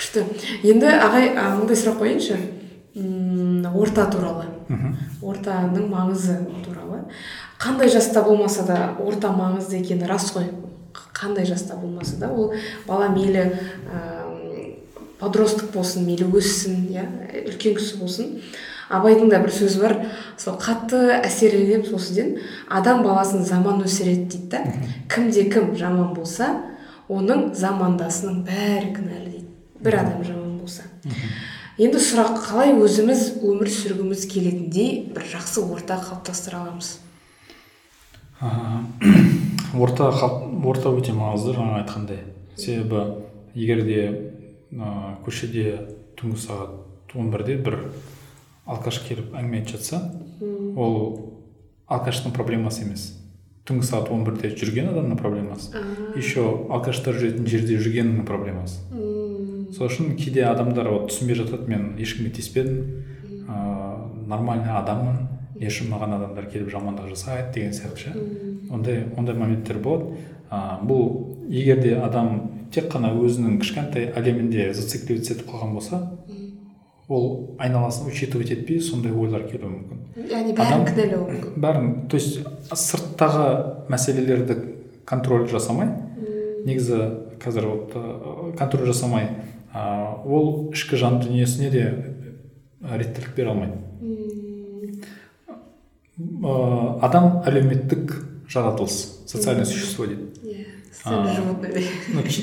күшті 0.00 0.24
енді 0.64 0.88
ағай 0.96 1.34
мындай 1.58 1.76
сұрақ 1.76 2.00
қояйыншы. 2.00 2.38
Орта 3.70 4.06
туралы. 4.10 4.46
Ортаның 5.20 5.90
маңызы 5.92 6.38
туралы. 6.64 7.04
Қандай 7.60 7.90
жаста 7.92 8.22
болмаса 8.24 8.64
да 8.66 8.78
орта 9.04 9.30
маңызды 9.36 9.82
екені 9.82 10.08
рас 10.08 10.30
қой. 10.32 10.48
Қандай 11.14 11.44
жаста 11.46 11.76
болмаса 11.76 12.16
да 12.16 12.30
ол 12.32 12.54
бала 12.86 13.10
мейлі 13.12 13.44
ә, 13.92 14.00
подросток 15.20 15.70
болсын 15.74 16.06
мейлі 16.08 16.30
өссін 16.32 16.86
иә 16.90 17.04
үлкен 17.44 17.76
кісі 17.76 18.00
болсын. 18.00 18.40
Абайдың 18.90 19.28
да 19.30 19.38
бір 19.44 19.52
сөзі 19.54 19.82
бар 19.84 19.96
сол 20.40 20.56
қатты 20.58 21.20
әсерленемін 21.20 21.84
сол 21.86 22.00
сөзден. 22.00 22.38
Адам 22.68 23.04
баласын 23.04 23.44
заман 23.44 23.84
өсіреді 23.84 24.26
дейді 24.32 24.48
да. 24.56 24.64
Кімде 25.12 25.44
кім 25.52 25.76
жаман 25.78 26.14
болса 26.16 26.56
оның 27.10 27.52
замандасының 27.58 28.42
бәрі 28.48 28.94
кінәлі 28.96 29.28
дейді. 29.28 29.39
Бір 29.80 30.00
адам 30.00 30.24
жаман 30.24 30.58
болса. 30.60 30.84
Енді 31.80 32.00
сұрақ 32.04 32.42
қалай 32.44 32.74
өзіміз 32.76 33.40
өмір 33.40 33.70
сүргіміз 33.72 34.26
келетіндей 34.28 34.90
бір 35.14 35.24
жақсы 35.30 35.62
орта 35.64 35.96
қалыптастыра 36.02 36.60
аламыз? 36.60 36.98
Орта 39.80 40.10
орта 40.10 40.90
өте 40.90 41.14
маңызды 41.14 41.54
жаңа 41.56 41.80
айтқандай. 41.80 42.24
Себебі 42.58 43.24
егер 43.54 43.84
де 43.86 44.00
ә, 44.74 45.16
көшеде 45.24 45.76
түнгі 46.18 46.40
сағат 46.42 47.14
он 47.14 47.30
бірде 47.32 47.56
бір 47.56 47.78
алкаш 48.66 49.00
келіп 49.06 49.32
әңгіме 49.34 49.60
айтып 49.60 49.76
жатса 49.76 50.02
ол 50.76 50.96
алкаштың 51.90 52.34
проблемасы 52.34 52.84
емес. 52.84 53.06
Түнгі 53.68 53.86
сағат 53.86 54.10
он 54.14 54.24
бірде 54.26 54.50
жүрген 54.54 54.90
адамның 54.92 55.18
проблемасы. 55.20 55.84
Еще 56.18 56.44
алкаштар 56.70 57.18
жүретін 57.18 57.46
жерде 57.50 57.78
жүргеннің 57.78 58.26
проблемасы. 58.26 58.80
Сол 59.76 59.88
үшін 59.88 60.16
кейде 60.16 60.44
адамдар 60.48 60.88
вот 60.90 61.10
түсінбей 61.10 61.38
жатады 61.38 61.68
мен 61.70 61.94
ешкімге 61.98 62.34
тиіспедім. 62.38 63.04
Ыыы 63.46 64.26
нормальный 64.30 64.72
адаммын. 64.74 65.26
Не 65.60 65.68
үшін 65.68 65.90
маған 65.92 66.14
адамдар 66.16 66.46
келіп 66.48 66.70
жамандық 66.72 67.10
жасайды 67.10 67.52
деген 67.54 67.74
сияқты 67.76 67.98
ше. 67.98 68.12
Ондай 68.70 69.04
ондай 69.18 69.34
моменттер 69.36 69.78
болады. 69.82 70.16
Ә, 70.50 70.80
бұл 70.82 71.36
егер 71.50 71.82
де 71.82 71.96
адам 72.00 72.66
тек 72.72 72.88
қана 72.92 73.12
өзінің 73.18 73.58
кішкентай 73.60 74.08
әлемінде 74.16 74.70
зацикливаться 74.74 75.34
етіп 75.34 75.50
қалған 75.50 75.74
болса 75.74 76.00
ол 77.10 77.56
айналасын 77.58 78.06
учитывать 78.06 78.50
етпей 78.54 78.80
сондай 78.80 79.12
ойлар 79.12 79.44
келуі 79.50 79.70
мүмкін. 79.74 80.02
Яғни 80.30 80.54
бәрін 80.54 80.84
кінәлауы 80.86 81.32
мүмкін. 81.32 81.54
бәрін 81.58 81.88
то 82.08 82.16
есть 82.16 82.40
сырттағы 82.70 83.46
мәселелерді 83.90 84.56
контроль 85.04 85.48
жасамай 85.50 85.90
негізі 86.66 87.00
қазір 87.42 87.66
вот 87.66 88.56
контроль 88.58 88.86
жасамай 88.86 89.26
ә, 89.26 89.30
ол 89.74 90.70
ішкі 90.72 90.96
жан 90.96 91.20
дүниесіне 91.20 91.70
де 91.70 91.84
реттілік 92.80 93.34
бере 93.36 93.50
алмайды. 93.52 93.78
Ә, 96.20 96.98
адам 97.06 97.40
әлеуметтік 97.48 98.12
жаратылыс 98.50 99.24
социальное 99.26 99.64
существо 99.64 100.06
дейді 100.06 100.28
иә 100.44 101.34
животное 101.34 101.72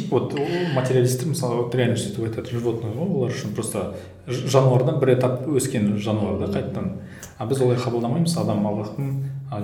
вот 0.09 0.33
материалистер 0.73 1.27
мысалы 1.27 1.63
вот 1.63 1.75
реально 1.75 1.95
сөйтіп 1.99 2.23
айтады 2.25 2.49
животное 2.51 2.91
ғой 2.91 3.11
олар 3.19 3.35
үшін 3.35 3.53
просто 3.53 3.95
жануардан 4.27 4.99
бір 4.99 5.13
этап 5.17 5.47
өскен 5.47 5.97
жануар 5.97 6.39
да 6.39 6.47
қайтадан. 6.51 7.01
А 7.37 7.45
біз 7.45 7.61
олай 7.61 7.77
қабылдамаймыз 7.77 8.37
адам 8.41 8.65
аллахтың 8.67 9.11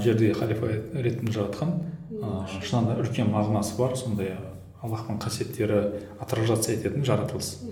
жерде 0.03 0.34
халифа 0.34 0.68
ретінде 0.93 1.32
жаратқан 1.32 1.74
ыыы 2.11 2.61
шынында 2.61 2.99
үлкен 3.01 3.32
мағынасы 3.34 3.78
бар 3.80 3.95
сондай 3.97 4.36
аллахтың 4.84 5.19
қасиеттері 5.23 5.79
отражаться 6.21 6.73
ететін 6.73 7.05
жаратылыс 7.07 7.63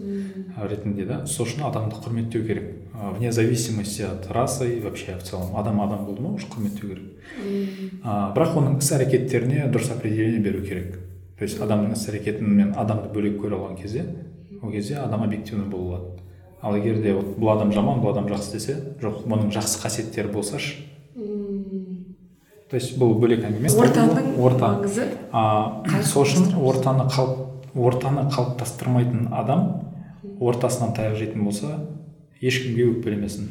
ретінде 0.63 1.05
да. 1.05 1.19
Сол 1.27 1.45
үшін 1.45 1.65
адамды 1.67 1.99
құрметтеу 1.99 2.45
керек. 2.47 2.71
Вне 3.17 3.31
зависимости 3.31 4.01
от 4.01 4.31
расы 4.31 4.77
и 4.77 4.79
вообще 4.79 5.17
в 5.17 5.23
целом 5.23 5.55
адам 5.57 5.81
адам 5.81 6.05
болды 6.05 6.21
ма 6.21 6.33
уже 6.33 6.47
құрметтеу 6.47 6.87
керек. 6.87 7.03
А, 8.03 8.31
бірақ 8.35 8.57
оның 8.61 8.79
іс 8.79 8.91
әрекеттеріне 8.95 9.67
дұрыс 9.71 9.91
определение 9.91 10.39
беру 10.39 10.63
керек. 10.63 10.99
То 11.37 11.43
есть 11.43 11.59
адамның 11.59 11.97
іс 11.97 12.07
әрекетін 12.07 12.47
мен 12.47 12.73
адамды 12.77 13.11
бөлек 13.11 13.39
көре 13.41 13.57
алған 13.57 13.79
кезде 13.81 14.05
ол 14.61 14.71
кезде 14.71 14.95
адам 14.95 15.23
объективный 15.23 15.65
бола 15.65 15.97
алады 15.97 16.21
ал 16.61 16.75
егер 16.77 17.01
де 17.01 17.13
бұл 17.17 17.51
адам 17.55 17.71
жаман 17.73 18.01
бұл 18.01 18.13
адам 18.13 18.27
жақсы 18.29 18.53
десе 18.53 18.75
жоқ 19.01 19.23
бұның 19.25 19.49
жақсы 19.55 19.81
қасиеттері 19.81 20.31
болсашы 20.31 20.83
то 22.71 22.77
есть 22.79 22.95
бұл 22.95 23.17
бөлек 23.19 23.43
әңгіме. 23.43 23.67
Ортаның 23.67 24.37
орта. 24.39 24.69
а, 25.35 25.83
сол 26.07 26.23
үшін 26.23 26.53
ортаны 26.55 27.03
қалып 27.11 27.75
ортаны 27.75 28.29
қалыптастырмайтын 28.31 29.27
адам 29.35 29.65
ортасынан 30.39 30.93
таяқ 30.95 31.17
жейтін 31.19 31.43
болса 31.43 31.81
ешкімге 32.39 32.87
өкпелемесін. 32.93 33.49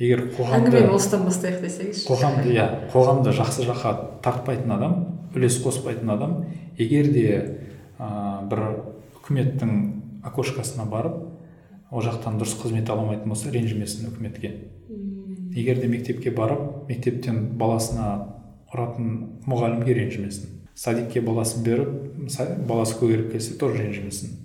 Егер 0.00 0.24
қоғамды 0.38 0.72
әңгімені 0.72 0.96
осыдан 0.96 1.26
бастайық 1.28 1.60
десеңізші. 1.66 2.06
қоғамды 2.08 2.54
иә 2.56 2.66
қоғамды 2.94 3.36
жақсы 3.36 3.68
жаққа 3.68 3.92
тартпайтын 4.24 4.72
адам 4.72 4.96
үлес 5.34 5.60
қоспайтын 5.60 6.10
адам 6.16 6.44
егер 6.78 7.12
де 7.12 7.60
ә, 7.98 8.48
бір 8.48 8.64
үкіметтің 9.20 9.76
окошкасына 10.24 10.88
барып 10.88 11.20
ол 11.90 12.02
жақтан 12.02 12.40
дұрыс 12.40 12.56
қызмет 12.62 12.88
ала 12.88 13.04
алмайтын 13.04 13.28
болса 13.28 13.50
ренжімесін 13.52 14.08
үкіметке. 14.08 14.54
Егер 15.54 15.80
де 15.80 15.88
мектепке 15.88 16.30
барып 16.30 16.88
мектептен 16.88 17.58
баласына 17.58 18.08
ұратын 18.72 19.12
мұғалімге 19.46 19.94
ренжімесін. 20.00 20.52
Садикке 20.74 21.22
баласын 21.24 21.64
беріп 21.64 22.26
баласы 22.68 22.98
көгеріп 23.00 23.32
келсе 23.32 23.56
тоже 23.58 23.82
ренжімесін. 23.82 24.36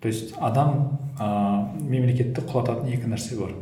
То 0.00 0.08
есть 0.08 0.34
адам 0.36 0.98
ә, 1.18 1.26
мемлекетті 1.80 2.42
құлататын 2.44 2.92
екі 2.92 3.08
нәрсе 3.08 3.38
бар. 3.40 3.54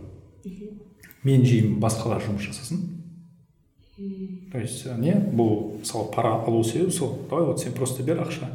Мен 1.23 1.45
жеймін 1.47 1.79
басқалар 1.83 2.23
жұмыс 2.25 2.49
жасасын. 2.49 2.83
То 4.51 4.59
есть 4.59 4.87
не 4.99 5.15
бұл 5.15 5.79
мысалы 5.79 6.11
пара 6.15 6.35
алу 6.43 6.65
себебі 6.65 6.91
сол. 6.91 7.19
Давай 7.31 7.47
вот 7.47 7.61
сен 7.61 7.73
просто 7.73 8.03
бер 8.03 8.19
ақша. 8.25 8.51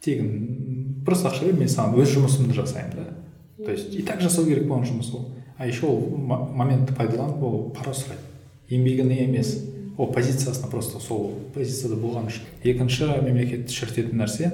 Тегін 0.00 1.02
просто 1.04 1.28
ақша 1.28 1.50
бер 1.50 1.58
мен 1.58 1.68
саған 1.68 1.98
өз 1.98 2.14
жұмысымды 2.14 2.54
жасаймын 2.54 2.94
да. 2.94 3.64
То 3.64 3.72
есть 3.72 3.94
и 3.94 4.02
так 4.02 4.22
жасау 4.22 4.46
керек 4.46 4.68
болған 4.68 4.86
жұмыс 4.86 5.10
ол. 5.14 5.32
А 5.58 5.66
еще 5.66 5.86
ол 5.86 6.00
моментті 6.18 6.94
пайдаланып 6.94 7.42
ол 7.42 7.70
пара 7.74 7.94
сұрайды 7.94 8.22
еңбегіне 8.68 9.24
емес. 9.24 9.56
Ол 9.96 10.10
позициясына 10.12 10.68
просто 10.70 10.98
сол 10.98 11.30
позицияда 11.54 11.94
болған 12.00 12.26
үшін 12.26 12.48
екінші 12.66 13.06
мемлекетті 13.22 13.74
шірітетін 13.74 14.18
нәрсе 14.18 14.50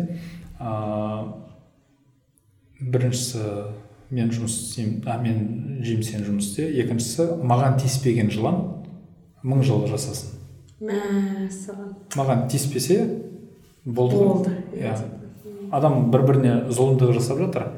ә, 0.61 1.33
біріншісі 2.81 3.47
мен 4.11 4.29
жұмыс 4.35 4.59
істеймін 4.67 5.09
а 5.09 5.17
мен 5.23 5.81
жеймін 5.81 6.05
сен 6.05 6.27
жұмыс 6.27 6.51
істе. 6.51 6.69
Екіншісі 6.83 7.41
маған 7.41 7.81
тиіспеген 7.81 8.29
жылан 8.35 8.61
мың 9.41 9.65
жыл 9.65 9.87
жасасын. 9.89 10.37
Мәссаған 10.85 11.95
маған 12.21 12.47
тиіспесе 12.53 13.01
болды. 13.87 14.17
Болды 14.21 14.57
иә. 14.77 14.97
адам 15.73 16.11
бір 16.11 16.27
біріне 16.29 16.55
зұлымдық 16.69 17.15
жасап 17.17 17.39
жатыр 17.41 17.71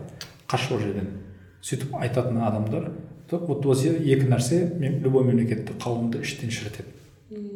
қаш 0.51 0.71
ол 0.73 0.81
жерден. 0.81 1.22
Сөйтіп 1.63 1.95
айтатын 1.95 2.43
адамдар 2.43 2.91
вот 3.33 3.67
осы 3.67 3.95
екі 3.97 4.27
нәрсе 4.29 4.59
любой 5.03 5.25
мемлекетті 5.25 5.73
қауымды 5.81 6.21
іштен 6.21 6.51
шірітеді. 6.53 6.91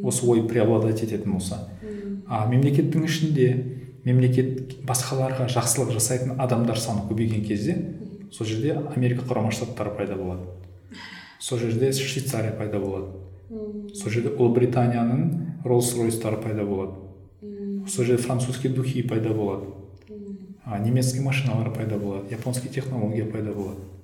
Осы 0.03 0.25
ой 0.25 0.47
преобладать 0.49 1.03
ететін 1.05 1.35
болса. 1.37 1.69
А 2.27 2.47
мемлекеттің 2.49 3.05
ішінде 3.05 3.49
мемлекет 4.07 4.79
басқаларға 4.87 5.49
жақсылық 5.53 5.93
жасайтын 5.99 6.41
адамдар 6.41 6.79
саны 6.81 7.05
көбейген 7.11 7.45
кезде 7.45 7.77
сол 8.33 8.47
жерде 8.47 8.73
америка 8.95 9.27
құрама 9.27 9.53
штаттары 9.53 9.93
пайда 9.99 10.17
болады. 10.17 10.47
Сол 11.41 11.59
жерде 11.59 11.93
швейцария 11.93 12.53
пайда 12.57 12.81
болады. 12.81 13.13
Сол 13.95 14.11
жерде 14.11 14.33
ұлыбританияның 14.33 15.63
роллс 15.65 15.93
ройстары 15.99 16.41
пайда 16.41 16.65
болады. 16.65 16.95
Сол 17.89 18.05
жерде 18.05 18.23
французский 18.23 18.69
духи 18.69 19.03
пайда 19.03 19.35
болады. 19.35 19.67
Немецкий 20.81 21.21
машиналар 21.21 21.73
пайда 21.73 21.99
болады. 21.99 22.31
Японский 22.31 22.69
технология 22.69 23.25
пайда 23.25 23.53
болады. 23.53 23.96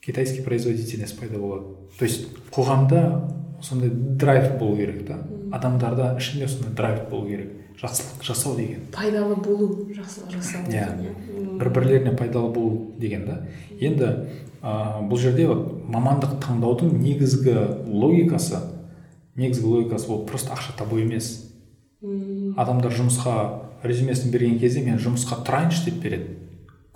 Китайский 0.00 0.42
производительность 0.42 1.18
пайда 1.18 1.38
болады. 1.38 1.64
То 1.98 2.04
есть 2.04 2.28
қоғамда 2.50 3.30
сондай 3.62 3.90
драйв 3.90 4.58
болу 4.58 4.76
керек 4.76 5.06
та. 5.06 5.22
Адамдарда 5.52 6.16
ішінде 6.18 6.48
сондай 6.48 6.74
драйв 6.74 7.08
болу 7.10 7.28
керек. 7.28 7.52
Жақсылық 7.78 8.24
жасау 8.26 8.56
деген. 8.56 8.80
Пайдалы 8.92 9.36
болу 9.36 9.88
жақсылық 9.94 10.32
жасау. 10.34 10.66
Иә. 10.66 11.58
Бір 11.58 11.70
бірлеріне 11.70 12.16
пайдалы 12.16 12.52
болу 12.52 12.94
деген 12.98 13.26
да. 13.26 13.46
Енді 13.78 14.26
ә, 14.62 15.02
бұл 15.06 15.18
жерде 15.18 15.46
вот 15.46 15.86
мамандық 15.86 16.40
таңдаудың 16.42 16.98
негізгі 16.98 17.86
логикасы 17.86 18.58
негізгі 19.38 19.66
логикасы 19.66 20.10
ол 20.10 20.26
просто 20.26 20.52
ақша 20.52 20.74
табу 20.76 20.98
емес. 20.98 21.46
Адамдар 22.58 22.92
жұмысқа 22.92 23.34
резюмесін 23.86 24.32
берген 24.34 24.58
кезде 24.58 24.82
мен 24.82 24.98
жұмысқа 24.98 25.40
тұрайыншы 25.46 25.86
деп 25.86 26.02
береді. 26.02 26.34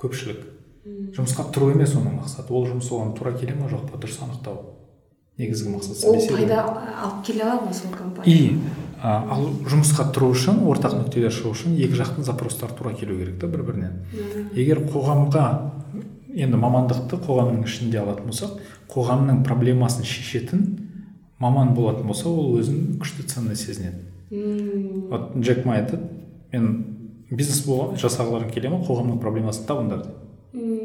Көпшілік. 0.02 0.42
Жұмысқа 0.84 1.48
тұру 1.54 1.70
емес 1.72 1.94
оның 1.94 2.20
мақсаты. 2.20 2.52
Ол 2.52 2.66
жұмыс 2.66 2.88
оған 2.90 3.12
тура 3.18 3.32
келе 3.36 3.54
ма 3.54 3.68
жоқ 3.70 3.90
па? 3.90 4.00
Дұрыс 4.02 4.18
анықтау. 4.24 4.56
Негізгі 5.38 5.74
мақсат 5.76 6.02
ол 6.10 6.18
пайда 6.28 6.62
алып 6.64 7.20
келе 7.26 7.44
ала 7.46 7.60
ма 7.62 7.72
сол 7.72 7.92
компания? 7.94 8.34
И 8.34 8.58
ал 9.02 9.46
жұмысқа 9.66 10.08
тұру 10.14 10.32
үшін 10.34 10.60
ортақ 10.68 10.98
нүктеге 10.98 11.30
шығу 11.32 11.54
үшін 11.54 11.78
екі 11.78 11.96
жақтың 11.98 12.26
запростары 12.26 12.76
тура 12.78 12.92
келу 12.94 13.16
керек 13.18 13.38
та 13.40 13.48
бір 13.50 13.64
бірінен 13.66 14.52
егер 14.54 14.82
қоғамға 14.92 15.46
енді 16.34 16.60
мамандықты 16.60 17.18
қоғамның 17.24 17.64
ішінде 17.66 17.98
алатын 18.02 18.30
болсақ 18.30 18.58
қоғамның 18.92 19.42
проблемасын 19.46 20.06
шешетін 20.06 20.66
маман 21.42 21.74
болатын 21.74 22.06
болса 22.06 22.28
ол 22.28 22.58
өзін 22.60 22.98
күшті 23.02 23.26
ценный 23.26 23.56
сезінеді. 23.56 24.04
Вот 25.10 25.36
джек 25.36 25.64
ма 25.64 25.80
айтады 25.80 26.02
мен 26.52 26.84
бизнес 27.30 27.64
жасағыларың 27.66 28.52
келе 28.52 28.70
ма 28.70 28.84
қоғамның 28.86 29.18
проблемасын 29.20 29.66
табыңдар 29.66 30.04
дейді 30.04 30.31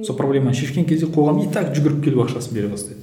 сол 0.05 0.15
проблеманы 0.15 0.53
шешкен 0.53 0.85
кезде 0.85 1.07
қоғам 1.07 1.43
и 1.43 1.51
так 1.53 1.73
жүгіріп 1.75 2.03
келіп 2.03 2.23
ақшасын 2.25 2.53
бере 2.53 2.67
бастайды. 2.67 3.01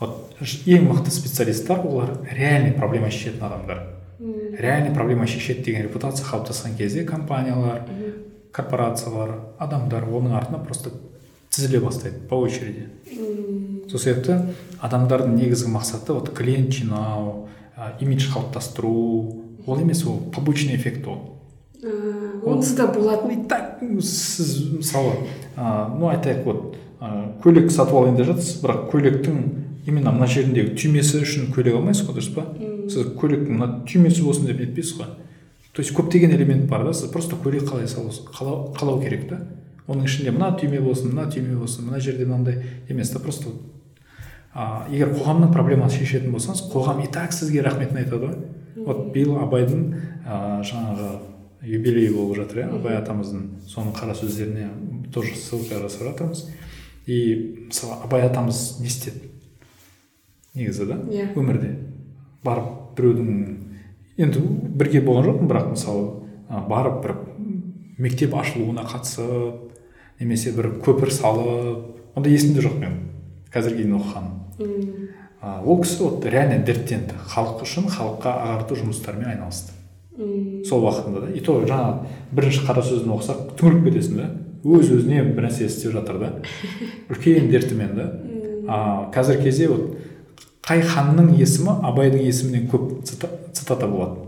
Вот 0.00 0.36
ең 0.66 0.90
мықты 0.90 1.10
специалисттер 1.10 1.80
олар 1.86 2.18
реальный 2.30 2.72
проблема 2.72 3.10
шешетін 3.10 3.46
адамдар. 3.46 3.86
Реальный 4.58 4.94
проблема 4.94 5.26
шешеді 5.26 5.62
деген 5.62 5.82
репутация 5.82 6.26
қалыптасқан 6.26 6.76
кезде 6.76 7.04
компаниялар 7.04 7.82
корпорациялар 8.52 9.38
адамдар 9.58 10.04
оның 10.04 10.36
артына 10.36 10.58
просто 10.64 10.90
тізіле 11.50 11.80
бастайды 11.80 12.18
по 12.28 12.36
очереди. 12.36 12.88
Сол 13.88 14.00
себепті 14.00 14.40
адамдардың 14.80 15.36
негізгі 15.36 15.72
мақсаты 15.72 16.12
вот 16.12 16.30
клиент 16.36 16.72
жинау 16.72 17.48
имидж 18.00 18.28
қалыптастыру. 18.32 19.44
Ол 19.66 19.80
емес 19.80 20.04
ол 20.06 20.20
побочный 20.34 20.76
эффект 20.76 21.06
ол. 21.06 21.35
Онсыз 22.46 22.76
да 22.76 22.86
болады 22.86 23.32
и 23.34 23.42
так 23.48 23.78
сіз 24.00 24.72
мысалы 24.78 25.12
ә, 25.56 25.88
ну 25.98 26.08
айтайық 26.10 26.44
вот 26.44 26.76
ә, 27.00 27.32
көйлек 27.42 27.70
сатып 27.70 27.94
алайын 28.00 28.16
деп 28.16 28.30
жатырсыз 28.30 28.62
бірақ 28.62 28.88
көйлектің 28.92 29.40
именно 29.86 30.12
мына 30.12 30.26
жеріндегі 30.30 30.74
түймесі 30.78 31.22
үшін 31.22 31.52
көйлек 31.54 31.78
алмайсыз 31.78 32.08
ғой 32.08 32.18
дұрыс 32.18 32.32
па? 32.34 32.46
Сіз 32.90 33.12
көйлектің 33.20 33.60
мына 33.60 33.68
түймесі 33.86 34.24
болсын 34.26 34.48
деп 34.50 34.60
нетпейсіз 34.62 34.98
ғой. 34.98 35.12
То 35.72 35.82
есть 35.82 35.94
көптеген 35.94 36.34
элемент 36.34 36.66
бар 36.70 36.84
да 36.88 36.94
сіз 36.94 37.12
просто 37.12 37.36
көйлек 37.36 37.68
қалай 37.68 37.86
қалау, 37.86 38.72
қалау 38.74 39.00
керек 39.02 39.28
та? 39.30 39.40
Оның 39.86 40.08
ішінде 40.08 40.32
мына 40.34 40.50
түйме 40.58 40.80
болсын 40.82 41.12
мына 41.14 41.28
түйме 41.30 41.54
болсын 41.60 41.86
мына 41.86 42.00
жерде 42.00 42.26
мынандай 42.26 42.62
емес 42.88 43.12
та 43.12 43.20
просто 43.22 43.52
а, 44.52 44.86
егер 44.90 45.12
қоғамның 45.14 45.52
проблемасын 45.54 46.02
шешетін 46.02 46.34
болсаңыз 46.34 46.64
қоғам 46.72 47.04
и 47.04 47.10
так 47.12 47.32
сізге 47.36 47.62
рахметін 47.62 48.02
айтады 48.02 48.26
ғой. 48.26 48.36
Вот 48.86 49.12
биыл 49.14 49.36
абайдың 49.38 49.86
ә, 50.26 50.62
жаңағы 50.66 51.12
юбилей 51.62 52.10
болып 52.12 52.36
жатыр 52.40 52.62
иә? 52.64 52.68
Абай 52.76 52.96
атамыздың 52.98 53.46
соның 53.68 53.94
қара 53.96 54.14
сөздеріне 54.16 54.68
тоже 55.14 55.34
ссылка 55.36 55.80
жасап 55.82 56.08
жатырмыз 56.10 56.44
и 57.06 57.66
мысалы 57.68 57.98
абай 58.04 58.26
атамыз 58.26 58.78
не 58.80 58.90
істеді? 58.90 59.30
Негізі 60.54 60.86
да? 60.86 61.00
Иә. 61.10 61.30
Өмірде. 61.36 61.74
Барып 62.44 62.96
біреудің 62.98 63.30
енді 64.16 64.42
бірге 64.76 65.02
болған 65.04 65.30
жоқпын 65.30 65.50
бірақ 65.50 65.70
мысалы 65.74 66.64
барып 66.70 67.02
бір 67.04 67.16
мектеп 67.98 68.34
ашылуына 68.36 68.86
қатысып 68.88 69.76
немесе 70.20 70.52
бір 70.56 70.74
көпір 70.84 71.12
салып 71.12 72.16
ондай 72.16 72.36
есімде 72.36 72.64
жоқ 72.64 72.80
мен 72.80 72.98
қазірге 73.52 73.84
дейін 73.84 73.98
оқығаным 74.00 74.36
ол 75.64 75.82
кісі 75.82 76.02
вот 76.02 76.24
реально 76.24 76.64
дерттенді. 76.64 77.14
Халық 77.28 77.62
үшін 77.66 77.90
халыққа 77.92 78.32
ағарту 78.46 78.78
жұмыстарымен 78.80 79.34
айналысты. 79.34 79.75
Сол 80.16 80.84
уақытында 80.86 81.26
да. 81.26 81.30
И 81.34 81.40
то 81.44 81.58
жаңағы 81.60 82.06
бірінші 82.32 82.64
қара 82.66 82.82
сөзін 82.84 83.12
оқысақ 83.16 83.54
түңіліп 83.60 83.88
кетесің 83.90 84.20
да. 84.20 84.28
Өз 84.66 84.90
өзіне 84.96 85.22
бір 85.36 85.46
нәрсе 85.46 85.68
істеп 85.68 85.92
жатыр 85.92 86.18
да. 86.22 86.32
Үлкен 87.12 87.50
дертімен 87.52 87.94
да. 87.96 88.06
А 88.68 89.10
қазіргі 89.14 89.44
кезде 89.50 89.68
вот 89.70 89.96
қай 90.66 90.82
ханның 90.82 91.34
есімі 91.38 91.76
абайдың 91.86 92.24
есімінен 92.26 92.66
көп 92.72 93.04
цитата 93.06 93.86
болады. 93.86 94.24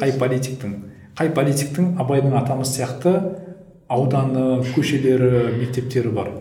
Қай 0.00 0.14
политиктің? 0.20 0.78
Қай 1.18 1.34
политиктің 1.36 1.98
абайдың 2.00 2.38
атамыз 2.38 2.72
сияқты 2.72 3.12
ауданы 3.92 4.62
көшелері 4.72 5.58
мектептері 5.58 6.14
бар? 6.14 6.32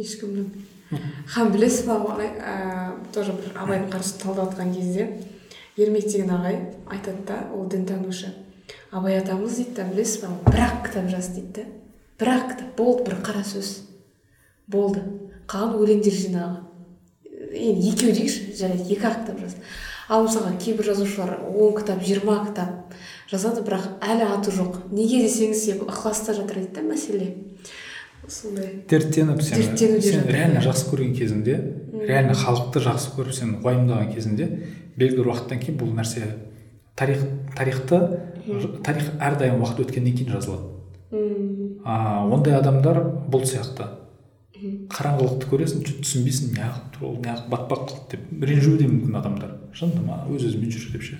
Ешкімнің. 0.00 0.50
Хан 1.30 1.52
білесіз 1.54 1.86
ба 1.86 2.00
тоже 3.14 3.36
бір 3.38 3.54
абайдың 3.54 3.92
қарасын 3.92 4.24
талдап 4.24 4.50
жатқан 4.50 4.74
кезде? 4.74 5.06
Ермек 5.80 6.06
деген 6.06 6.30
ағай 6.36 6.60
айтады 6.86 7.24
да 7.26 7.38
ол 7.56 7.66
дінтанушы. 7.68 8.34
Абай 8.90 9.18
атамыз 9.18 9.56
дейді 9.56 9.76
да 9.76 9.84
білесіз 9.90 10.22
ба 10.22 10.32
бір 10.46 10.60
ақ 10.66 10.82
кітап 10.88 11.10
жазды 11.10 11.40
дейді 11.40 11.52
да. 11.60 11.64
Бір 12.20 12.32
ақ 12.36 12.48
кітап 12.52 12.76
болды 12.76 13.04
бір 13.08 13.20
қара 13.24 13.44
сөз 13.46 13.70
болды. 14.68 15.02
Қалған 15.50 15.78
өлеңдер 15.80 16.14
жинағы. 16.14 16.60
Енді 17.50 17.92
екеу 17.94 18.12
дейікші 18.14 18.56
жарайды 18.58 18.86
екі 18.92 19.06
ақ 19.08 19.22
кітап 19.24 19.40
жазды. 19.40 19.64
Ал 20.10 20.26
мысалға 20.26 20.56
кейбір 20.58 20.90
жазушылар 20.90 21.36
он 21.54 21.76
кітап 21.78 22.02
жиырма 22.02 22.40
кітап 22.48 22.94
жазады 23.30 23.62
бірақ 23.62 24.02
әлі 24.02 24.26
аты 24.26 24.50
жоқ. 24.50 24.90
Неге 24.90 25.22
десеңіз 25.22 25.64
себебі 25.64 25.86
ықыласта 25.86 26.34
жатыр 26.34 26.58
дейді 26.64 26.74
да 26.74 26.82
мәселе. 26.82 27.28
Сондай. 28.28 28.82
Дерттеніп 28.90 29.40
сен 29.42 29.76
сен 29.78 30.26
реально 30.28 30.60
жақсы 30.62 30.90
көрген 30.90 31.14
кезіңде 31.16 31.54
реально 32.06 32.34
халықты 32.38 32.82
жақсы 32.84 33.14
көріп 33.16 33.34
сен 33.34 33.56
уайымдаған 33.64 34.12
кезіңде 34.12 34.46
белгілі 35.00 35.24
бір 35.24 35.32
уақыттан 35.32 35.62
кейін 35.64 35.78
бұл 35.80 35.94
нәрсе 35.96 36.28
тарих 36.96 37.24
тарихты 37.56 38.00
тарих 38.84 39.08
әрдайым 39.20 39.62
уақыт 39.62 39.86
өткеннен 39.86 40.16
кейін 40.16 40.34
жазылады. 40.36 40.68
А 41.84 42.26
ондай 42.28 42.54
адамдар 42.58 43.00
бұл 43.30 43.46
сияқты. 43.48 43.88
Қараңғылықты 44.60 45.48
көресің 45.48 45.84
түсінбейсің 45.88 46.50
неғып 46.58 46.98
ол 47.06 47.14
неғып 47.24 47.46
батпақ 47.48 47.84
қылды 47.88 48.10
деп. 48.12 48.26
Ренжуі 48.44 48.76
де 48.82 48.88
мүмкін 48.90 49.16
адамдар. 49.16 49.54
Шынында 49.72 50.02
ма? 50.04 50.18
Өз 50.28 50.44
өзімен 50.50 50.74
жүр 50.74 50.90
деп 50.92 51.06
ше. 51.06 51.16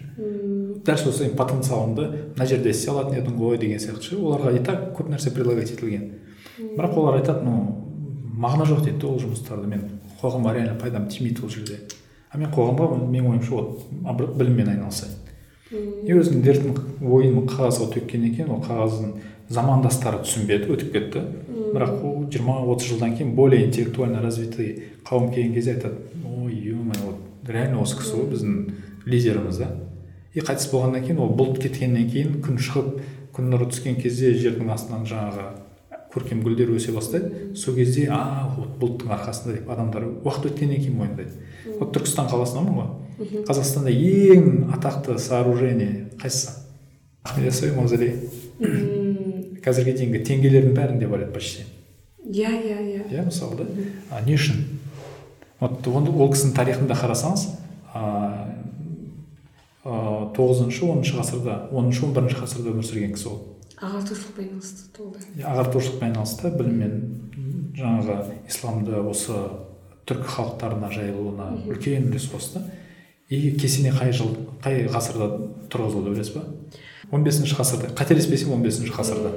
Дәл 0.84 1.00
сол 1.00 1.14
сенің 1.16 1.38
потенциалыңды 1.38 2.08
мына 2.34 2.48
жерде 2.50 2.74
істей 2.74 2.92
алатын 2.92 3.16
едің 3.16 3.38
ғой 3.40 3.56
деген 3.62 3.80
сияқты 3.80 4.10
ше. 4.10 4.18
Оларға 4.20 4.52
и 4.58 4.60
так 4.66 4.90
көп 4.98 5.08
нәрсе 5.14 5.32
предлагать 5.32 5.72
етілген. 5.72 6.04
Бірақ 6.76 6.98
олар 7.00 7.20
айтады 7.22 7.46
ну 7.46 7.54
мағына 8.44 8.68
жоқ 8.68 8.84
дейді 8.90 9.08
ол 9.08 9.16
жұмыстарды. 9.24 9.70
Мен 9.72 9.88
қоғамға 10.20 10.54
реально 10.58 10.76
пайдам 10.76 11.08
тимейді 11.08 11.46
ол 11.46 11.54
жерде. 11.54 11.80
А 12.30 12.38
мен 12.38 12.52
қоғамға 12.54 12.88
менің 13.10 13.28
ойымша 13.34 13.56
вот 13.56 14.38
біліммен 14.38 14.70
айналысайын. 14.74 15.16
И 15.70 16.14
өзінің 16.14 16.44
дертін 16.46 16.78
ойын 17.02 17.44
қағазға 17.50 17.90
төккеннен 17.94 18.34
кейін 18.36 18.54
ол 18.54 18.62
қағаздың 18.64 19.12
замандастары 19.50 20.22
түсінбеді 20.24 20.70
өтіп 20.74 20.92
кетті. 20.94 21.24
Бірақ 21.74 22.02
ол 22.06 22.24
жиырма 22.30 22.60
отыз 22.72 22.92
жылдан 22.92 23.16
кейін 23.16 23.34
более 23.34 23.64
интеллектуально 23.66 24.22
развитый 24.22 24.90
қауым 25.04 25.30
келген 25.34 25.54
кезде 25.54 25.74
айтады 25.74 25.94
ой 26.24 26.54
е 26.54 26.74
мое 26.74 26.98
вот 27.04 27.48
реально 27.48 27.82
осы 27.82 27.98
кісі 27.98 28.18
ғой 28.18 28.28
біздің 28.34 28.54
лидеріміз 29.06 29.58
да 29.62 29.70
и 30.34 30.40
қайтыс 30.40 30.70
болғаннан 30.70 31.04
кейін 31.06 31.22
ол 31.24 31.32
бұлт 31.34 31.58
кеткеннен 31.62 32.10
кейін 32.10 32.38
күн 32.44 32.60
шығып 32.62 33.00
күн 33.34 33.50
нұры 33.50 33.66
түскен 33.70 33.98
кезде 34.00 34.32
жердің 34.38 34.70
астынан 34.74 35.06
жаңағы 35.08 35.46
көркем 36.12 36.42
гүлдер 36.42 36.70
өсе 36.74 36.92
бастайды. 36.92 37.54
Сол 37.56 37.74
кезде 37.74 38.08
а 38.10 38.48
вот 38.56 38.76
бұлттың 38.80 39.12
арқасында 39.14 39.58
деп 39.58 39.70
адамдар 39.70 40.06
уақыт 40.24 40.50
өткеннен 40.50 40.82
кейін 40.82 40.96
мойындайды. 40.98 41.32
Вот 41.78 41.92
түркістан 41.94 42.30
қаласынанмын 42.30 42.74
ғой? 42.80 43.44
Қазақстанда 43.46 43.92
ең 43.94 44.72
атақты 44.74 45.18
сооружение 45.18 46.10
қайсысы? 46.20 46.56
Ахмет 47.22 47.50
яссауи 47.50 47.76
мавзолей. 47.76 48.14
Қазірге 49.60 49.92
дейінгі 49.98 50.22
теңгелердің 50.24 50.74
бәрінде 50.76 51.08
бар 51.10 51.26
еді 51.26 51.34
почти. 51.34 51.66
Иә 52.24 52.48
иә 52.48 52.78
иә. 52.80 53.02
Иә 53.12 53.26
мысалы 53.26 53.60
да. 53.60 54.22
Не 54.26 54.34
үшін? 54.38 54.64
Вот 55.60 55.86
ол 55.86 56.32
кісінің 56.32 56.54
тарихында 56.56 56.96
қарасаңыз 56.96 57.46
тоғызыншы 59.84 60.86
оныншы 60.86 61.16
ғасырда 61.18 61.68
оныншы 61.72 62.06
он 62.06 62.14
бірінші 62.16 62.40
ғасырда 62.40 62.72
өмір 62.72 62.86
сүрген 62.88 63.12
кісі 63.12 63.28
ол. 63.28 63.38
Ағартушылықпен 63.80 64.48
айналысты 64.48 64.90
толды 64.96 65.24
ағартушылықпен 65.40 66.10
айналысты 66.10 66.52
біліммен 66.56 66.94
жаңағы 67.80 68.18
исламды 68.48 69.00
осы 69.00 69.38
түркі 70.08 70.28
халықтарына 70.36 70.92
жайылуына 70.92 71.50
үлкен 71.70 72.10
үлес 72.10 72.28
қосты 72.32 72.62
и 73.28 73.52
кесене 73.56 73.92
қай 73.94 74.12
жыл 74.12 74.36
қай 74.62 74.84
ғасырда 74.90 75.30
тұрғызылды 75.72 76.14
білесіз 76.14 76.34
ба? 76.34 76.44
он 77.10 77.24
бесінші 77.24 77.56
ғасырда 77.58 77.90
қателеспесем 77.98 78.52
он 78.54 78.62
бесінші 78.62 78.92
ғасырда. 78.94 79.32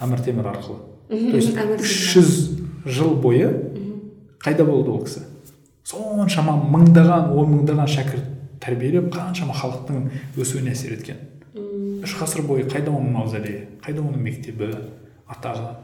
Әмір 0.00 0.22
темір 0.24 0.48
арқылы. 0.54 0.78
То 1.08 1.36
есть 1.36 1.52
үш 1.52 1.96
жүз 2.14 2.30
жыл 2.86 3.16
бойы 3.20 3.50
қайда 4.40 4.64
болды 4.64 4.90
ол 4.90 5.04
кісі? 5.04 5.26
Соншама 5.84 6.54
мыңдаған 6.56 7.34
он 7.36 7.52
мыңдаған 7.56 7.90
шәкірт 7.90 8.30
тәрбиелеп 8.62 9.10
қаншама 9.12 9.56
халықтың 9.56 10.08
өсуіне 10.40 10.72
әсер 10.72 10.94
еткен. 10.96 11.20
Үш 12.04 12.16
ғасыр 12.20 12.46
бойы 12.48 12.64
қайда 12.70 12.92
оның 12.92 13.12
мавзолейі 13.16 13.66
қайда 13.84 14.02
оның 14.02 14.24
мектебі 14.24 14.70
атағы? 15.28 15.76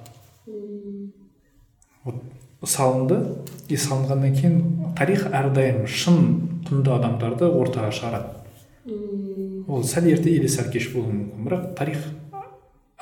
Вот 2.05 2.23
салынды. 2.65 3.21
И 3.69 3.77
салынғаннан 3.77 4.35
кейін 4.37 4.59
тарих 4.99 5.25
әрдайым 5.35 5.87
шын 5.91 6.21
құнды 6.69 6.93
адамдарды 6.95 7.49
ортаға 7.51 7.91
шығарады. 7.95 8.29
Ол 9.67 9.83
сәл 9.83 10.07
ерте 10.07 10.31
или 10.31 10.47
сәл 10.47 10.71
кеш 10.71 10.93
болуы 10.93 11.11
мүмкін. 11.11 11.49
Бірақ 11.49 11.65
тарих 11.79 12.05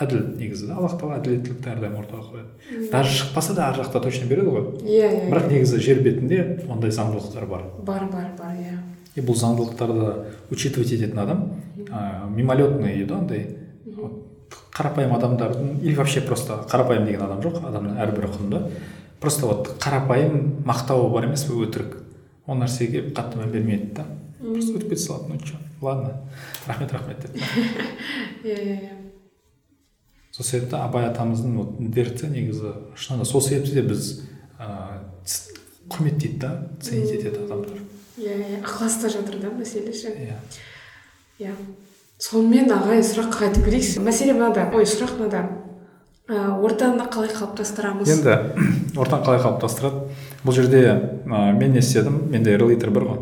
әділ 0.00 0.22
негізі. 0.38 0.70
Аллах 0.72 0.96
тағала 0.96 1.20
әділеттілікті 1.20 1.70
әрдайым 1.74 1.98
ортаға 2.00 2.24
қояды. 2.30 2.88
Даже 2.90 3.12
шықпаса 3.18 3.54
да 3.54 3.68
ар 3.68 3.78
жақта 3.82 4.00
точно 4.02 4.30
береді 4.30 4.54
ғой. 4.56 4.64
Иә 4.88 5.10
иә 5.10 5.28
бірақ 5.28 5.52
негізі 5.52 5.80
жер 5.84 6.00
бетінде 6.00 6.40
ондай 6.64 6.90
заңдылықтар 6.90 7.46
бар. 7.46 7.68
Бар 7.84 8.08
бар 8.08 8.32
бар 8.40 8.56
иә. 8.56 8.78
И 9.14 9.20
бұл 9.20 9.36
заңдылықтарды 9.36 10.14
учитывать 10.50 10.96
ететін 10.96 11.20
адам 11.22 11.44
ә, 11.90 12.28
мимолетный 12.30 13.04
да 13.04 13.18
андай 13.18 13.56
қарапайым 14.74 15.14
адамдардың 15.16 15.80
или 15.82 15.94
вообще 15.94 16.20
просто 16.20 16.64
қарапайым 16.70 17.06
деген 17.06 17.22
адам 17.26 17.40
жоқ 17.44 17.60
адамның 17.68 17.98
әрбірі 18.02 18.30
құнды 18.34 18.60
просто 19.20 19.46
вот 19.46 19.70
қарапайым 19.80 20.64
мақтауы 20.66 21.10
бар 21.12 21.28
емес 21.28 21.46
пе 21.48 21.54
өтірік. 21.54 21.96
Ол 22.46 22.58
нәрсеге 22.60 23.06
қатты 23.14 23.38
мән 23.40 23.52
бермейді 23.54 23.94
да. 23.96 24.04
Просто 24.40 24.76
өтіп 24.76 24.90
кете 24.90 25.00
салады 25.00 25.32
ну 25.32 25.38
че 25.38 25.56
ладно. 25.80 26.20
Рахмет 26.66 26.92
рахмет 26.92 27.22
деп. 27.22 27.36
Иә 28.44 28.58
иә 28.58 28.76
иә. 28.82 28.90
Сол 30.30 30.44
себепті 30.44 30.76
абай 30.76 31.06
атамыздың 31.08 31.56
вот 31.56 31.90
дерті 31.94 32.28
негізі 32.34 32.74
шынында 32.96 33.24
сол 33.24 33.40
себепті 33.40 33.78
де 33.78 33.82
біз 33.86 34.24
ыыы 34.58 35.00
құрметтейді 35.88 36.38
да 36.42 36.68
ценить 36.82 37.14
етеді 37.14 37.46
адамдар 37.46 37.80
иә 38.18 38.34
иә 38.34 38.60
ықыласта 38.60 39.08
жатыр 39.08 39.38
да 39.40 39.54
мәселе 39.54 39.92
ше. 39.92 40.12
Иә. 40.12 40.36
Иә 41.42 41.54
сонымен 42.22 42.70
ағай 42.72 43.02
сұраққа 43.04 43.40
қайтып 43.42 43.66
келейікші. 43.66 44.02
Мәселе 44.04 44.34
мынада. 44.36 44.68
Ой 44.74 44.86
сұрақ 44.88 45.18
мынада. 45.18 45.42
Ә, 46.28 46.54
ортаны 46.64 47.04
қалай 47.12 47.32
қалыптастырамыз? 47.34 48.08
Енді 48.14 48.36
ортаны 49.00 49.26
қалай 49.26 49.42
қалыптастырады? 49.42 50.06
Бұл 50.44 50.56
жерде 50.56 50.84
ә, 50.86 51.52
мен 51.52 51.74
не 51.74 51.82
істедім? 51.82 52.22
Менде 52.32 52.56
релейтер 52.56 52.94
бар 52.94 53.08
ғой. 53.10 53.20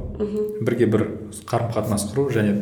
Бірге 0.63 0.87
бір 0.93 1.07
қарым 1.49 1.73
қатынас 1.75 2.07
құру 2.13 2.29
және 2.35 2.61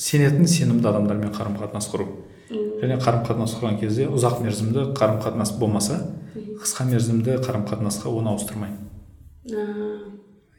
сенетін 0.00 0.46
сенімді 0.46 0.88
адамдармен 0.92 1.32
қарым 1.34 1.58
қатынас 1.60 1.90
құру 1.92 2.06
және 2.50 2.96
қарым 3.00 3.24
қатынас 3.26 3.52
құрған 3.58 3.76
кезде 3.80 4.06
ұзақ 4.08 4.40
мерзімді 4.44 4.86
қарым 4.96 5.20
қатынас 5.20 5.52
болмаса 5.58 5.98
қысқа 6.34 6.86
мерзімді 6.88 7.36
қарым 7.44 7.66
қатынасқа 7.68 8.08
оны 8.08 8.32
ауыстырмай 8.32 8.72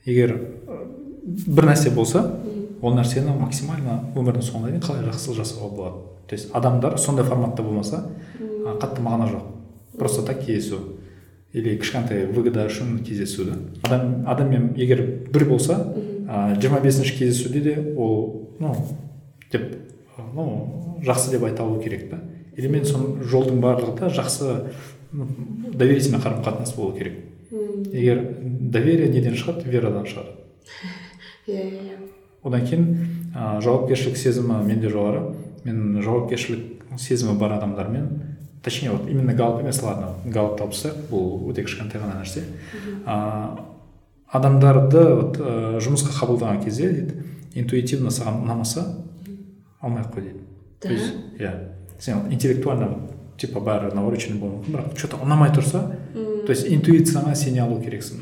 егер 0.06 0.36
бір 1.26 1.70
нәрсе 1.72 1.94
болса 1.96 2.24
ол 2.82 2.96
нәрсені 2.98 3.34
максимально 3.38 4.00
өмірдің 4.18 4.46
соңына 4.46 4.72
дейін 4.72 4.84
қалай 4.84 5.06
жақсы 5.06 5.36
жасауға 5.38 5.70
болады. 5.76 6.02
То 6.28 6.36
есть 6.36 6.50
адамдар 6.56 6.98
сондай 6.98 7.26
форматта 7.26 7.64
болмаса 7.64 8.06
қатты 8.82 9.02
мағына 9.02 9.28
жоқ. 9.30 9.44
Просто 9.98 10.24
так 10.24 10.46
кездесу. 10.46 10.98
Или 11.54 11.76
кішкентай 11.78 12.26
выгода 12.26 12.66
үшін 12.66 13.04
кездесу 13.06 13.46
да 13.46 13.58
адам 13.84 14.26
адаммен 14.26 14.74
егер 14.78 15.02
бір 15.32 15.46
болса 15.50 15.78
жиырма 16.58 16.80
бесінші 16.80 17.18
кездесуде 17.18 17.62
де 17.62 17.96
ол 17.98 18.48
ну 18.60 18.76
деп 19.52 19.76
ну 20.34 20.98
жақсы 21.04 21.32
деп 21.32 21.44
айта 21.44 21.64
алу 21.64 21.82
керек 21.82 22.10
та. 22.10 22.22
Или 22.58 22.68
мен 22.68 22.86
соның 22.86 23.22
жолдың 23.24 23.60
барлығы 23.62 24.00
да 24.00 24.10
жақсы 24.10 24.72
доверительный 25.12 26.20
қарым 26.24 26.42
қатынас 26.44 26.76
болу 26.76 26.96
керек. 26.98 27.20
Егер 27.92 28.24
доверие 28.42 29.10
неден 29.10 29.36
шығады 29.36 29.68
верадан 29.68 30.08
шығады. 30.08 30.40
Иә 31.48 31.64
иә 31.68 31.84
иә. 31.84 32.11
Одан 32.44 32.68
кейін 32.68 32.86
ә, 33.36 33.62
жауапкершілік 33.62 34.18
сезімі 34.18 34.62
менде 34.66 34.90
жоғары. 34.90 35.34
Мен 35.64 36.02
жауапкершілік 36.02 36.98
сезімі 36.98 37.38
бар 37.40 37.54
адамдармен 37.60 38.10
точнее 38.62 38.92
вот 38.92 39.10
именно 39.10 39.34
галып 39.34 39.62
емес 39.62 39.82
ладно 39.82 40.16
галып 40.26 40.62
алып 40.62 40.76
бұл 41.10 41.50
өте 41.50 41.64
кішкентай 41.66 42.02
ғана 42.02 42.22
нәрсе. 42.22 42.44
Ә, 43.06 43.58
адамдарды 44.32 45.04
вот, 45.16 45.40
ә, 45.42 45.80
жұмысқа 45.82 46.14
қабылдаған 46.20 46.64
кезде 46.64 46.92
дейді 46.92 47.24
интуитивно 47.56 48.14
саған 48.14 48.44
ұнамаса 48.46 48.86
алмай 49.82 50.04
ақ 50.04 50.14
қой 50.14 50.22
дейді. 50.28 50.44
То 50.82 50.90
есть 50.90 51.14
иә. 51.40 51.54
Сен 52.00 52.28
интеллектуально 52.30 52.98
типа 53.38 53.60
бәрі 53.60 53.94
навороченный 53.96 54.40
болуы 54.40 54.62
мүмкін 54.62 54.78
бірақ 54.78 54.98
че 54.98 55.08
то 55.08 55.18
ұнамай 55.22 55.52
тұрса 55.54 55.82
то 56.14 56.54
есть 56.54 56.68
интуицияңа 56.70 57.36
сене 57.36 57.64
алу 57.64 57.82
керексің. 57.82 58.22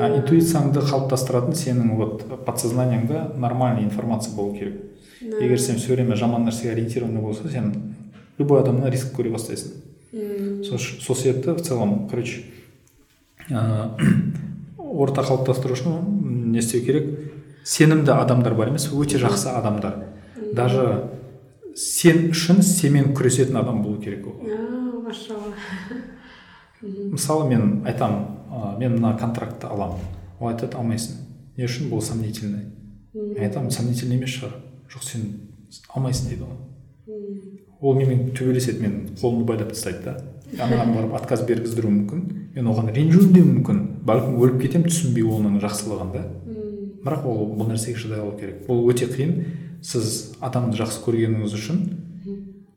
А 0.00 0.08
интуицияңды 0.16 0.82
қалыптастыратын 0.84 1.56
сенің 1.56 1.96
вот 1.98 2.24
подсознанияңда 2.46 3.32
нормальный 3.36 3.84
информация 3.84 4.34
болу 4.34 4.54
керек. 4.54 4.80
Егер 5.20 5.58
сен 5.60 5.76
все 5.76 5.94
время 5.94 6.16
жаман 6.16 6.44
нәрсеге 6.46 6.72
ориентированный 6.72 7.20
болса 7.20 7.48
сен 7.48 7.94
любой 8.38 8.60
адамнан 8.60 8.90
риск 8.92 9.14
көре 9.16 9.32
бастайсың. 9.32 9.72
Сол 10.64 11.16
себепті 11.16 11.50
в 11.50 11.60
целом 11.62 12.08
короче 12.08 12.44
орта 14.78 15.22
қалыптастыру 15.22 15.76
үшін 15.76 16.52
не 16.52 16.58
істеу 16.58 16.84
керек. 16.84 17.10
Сенімді 17.64 18.12
адамдар 18.14 18.54
бар 18.54 18.70
емес 18.72 18.88
өте 18.92 19.18
жақсы 19.18 19.50
адамдар. 19.52 20.04
Даже 20.52 21.10
сен 21.74 22.30
үшін 22.30 22.62
сенімен 22.62 23.12
күресетін 23.14 23.60
адам 23.60 23.82
болу 23.82 24.00
керек 24.00 24.26
ол. 24.26 24.40
Машалла. 25.06 25.52
Мысалы 26.82 27.48
мен 27.48 27.86
айтамын 27.86 28.35
ә, 28.50 28.76
мен 28.78 28.98
мына 28.98 29.16
контрактты 29.18 29.66
аламын. 29.66 30.02
Ол 30.40 30.52
айтады 30.52 30.78
алмайсың. 30.78 31.18
Не 31.56 31.66
үшін? 31.68 31.90
Бұл 31.92 32.02
сомнительный. 32.04 32.70
Мен 33.14 33.42
айтамын 33.48 33.70
сомнительный 33.70 34.18
емес 34.20 34.36
шығар. 34.36 34.56
Жоқ 34.92 35.04
сен 35.04 35.28
алмайсың 35.94 36.30
дейді 36.30 36.46
ғой 36.46 36.64
ол 37.80 37.94
менімен 37.94 38.32
төбелеседі? 38.36 38.80
Мен 38.82 38.96
қолымды 39.20 39.44
байлап 39.48 39.72
тастайды 39.72 40.02
да. 40.04 40.16
Анаған 40.64 40.94
барып 40.94 41.14
отказ 41.18 41.42
бергіздіруі 41.46 41.92
мүмкін. 41.92 42.24
Мен 42.56 42.70
оған 42.70 42.90
ренжуім 42.94 43.32
де 43.34 43.42
мүмкін. 43.44 43.82
Бәлкім 44.06 44.38
өліп 44.40 44.60
кетемін 44.62 44.88
түсінбей 44.88 45.26
оның 45.26 45.58
жақсылығын 45.64 46.12
да. 46.14 46.24
Бірақ 47.04 47.26
ол 47.28 47.44
бұл 47.58 47.70
нәрсеге 47.70 47.98
шыдай 48.00 48.22
алу 48.22 48.36
керек. 48.38 48.64
Бұл 48.68 48.86
өте 48.90 49.08
қиын. 49.10 49.34
Сіз 49.84 50.36
адамды 50.40 50.78
жақсы 50.78 51.02
көргеніңіз 51.04 51.54
үшін 51.58 51.82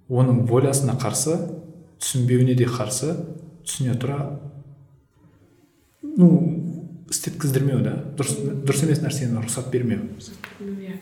оның 0.10 0.44
волясына 0.50 0.98
қарсы 1.00 1.38
түсінбеуіне 2.02 2.58
де 2.60 2.68
қарсы 2.70 3.14
түсіне 3.64 3.96
тұра 4.02 4.20
ну 6.20 6.28
істеткіздірмеу 7.10 7.80
да? 7.82 7.96
Дұрыс 8.20 8.36
дұрыс 8.68 8.84
емес 8.86 9.02
нәрсені 9.02 9.40
рұқсат 9.42 9.72
бермеу. 9.72 10.04
Иә 10.60 11.00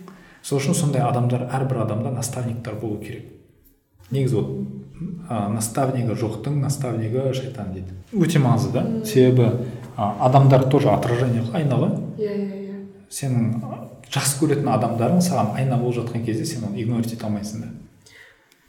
сол 0.47 0.61
үшін 0.61 0.78
сондай 0.78 1.03
адамдар 1.03 1.47
әрбір 1.51 1.82
адамда 1.84 2.13
наставниктар 2.15 2.78
болу 2.80 3.01
керек. 3.01 3.26
Негізі 4.11 4.38
вот 4.38 4.51
ә, 5.28 5.49
наставнигі 5.51 6.15
жоқтың 6.15 6.61
наставнигі 6.63 7.34
шайтан 7.36 7.74
дейді. 7.74 7.97
Өте 8.15 8.39
маңызды 8.39 8.72
да? 8.78 8.86
Себебі 9.05 9.49
ә, 9.97 10.13
адамдар 10.30 10.70
тоже 10.72 10.93
отражение 10.93 11.43
ғой 11.43 11.59
айна 11.59 11.82
ғой 11.82 11.91
иә 12.22 12.38
иә 12.38 12.61
иә. 12.61 12.78
Сенің 13.11 13.57
жақсы 14.07 14.39
көретін 14.39 14.72
адамдарың 14.72 15.20
саған 15.26 15.57
айна 15.59 15.82
болып 15.82 15.99
жатқан 15.99 16.24
кезде 16.24 16.45
сен 16.45 16.63
оны 16.70 16.80
игнорить 16.80 17.11
ете 17.11 17.28
алмайсың 17.28 17.65
да. 17.65 17.74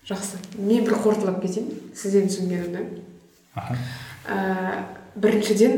Жақсы. 0.08 0.40
Мен 0.58 0.84
бір 0.88 0.98
қорытындылап 1.04 1.42
кетейін. 1.44 1.70
Сізден 1.94 2.26
түсінгенімді. 2.32 3.02
Аха. 3.54 3.76
Ә, 4.26 4.84
біріншіден 5.22 5.72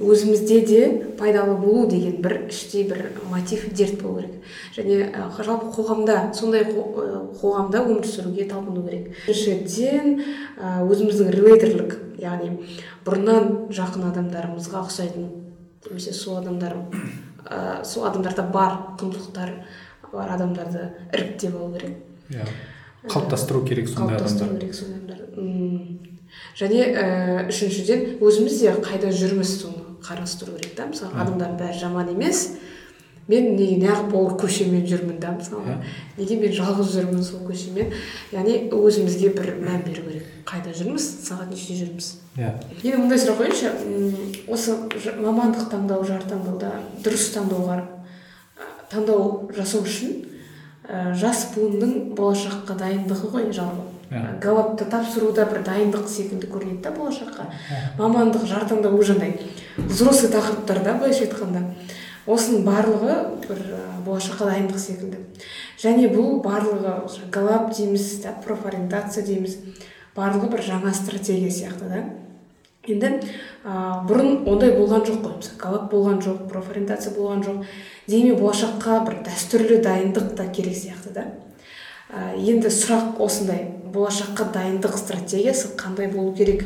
өзімізде 0.00 0.60
де 0.66 0.80
пайдалы 1.18 1.56
болу 1.60 1.86
деген 1.90 2.20
бір 2.22 2.46
іштей 2.48 2.84
бір 2.88 3.10
мотив 3.30 3.66
дерт 3.76 4.00
болу 4.02 4.20
керек. 4.20 4.36
Және 4.76 5.10
жалпы 5.44 5.70
қоғамда 5.76 6.32
сондай 6.34 6.64
қо- 6.64 7.26
қоғамда 7.40 7.84
өмір 7.86 8.06
сүруге 8.08 8.48
талпыну 8.50 8.84
керек. 8.88 9.12
Біріншіден 9.26 10.22
өзіміздің 10.60 11.30
релейтерлік 11.36 11.98
яғни 12.20 12.50
бұрыннан 13.06 13.68
жақын 13.72 14.08
адамдарымызға 14.10 14.84
ұқсайтын 14.86 15.28
немесе 15.88 16.12
сол 16.12 16.38
адамдар 16.40 16.76
ә, 17.46 17.84
сол 17.84 18.04
адамдарда 18.08 18.42
бар 18.52 18.76
құндылықтар 19.00 19.54
бар 20.12 20.34
адамдарды 20.34 20.90
іріктеп 21.14 21.54
алу 21.56 21.72
керек. 21.76 21.96
Иә. 22.30 22.44
Қалыптастыру 23.08 23.64
керек 23.66 23.88
сондай 23.88 24.16
адамдар. 24.16 24.58
керек 24.58 24.74
сондай 24.74 24.98
адамдар. 25.00 25.38
М. 25.38 25.98
және 26.60 26.82
ә, 26.92 27.04
үшіншіден 27.48 28.18
өзіміз 28.20 28.58
де 28.60 28.74
қайда 28.84 29.12
жүрміз 29.14 29.54
соны 29.62 29.86
қарастыру 30.04 30.58
керек 30.58 30.74
та 30.76 30.88
мысалы 30.90 31.16
адамдардың 31.16 31.56
бәрі 31.60 31.80
жаман 31.80 32.12
емес. 32.12 32.50
Мен 33.30 33.52
неге 33.54 33.76
неғып 33.78 34.14
ол 34.18 34.32
көшемен 34.40 34.82
жүрмін 34.90 35.20
да 35.22 35.30
мысалы. 35.36 35.76
Неге 36.18 36.36
мен 36.40 36.50
жалғыз 36.56 36.88
жүрмін 36.96 37.22
сол 37.22 37.44
көшемен. 37.46 37.92
Яғни 38.32 38.56
өзімізге 38.74 39.30
бір 39.36 39.52
мән 39.60 39.84
беру 39.86 40.02
керек. 40.08 40.24
Қайда 40.48 40.74
жүрміз 40.74 41.06
сағат 41.28 41.52
нешеде 41.52 41.84
жүрміз. 41.84 42.08
Иә. 42.40 42.50
Енді 42.80 42.96
мындай 43.04 43.20
сұрақ 43.22 43.38
қояйыншы 43.38 44.48
осы 44.50 44.74
мамандық 45.20 45.70
таңдау 45.70 46.02
жар 46.08 46.26
таңдауда 46.26 46.72
дұрыс 47.04 47.28
таңдауға 47.36 47.78
таңдау 48.90 49.52
жасау 49.54 49.86
үшін 49.86 50.16
ә, 50.88 51.14
жас 51.14 51.52
буынның 51.54 52.16
болашаққа 52.18 52.80
дайындығы 52.82 53.30
ғой 53.36 53.50
жалпы. 53.54 53.89
Галапты 54.10 54.84
тапсыруда 54.90 55.44
бір 55.46 55.62
дайындық 55.66 56.08
секілді 56.10 56.48
көрінеді 56.50 56.82
да 56.82 56.90
болашаққа 56.96 57.46
мамандық 57.98 58.46
жар 58.50 58.66
таңдау 58.66 58.98
уже 58.98 59.14
андай 59.14 59.36
взрослый 59.76 60.32
тақырыптар 60.32 60.82
да 60.82 60.96
былайша 60.98 61.28
айтқанда 61.28 61.62
осының 62.26 62.64
барлығы 62.66 63.18
бір 63.46 63.60
болашаққа 64.06 64.50
дайындық 64.50 64.82
секілді 64.82 65.22
және 65.78 66.10
бұл 66.10 66.40
барлығы 66.42 66.96
галап 67.30 67.70
дейміз 67.76 68.08
да 68.24 68.34
профориентация 68.44 69.24
дейміз 69.26 69.56
барлығы 70.16 70.50
бір 70.56 70.66
жаңа 70.66 70.94
стратегия 70.94 71.50
сияқты 71.54 71.88
да 71.92 72.02
енді 72.88 73.12
ә, 73.62 74.02
бұрын 74.08 74.46
ондай 74.48 74.72
болған 74.74 75.04
жоқ 75.06 75.20
қой 75.22 75.36
мысалы 75.38 75.58
галап 75.60 75.90
болған 75.92 76.22
жоқ 76.24 76.46
профориентация 76.50 77.12
болған 77.14 77.44
жоқ 77.44 77.64
дегенмен 78.08 78.40
болашаққа 78.40 79.02
бір 79.06 79.20
дәстүрлі 79.26 79.82
дайындық 79.84 80.32
та 80.36 80.48
керек 80.48 80.78
сияқты 80.78 81.12
да 81.14 81.26
ә, 82.10 82.34
енді 82.40 82.72
сұрақ 82.72 83.20
осындай 83.20 83.68
болашаққа 83.94 84.50
дайындық 84.54 84.96
стратегиясы 84.98 85.74
қандай 85.80 86.10
болу 86.12 86.34
керек? 86.36 86.64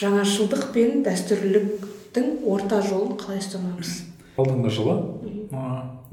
Жаңашылдық 0.00 0.68
пен 0.74 1.02
дәстүрліліктің 1.06 2.28
орта 2.46 2.80
жолын 2.86 3.16
қалай 3.20 3.42
ұстанамыз? 3.42 3.94
Алдыңғы 4.38 4.74
жылы 4.76 4.98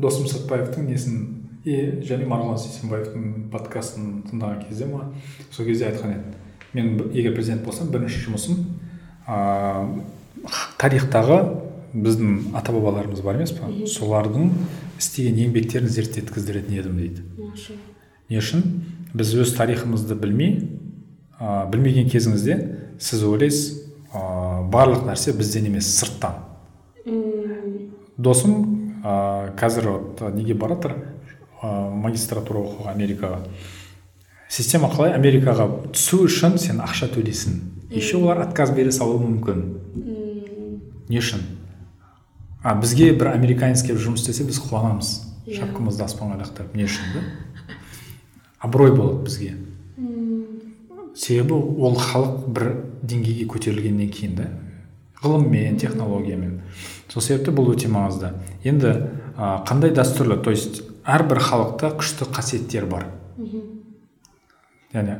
досым 0.01 0.29
сәтбаевтың 0.31 0.89
несін 0.89 1.19
и 1.65 1.75
және 2.05 2.27
марғұлан 2.29 2.59
сейсенбаевтың 2.61 3.49
подкастын 3.53 4.09
тыңдаған 4.29 4.65
кезде 4.67 4.89
ма 4.89 5.07
сол 5.51 5.65
кезде 5.65 5.89
айтқан 5.89 6.13
еді 6.13 6.35
мен 6.75 7.11
егер 7.13 7.33
президент 7.33 7.63
болсам 7.65 7.89
бірінші 7.93 8.21
жұмысым 8.27 8.59
ә, 9.27 10.03
тарихтағы 10.77 11.39
біздің 11.95 12.55
ата 12.59 12.73
бабаларымыз 12.75 13.23
бар 13.23 13.39
емес 13.39 13.53
па? 13.55 13.69
Солардың 13.87 14.51
істеген 14.99 15.39
еңбектерін 15.45 15.89
зерттеткіздіретін 15.89 16.75
едім 16.75 16.99
дейді. 16.99 17.23
Не 18.29 18.41
үшін? 18.41 18.65
Біз 19.15 19.31
өз 19.41 19.53
тарихымызды 19.55 20.17
білмей 20.19 20.57
ә, 21.39 21.65
білмеген 21.71 22.09
кезіңізде 22.11 22.57
сіз 22.99 23.23
ойлайсыз 23.23 23.85
ә, 24.11 24.63
барлық 24.71 25.05
нәрсе 25.07 25.33
бізден 25.35 25.69
емес 25.71 25.87
сырттан. 25.95 26.41
Досым 28.17 29.01
ә, 29.03 29.55
қазір 29.59 29.89
вот 29.93 30.23
неге 30.35 30.53
барып 30.53 30.83
жатыр 30.83 30.97
ә, 31.61 31.91
магистратура 31.91 32.63
оқуға 32.65 32.95
америкаға. 32.95 33.43
Система 34.49 34.91
қалай? 34.91 35.15
Америкаға 35.15 35.67
түсу 35.95 36.25
үшін 36.27 36.59
сен 36.61 36.81
ақша 36.83 37.09
төлейсің. 37.15 37.59
Еще 37.91 38.17
олар 38.19 38.43
отказ 38.45 38.71
бере 38.75 38.91
салуы 38.91 39.23
мүмкін. 39.23 39.63
Не 41.09 41.21
үшін? 41.21 41.41
А 42.63 42.75
бізге 42.79 43.13
бір 43.13 43.31
американец 43.33 43.83
келіп 43.85 44.01
жұмыс 44.01 44.23
істесе 44.23 44.45
біз 44.47 44.59
қуанамыз. 44.63 45.21
Иә. 45.45 45.59
шапкамызды 45.59 46.01
аспанға 46.01 46.39
лақтырып. 46.39 46.73
Не 46.73 46.87
үшін 46.87 47.11
да? 47.13 47.21
Абырой 48.59 48.95
болады 48.95 49.23
бізге. 49.25 49.55
Себебі 51.15 51.55
ол 51.55 51.95
халық 51.95 52.47
бір 52.51 52.71
деңгейге 53.03 53.47
көтерілгеннен 53.51 54.11
кейін 54.11 54.35
да 54.39 54.49
ғылыммен 55.23 55.79
технологиямен. 55.79 56.59
Сол 57.07 57.23
себепті 57.23 57.53
бұл 57.55 57.71
өте 57.73 57.87
маңызды. 57.91 58.33
Енді 58.67 58.91
а, 59.37 59.63
қандай 59.67 59.93
дәстүрлі? 59.95 60.41
То 60.43 60.51
есть 60.51 60.83
әрбір 61.07 61.39
халықта 61.39 61.93
күшті 61.99 62.27
қасиеттер 62.35 62.89
бар. 62.89 63.07
Яғни 64.93 65.17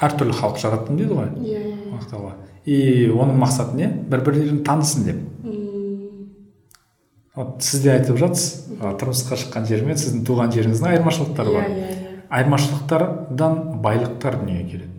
әртүрлі 0.00 0.34
халық 0.36 0.60
жараттым 0.60 0.98
дейді 0.98 1.16
ғой? 1.20 1.30
Иә. 1.46 1.62
Тағала 2.10 2.34
и 2.66 3.06
оның 3.14 3.38
мақсаты 3.40 3.78
не? 3.78 3.88
Бір 4.10 4.24
бірлерін 4.26 4.64
танысын 4.66 5.06
деп. 5.06 5.22
Вот 7.36 7.62
сіз 7.62 7.82
де 7.84 7.92
айтып 7.92 8.16
жатсыз 8.16 8.78
тұрмысқа 8.80 9.36
шыққан 9.36 9.66
жер 9.68 9.84
мен 9.84 9.98
сіздің 10.00 10.22
туған 10.24 10.54
жеріңіздің 10.54 10.88
айырмашылықтары 10.94 11.52
иә 11.52 11.56
бар 11.56 11.66
иә 11.68 11.74
иә. 11.76 12.05
Айырмашылықтардан 12.30 13.80
байлықтар 13.82 14.36
дүниеге 14.42 14.70
келеді. 14.70 14.92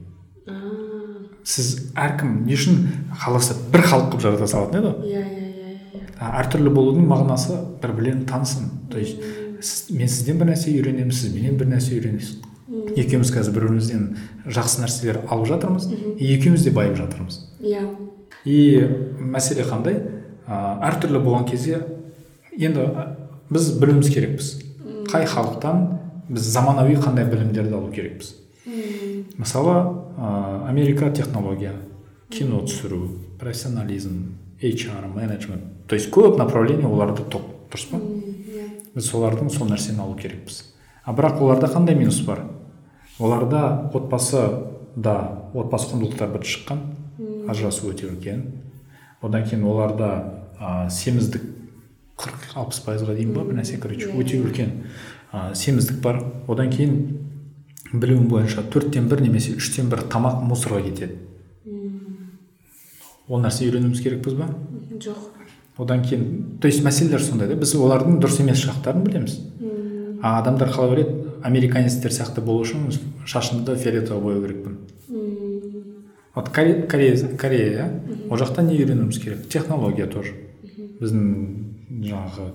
Сіз 1.47 1.67
әркім 1.95 2.41
не 2.45 2.55
үшін 2.57 2.79
қаласа 3.23 3.55
бір 3.71 3.85
халық 3.87 4.09
қылып 4.11 4.23
жарата 4.25 4.47
салатын 4.51 4.81
еді? 4.81 4.89
Ғой 4.99 5.13
иә 5.13 5.21
иә 5.23 5.45
иә. 5.55 6.01
Иә 6.17 6.31
әртүрлі 6.41 6.73
болудың 6.75 7.05
мағынасы 7.07 7.55
бір 7.81 7.93
бірлерін 7.95 8.25
танысын. 8.27 8.67
То 8.91 8.99
есть 8.99 9.17
сіз- 9.61 9.95
мен 9.95 10.07
сізден 10.11 10.37
бір 10.41 10.51
нәрсе 10.51 10.73
үйренемін 10.75 11.11
сіз 11.15 11.33
менен 11.33 11.55
бір 11.57 11.69
нәрсе 11.71 11.95
үйренесіз. 11.95 12.41
Екеуміз 12.97 13.31
қазір 13.31 13.53
бір 13.55 13.67
бірімізден 13.69 14.17
жақсы 14.45 14.81
нәрселер 14.83 15.21
алып 15.31 15.47
жатырмыз 15.47 15.87
и 16.19 16.33
екеуміз 16.35 16.63
де 16.67 16.71
байып 16.75 16.97
жатырмыз. 16.99 17.39
Иә. 17.63 17.85
И 18.43 18.83
мәселе 19.19 19.63
қандай? 19.63 20.01
Ә, 20.47 20.79
әртүрлі 20.83 21.23
болған 21.23 21.47
кезде 21.49 21.79
енді 22.59 22.89
біз 23.49 23.71
білуіміз 23.79 24.09
керекпіз. 24.13 24.51
Қай 25.07 25.25
халықтан 25.25 25.87
біз 26.29 26.49
заманауи 26.53 26.97
қандай 27.01 27.27
білімдерді 27.29 27.75
алу 27.75 27.91
керекпіз? 27.91 28.35
Мысалы 29.37 29.75
ә, 30.17 30.67
америка 30.69 31.09
технология 31.11 31.73
кино 32.29 32.63
түсіру 32.65 33.07
профессионализм 33.39 34.37
HR 34.61 35.13
менеджмент. 35.13 35.63
То 35.87 35.95
есть 35.95 36.09
көп 36.11 36.37
направление 36.37 36.87
оларда 36.87 37.23
топ 37.23 37.69
дұрыс 37.71 37.87
па? 37.91 37.97
Иә. 38.01 38.67
Біз 38.95 39.11
солардың 39.11 39.51
сол 39.53 39.69
нәрсені 39.69 40.01
алу 40.03 40.17
керекпіз. 40.19 40.63
А 41.05 41.13
бірақ 41.13 41.39
оларда 41.41 41.69
қандай 41.71 41.95
минус 41.95 42.19
бар? 42.25 42.43
Оларда 43.19 43.89
отбасы 43.93 44.41
да 44.95 45.47
отбасы 45.53 45.93
құндылықтары 45.93 46.33
бітіп 46.35 46.51
шыққан 46.51 46.81
ажырасу 47.47 47.91
өте 47.91 48.09
үлкен. 48.09 48.43
Одан 49.21 49.45
кейін 49.47 49.63
оларда 49.63 50.09
ә, 50.59 50.89
семіздік 50.89 51.45
қырық 52.17 52.57
алпыс 52.57 52.81
пайызға 52.83 53.15
дейін 53.15 53.33
ба 53.35 53.45
бір 53.45 53.61
нәрсе 53.61 53.77
короче 53.79 54.09
өте 54.11 54.41
үлкен. 54.41 54.73
Ә, 55.33 55.53
семіздік 55.55 56.01
бар. 56.01 56.21
Одан 56.47 56.69
кейін 56.71 56.99
білуім 57.93 58.27
бойынша 58.31 58.63
төрттен 58.71 59.07
бір 59.11 59.21
немесе 59.23 59.55
үштен 59.57 59.89
бір 59.91 60.03
тамақ 60.11 60.41
мусорға 60.47 60.83
кетеді. 60.87 61.19
Ол 63.27 63.41
нәрсе 63.43 63.67
үйренуіміз 63.67 64.01
керекпіз 64.03 64.37
ба? 64.39 64.47
Жоқ. 65.03 65.17
Одан 65.77 66.01
кейін 66.03 66.59
то 66.61 66.67
есть 66.67 66.83
мәселелер 66.83 67.21
сондай 67.21 67.49
да 67.49 67.55
біз 67.59 67.75
олардың 67.75 68.21
дұрыс 68.21 68.39
емес 68.41 68.63
жақтарын 68.63 69.03
білеміз. 69.05 69.39
А 70.23 70.39
адамдар 70.39 70.71
қалай 70.73 70.95
ойлайды? 70.95 71.23
Американецтер 71.43 72.11
сияқты 72.11 72.41
болу 72.41 72.63
үшін 72.65 72.87
шашымды 73.25 73.75
фиолетовый 73.75 74.23
бояу 74.23 74.41
керекпін. 74.41 74.77
Вот 76.33 76.49
корея 76.49 76.87
корея 76.87 77.67
иә 77.67 78.29
ол 78.29 78.37
жақта 78.37 78.63
не 78.63 78.77
үйренуіміз 78.77 79.19
керек? 79.21 79.47
Технология 79.49 80.07
тоже. 80.07 80.33
Біздің 81.01 82.01
жаңағы 82.07 82.49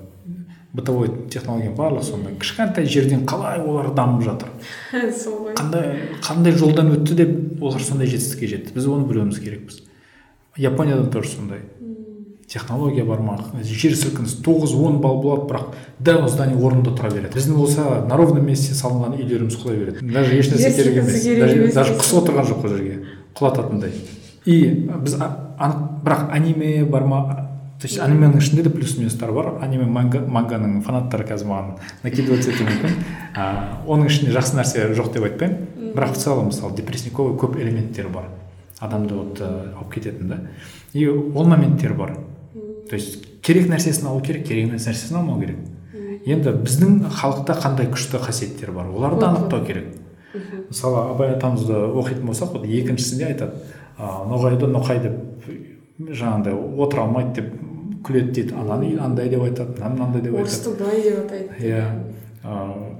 бытовой 0.72 1.10
технология 1.30 1.70
барлығы 1.76 2.06
сондай. 2.06 2.34
Кішкентай 2.40 2.86
жерден 2.88 3.26
қалай 3.28 3.60
олар 3.60 3.92
дамып 3.94 4.24
жатыр? 4.24 4.48
Қандай 5.58 6.08
қандай 6.24 6.56
жолдан 6.56 6.94
өтті 6.96 7.16
деп 7.18 7.62
олар 7.62 7.82
сондай 7.84 8.08
жетістікке 8.08 8.48
жетті. 8.48 8.74
Біз 8.74 8.88
оны 8.88 9.06
білуіміз 9.08 9.38
керекпіз. 9.38 9.82
Японияда 10.56 11.10
тоже 11.10 11.28
сондай. 11.28 11.60
Технология 12.48 13.04
бар 13.04 13.20
ма? 13.20 13.38
Жер 13.64 13.94
сілкінісі 13.96 14.42
тоғыз 14.44 14.74
он 14.76 14.98
балл 15.00 15.22
болады 15.22 15.46
бірақ 15.48 15.76
дәл 16.00 16.26
здание 16.28 16.56
орнында 16.56 16.92
тұра 16.96 17.12
береді. 17.12 17.36
Біздің 17.36 17.56
болса 17.56 17.84
на 18.08 18.16
ровном 18.16 18.44
месте 18.44 18.74
салынған 18.76 19.16
үйлеріміз 19.16 19.56
құлай 19.60 19.78
береді. 19.78 20.04
Даже 20.12 20.36
ешнәрсе 20.36 20.72
керек 20.76 20.98
емес. 21.00 21.24
даже, 21.24 21.72
даже 21.72 21.94
құс 22.00 22.12
отырған 22.20 22.48
жоқ 22.50 22.66
ол 22.66 22.74
жерге. 22.74 22.98
Құлататындай. 23.38 23.92
И 24.44 24.58
біз 25.04 25.16
анық 25.16 26.04
бірақ 26.04 26.28
аниме 26.32 26.84
бар 26.84 27.04
ма? 27.08 27.22
То 27.82 27.88
есть 27.88 27.98
анименің 27.98 28.38
ішінде 28.38 28.62
де 28.62 28.70
плюс 28.70 28.96
минустар 28.96 29.32
бар. 29.34 29.56
Аниме 29.60 29.88
манга, 29.90 30.20
манганың 30.22 30.84
фанаттары 30.86 31.24
қазір 31.26 31.48
маған 31.50 31.70
накидывать 32.04 32.46
етуі 32.52 32.68
мүмкін 32.68 32.92
оның 33.90 34.06
ішінде 34.06 34.34
жақсы 34.36 34.54
нәрсе 34.54 34.84
жоқ 34.94 35.08
деп 35.16 35.24
айтпаймын. 35.26 35.64
Бірақ 35.96 36.12
в 36.14 36.20
целом 36.22 36.46
мысалы 36.52 36.76
депрессниковый 36.78 37.34
көп 37.34 37.56
элементтері 37.58 38.12
бар. 38.14 38.28
Адамды 38.78 39.16
вот 39.16 39.42
алып 39.42 39.96
кететін 39.96 40.28
да. 40.30 40.38
И 40.92 41.08
ол 41.08 41.42
моменттер 41.42 41.94
бар. 41.98 42.14
То 42.88 42.94
есть 42.94 43.26
керек 43.42 43.66
нәрсесін 43.66 44.06
алу 44.12 44.22
керек 44.22 44.46
керек 44.46 44.68
емес 44.68 44.86
нәрсесін 44.86 45.18
алмау 45.18 45.40
керек. 45.40 45.58
Енді 46.22 46.54
біздің 46.62 47.10
халықта 47.18 47.58
қандай 47.58 47.90
күшті 47.90 48.22
қасиеттер 48.22 48.70
бар 48.70 48.94
оларды 48.94 49.26
анықтау 49.26 49.66
керек. 49.66 49.90
Мысалы 50.68 51.02
абай 51.16 51.34
атамызды 51.34 51.74
оқитын 51.74 52.30
болсақ 52.30 52.54
вот 52.60 52.70
екіншісінде 52.70 53.32
айтады 53.32 53.58
ноғайды 53.98 54.70
ноқай 54.70 55.02
деп 55.02 55.18
жаңағыдай 55.98 56.54
отыра 56.78 57.08
алмайды 57.08 57.42
деп 57.42 57.52
күледі 58.04 58.32
дейді. 58.32 58.54
Ананы 58.54 58.96
андай 58.98 59.28
деп 59.28 59.42
айтады 59.42 59.76
мынаны 59.76 59.94
мынандай 59.96 60.22
деп 60.22 60.34
айтады. 60.34 60.48
Орысты 60.48 60.70
былай 60.78 61.02
деп 61.02 61.18
атайды. 61.26 61.50
Иә. 61.60 61.84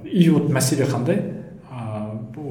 И 0.05 0.29
вот 0.29 0.49
мәселе 0.49 0.85
қандай? 0.85 1.21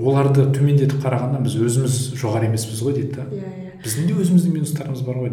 Оларды 0.03 0.49
төмендетіп 0.51 0.99
қарағанда 1.05 1.43
біз 1.45 1.57
өзіміз 1.62 1.99
жоғары 2.18 2.49
емеспіз 2.49 2.82
ғой 2.82 2.97
дейді 2.99 3.20
да. 3.20 3.26
Иә 3.30 3.47
иә. 3.47 3.72
Біздің 3.84 4.09
де 4.09 4.14
өзіміздің 4.18 4.57
минустарымыз 4.57 5.03
бар 5.07 5.20
ғой 5.22 5.32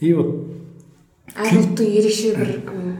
и 0.00 0.12
вот 0.12 1.36
әр 1.36 1.56
ұлттың 1.56 1.94
ерекше 1.98 2.32
бір 2.36 2.50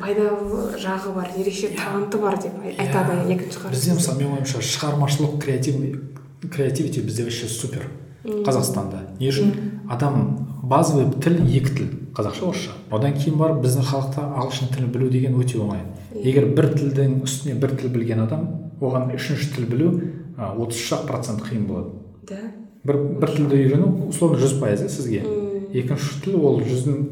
пайдалы 0.01 0.79
жағы 0.81 1.13
бар 1.17 1.35
ерекше 1.37 1.71
таланты 1.77 2.21
бар 2.23 2.39
деп 2.41 2.57
айтады 2.65 3.19
екінші 3.35 3.69
бізде 3.69 3.97
мысалы 3.99 4.23
менің 4.23 4.39
ойымша 4.39 4.63
шығармашылық 4.65 5.37
креативный 5.43 5.97
креативити 6.49 7.01
бізде 7.05 7.25
вообще 7.25 7.49
супер 7.49 7.89
қазақстанда. 8.25 9.05
Не 9.21 9.31
үшін? 9.31 9.53
Адам 9.89 10.49
базовый 10.63 11.07
тіл 11.23 11.45
екі 11.47 11.75
тіл. 11.77 11.91
Қазақша 12.17 12.47
орысша. 12.49 12.75
Одан 12.91 13.13
кейін 13.17 13.37
барып 13.39 13.63
біздің 13.65 13.85
халықта 13.91 14.23
ағылшын 14.41 14.71
тілін 14.73 14.93
білу 14.95 15.09
деген 15.13 15.37
өте 15.37 15.59
оңай. 15.61 15.83
Егер 16.17 16.49
бір 16.57 16.71
тілдің 16.73 17.21
үстіне 17.27 17.59
бір 17.61 17.77
тіл 17.77 17.93
білген 17.93 18.23
адам 18.25 18.47
оған 18.81 19.13
үшінші 19.17 19.53
тіл 19.55 19.69
білу 19.69 19.91
отыз 20.37 20.81
үш 20.81 20.93
ақ 20.97 21.07
процент 21.11 21.45
қиын 21.45 21.67
болады. 21.69 21.93
Да. 22.29 22.41
Бір 22.85 23.01
бір 23.21 23.35
тілді 23.37 23.61
үйрену 23.61 24.09
условно 24.09 24.41
жүз 24.41 24.59
пайыз 24.61 24.87
сізге. 24.89 25.23
Екінші 25.77 26.21
тіл 26.25 26.41
ол 26.41 26.61
жүздің 26.65 27.07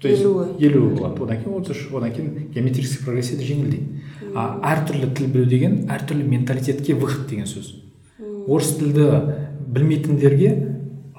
то 0.00 0.08
есть 0.08 0.22
елуі. 0.22 0.94
болады. 0.94 1.22
Одан 1.22 1.42
кейін 1.42 1.58
отыз 1.58 1.76
үш 1.76 1.88
одан 1.92 2.12
кейін 2.12 2.50
геометрический 2.54 3.04
прогрессия 3.04 3.38
жеңілдейді. 3.38 4.02
А 4.34 4.60
әртүрлі 4.74 5.14
тіл 5.14 5.26
білу 5.32 5.46
деген 5.46 5.88
әртүрлі 5.90 6.22
менталитетке 6.28 6.94
выход 6.94 7.26
деген 7.28 7.46
сөз. 7.46 7.74
Орыс 8.46 8.76
тілді 8.78 9.08
білмейтіндерге 9.66 10.50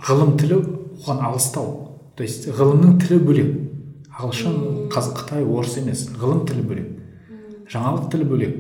ғылым 0.08 0.38
тілі 0.40 0.62
оған 1.04 1.24
алыстау. 1.28 1.89
То 2.20 2.26
есть 2.28 2.50
ғылымның 2.52 2.98
тілі 3.00 3.18
бөлек. 3.24 3.52
Ағылшын 4.12 4.90
қытай 4.92 5.46
орыс 5.48 5.78
емес. 5.80 6.02
Ғылым 6.20 6.42
тілі 6.50 6.66
бөлек. 6.68 6.90
Жаңалық 7.72 8.10
тілі 8.12 8.26
бөлек. 8.28 8.58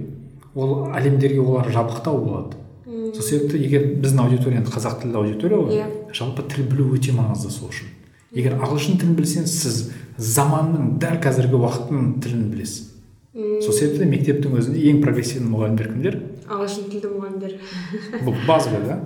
Ол 0.55 0.85
әлемдерге 0.95 1.41
олар 1.43 1.67
жабықтау 1.67 2.21
болады. 2.23 2.55
Сол 2.87 3.19
себепті 3.19 3.59
егер 3.59 3.89
біздің 3.99 4.21
аудитория 4.23 4.61
енді 4.61 4.71
қазақ 4.71 5.01
тілді 5.01 5.19
аудитория 5.19 5.59
ғой 5.59 5.75
иә. 5.75 5.89
жалпы 6.15 6.45
тіл 6.47 6.69
білу 6.71 6.87
өте 6.95 7.11
маңызды 7.11 7.51
сол 7.51 7.67
үшін. 7.73 7.91
Егер 8.31 8.55
ағылшын 8.63 8.95
тілін 9.01 9.19
білсеңіз 9.19 9.51
сіз 9.51 9.81
заманның 10.15 10.95
дәл 11.03 11.19
қазіргі 11.19 11.59
уақыттың 11.59 12.09
тілін 12.23 12.47
білесіз. 12.53 12.93
Сол 13.35 13.75
себепті 13.75 14.07
мектептің 14.07 14.55
өзінде 14.55 14.87
ең 14.87 15.03
прогрессивный 15.03 15.51
мұғалімдер 15.51 15.91
кімдер? 15.91 16.19
Ағылшын 16.47 16.89
тілді 16.95 17.11
мұғалімдер. 17.11 17.59
Бұл 18.25 18.39
базовый 18.47 18.87
да. 18.87 19.01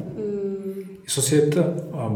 Сол 1.08 1.24
себепті 1.26 1.66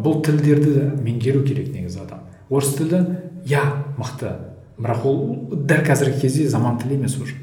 бұл 0.05 0.21
тілдерді 0.23 0.91
меңгеру 1.03 1.43
керек 1.47 1.73
негізі 1.73 2.05
адам. 2.05 2.26
Орыс 2.49 2.75
тілі 2.77 3.01
иә 3.45 3.63
мықты. 3.97 4.31
Бірақ 4.77 5.05
ол 5.09 5.19
дәл 5.51 5.83
қазіргі 5.85 6.21
кезде 6.21 6.47
заман 6.49 6.77
тілі 6.79 6.97
емес 6.99 7.17
уже. 7.17 7.35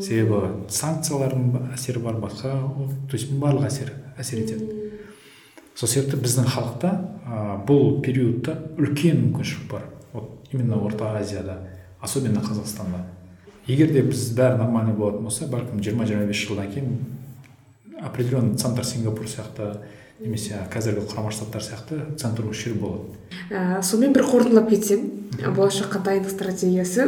Себебі 0.00 0.66
санкциялардың 0.68 1.72
әсері 1.74 2.02
бар 2.04 2.20
басқа 2.20 2.54
то 3.08 3.16
есть 3.16 3.32
барлық 3.32 3.66
әсер 3.68 3.92
әсер 4.18 4.42
етеді. 4.44 4.90
Сол 5.74 5.88
себепті 5.88 6.20
біздің 6.20 6.48
халықта 6.48 6.90
ә, 7.24 7.64
бұл 7.66 8.00
периодта 8.04 8.58
үлкен 8.76 9.26
мүмкіншілік 9.26 9.70
бар. 9.70 9.86
Вот 10.12 10.48
именно 10.52 10.80
орта 10.82 11.16
азияда 11.16 11.58
особенно 12.00 12.40
қазақстанда. 12.40 13.04
Егер 13.66 13.92
де 13.92 14.02
біз 14.02 14.30
бәрі 14.36 14.58
нормальный 14.58 14.94
болатын 14.96 15.24
болса 15.24 15.46
бәлкім 15.46 15.82
жиырма 15.84 16.06
жиырма 16.06 16.26
бес 16.28 16.40
жылдан 16.46 16.70
кейін 16.72 16.98
определенный 18.02 18.56
центр 18.56 18.84
сингапур 18.84 19.28
сияқты 19.28 19.76
немесе 20.20 20.58
қазіргі 20.72 21.06
құрама 21.08 21.32
штаттар 21.32 21.64
сияқты 21.64 22.00
центр 22.20 22.48
осы 22.50 22.68
жер 22.68 22.76
болады. 22.80 23.16
Ә, 23.48 23.80
сонымен 23.82 24.12
бір 24.12 24.26
қорытындылап 24.28 24.68
кетсем 24.68 25.06
болашаққа 25.56 26.02
дайындық 26.04 26.34
стратегиясы 26.34 27.06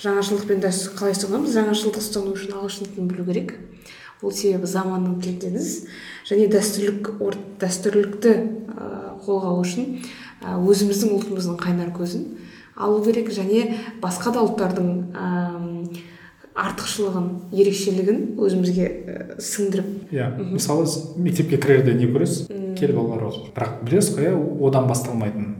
жаңашылдықпен 0.00 0.62
дәстүр 0.64 0.96
қалай 0.96 1.16
ұстанамыз? 1.16 1.52
Жаңашылдық 1.52 2.00
ұстану 2.00 2.32
үшін 2.32 2.56
ағылшын 2.56 2.92
тілін 2.94 3.10
білу 3.12 3.26
керек. 3.28 3.54
Ол 4.22 4.32
себебі 4.32 4.70
заманның 4.70 5.20
тіліндеміз 5.20 5.72
және 6.30 6.48
дәстүрлік 6.54 7.12
ор, 7.20 7.36
дәстүрлікті 7.60 8.32
ә, 8.32 8.88
қолға 9.26 9.52
алу 9.52 9.60
үшін 9.66 9.98
ә, 10.40 10.56
өзіміздің 10.56 11.12
ұлтымыздың 11.18 11.60
қайнар 11.60 11.92
көзін 11.92 12.24
алу 12.76 13.02
керек 13.04 13.28
және 13.32 13.76
басқа 14.00 14.32
да 14.32 14.44
ұлттардың 14.44 14.88
ә, 15.12 15.28
артықшылығын 16.56 17.26
ерекшелігін 17.52 18.20
өзімізге 18.40 18.86
ә, 18.86 19.16
сіңдіріп. 19.42 19.88
Иә 20.14 20.28
мысалы 20.40 20.86
мектепке 21.20 21.58
кірерде 21.60 21.94
не 21.94 22.08
көресіз? 22.08 22.48
Кел 22.78 22.94
балалар 22.96 23.28
оқы 23.28 23.50
бірақ 23.56 23.82
білесіз 23.84 24.16
ғой 24.16 24.30
иә 24.30 24.36
одан 24.68 24.88
басталмайтын. 24.88 25.50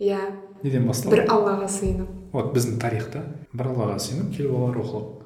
Иә. 0.00 0.20
Неден 0.62 0.88
басталады? 0.88 1.16
Бір 1.16 1.32
аллаға 1.32 1.68
сыйынып. 1.72 2.10
Вот 2.32 2.52
біздің 2.56 2.78
тарихта 2.82 3.24
бір 3.52 3.72
аллаға 3.72 3.98
сыйынып 4.04 4.34
кел 4.36 4.52
балалар 4.52 4.82
оқылық 4.84 5.18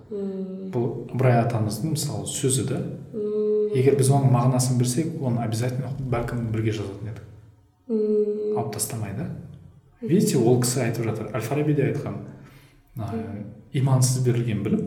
бұл 0.73 0.89
ыбырай 1.15 1.39
атамыздың 1.43 1.95
мысалы 1.97 2.27
сөзі 2.29 2.67
да. 2.69 2.81
Егер 3.73 3.97
біз 3.97 4.11
оның 4.13 4.35
мағынасын 4.35 4.79
білсек 4.79 5.15
оны 5.23 5.41
обязательно 5.45 5.91
бәлкім 6.13 6.51
бірге 6.53 6.75
жазатын 6.77 7.15
едік. 7.15 7.25
Алып 8.57 8.75
тастамай 8.75 9.17
да. 9.17 9.31
Видите 10.03 10.37
ол 10.39 10.61
кісі 10.61 10.85
айтып 10.85 11.09
жатыр. 11.09 11.31
Әл 11.33 11.41
фараби 11.41 11.75
де 11.75 11.89
айтқан. 11.89 12.21
Имансыз 13.73 14.25
берілген 14.25 14.63
білім 14.63 14.83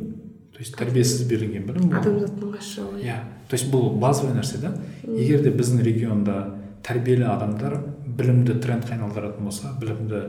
то 0.55 0.63
есть 0.63 0.75
тәрбиесіз 0.79 1.25
берілген 1.27 1.65
білім 1.67 1.91
адамзаттың 1.99 2.53
ғашығы 2.55 3.01
иә. 3.03 3.17
То 3.49 3.57
есть 3.57 3.67
бұл 3.73 3.89
базовый 3.99 4.33
нәрсе 4.37 4.61
да. 4.61 4.71
Егер 5.03 5.43
де 5.43 5.51
біздің 5.51 5.83
регионда 5.83 6.55
тәрбиелі 6.85 7.27
адамдар 7.27 7.81
білімді 8.05 8.55
трендке 8.63 8.95
айналдыратын 8.95 9.43
болса 9.43 9.73
білімді 9.81 10.21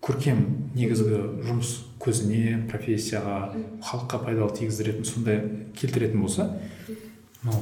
көркем 0.00 0.44
негізгі 0.76 1.18
жұмыс 1.48 1.74
көзіне 2.00 2.62
профессияға 2.70 3.50
халыққа 3.84 4.22
пайдалы 4.24 4.54
тигіздіретін 4.56 5.04
сондай 5.04 5.42
келтіретін 5.76 6.22
болса 6.22 6.46
ну 7.42 7.52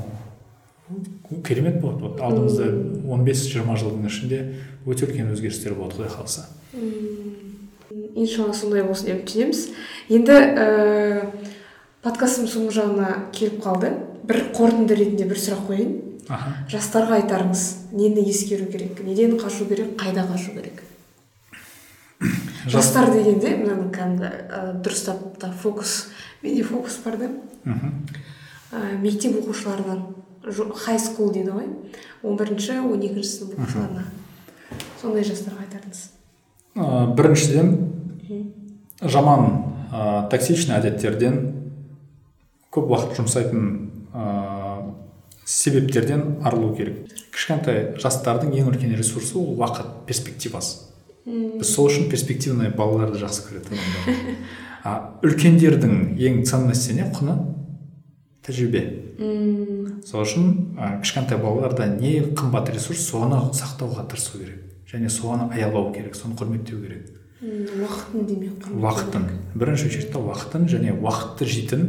керемет 1.45 1.81
болады. 1.81 2.05
Вот 2.05 2.21
алдымызда 2.21 2.69
он 3.11 3.25
бес 3.25 3.43
жиырма 3.49 3.77
жылдың 3.77 4.07
ішінде 4.09 4.39
өте 4.87 5.09
үлкен 5.09 5.33
өзгерістер 5.35 5.75
болады 5.77 5.99
құдай 5.99 6.15
қаласа. 6.15 6.47
Иншалла 7.91 8.55
сондай 8.55 8.83
болсын 8.85 9.09
деп 9.09 9.23
үміттенеміз. 9.23 9.63
Енді 10.13 10.35
ә, 10.35 11.31
подкастымыз 12.05 12.53
соңғы 12.53 12.75
жағына 12.81 13.13
келіп 13.35 13.63
қалды. 13.65 13.93
Бір 14.29 14.43
қорытынды 14.57 14.99
ретінде 14.99 15.29
бір 15.29 15.41
сұрақ 15.41 15.65
қояйын. 15.71 15.95
Аха. 16.29 16.53
Жастарға 16.69 17.23
айтарыңыз 17.23 17.65
нені 17.97 18.27
ескеру 18.29 18.69
керек? 18.69 19.01
Неден 19.05 19.39
қашу 19.41 19.69
керек? 19.69 19.95
Қайда 20.01 20.27
қашу 20.29 20.53
керек? 20.59 20.83
Жастар 22.69 23.09
дегенде 23.15 23.55
мынаны 23.57 23.89
кәдімгі 23.95 24.29
ә, 24.29 24.61
дұрыстап 24.85 25.39
та 25.41 25.53
фокус 25.53 26.11
менде 26.43 26.67
фокус 26.69 26.99
бар 27.05 27.17
да. 27.17 27.31
Ә, 27.65 28.99
мектеп 29.01 29.41
оқушыларынан 29.41 30.05
хай 30.77 31.01
скул 31.01 31.33
дейді 31.33 31.57
ғой. 31.57 31.73
Он 32.23 32.37
бірінші 32.37 32.83
он 32.85 33.01
екінші 33.01 33.31
сынып 33.31 33.59
оқушыларына. 33.59 34.05
Сондай 35.01 35.25
жастарға 35.25 35.65
айтарыңыз. 35.65 36.18
Ә, 36.79 37.11
біріншіден 37.11 37.73
жаман 39.03 39.49
ә, 39.91 40.29
токсичный 40.31 40.77
әдеттерден 40.79 41.39
көп 42.71 42.93
уақыт 42.93 43.19
жұмсайтын 43.19 43.65
ә, 44.15 44.27
себептерден 45.43 46.37
арылу 46.47 46.71
керек. 46.79 47.09
Кішкентай 47.35 47.97
жастардың 47.99 48.55
ең 48.61 48.71
үлкен 48.71 48.95
ресурсы 48.95 49.35
ол 49.41 49.57
уақыт 49.59 50.05
перспективасы. 50.07 50.87
Біз 51.27 51.75
сол 51.75 51.91
үшін 51.91 52.07
перспективный 52.13 52.71
балаларды 52.71 53.19
жақсы 53.25 53.49
көреді 53.49 53.81
а 54.87 55.19
үлкендердің 55.27 56.15
ең 56.15 56.45
ценности 56.47 56.95
не? 56.95 57.11
Құны? 57.11 57.35
Тәжірибе. 58.47 58.85
Сол 60.07 60.23
үшін 60.23 60.79
ә, 60.79 60.95
кішкентай 61.03 61.43
балаларда 61.43 61.91
не 61.99 62.21
қымбат 62.23 62.71
ресурс 62.71 63.03
соны 63.11 63.43
сақтауға 63.51 64.07
тырысу 64.09 64.39
керек. 64.39 64.63
Және 64.89 65.09
соны 65.13 65.51
аялау 65.53 65.93
керек 65.95 66.17
соны 66.17 66.37
құрметтеу 66.39 66.81
керек. 66.83 67.11
Уақытын 67.41 68.27
демек 68.27 68.69
уақытын. 68.73 69.27
Бірінші 69.55 69.87
очередьте 69.91 70.19
уақытын 70.19 70.69
және 70.71 70.95
уақытты 70.97 71.47
жейтін 71.47 71.85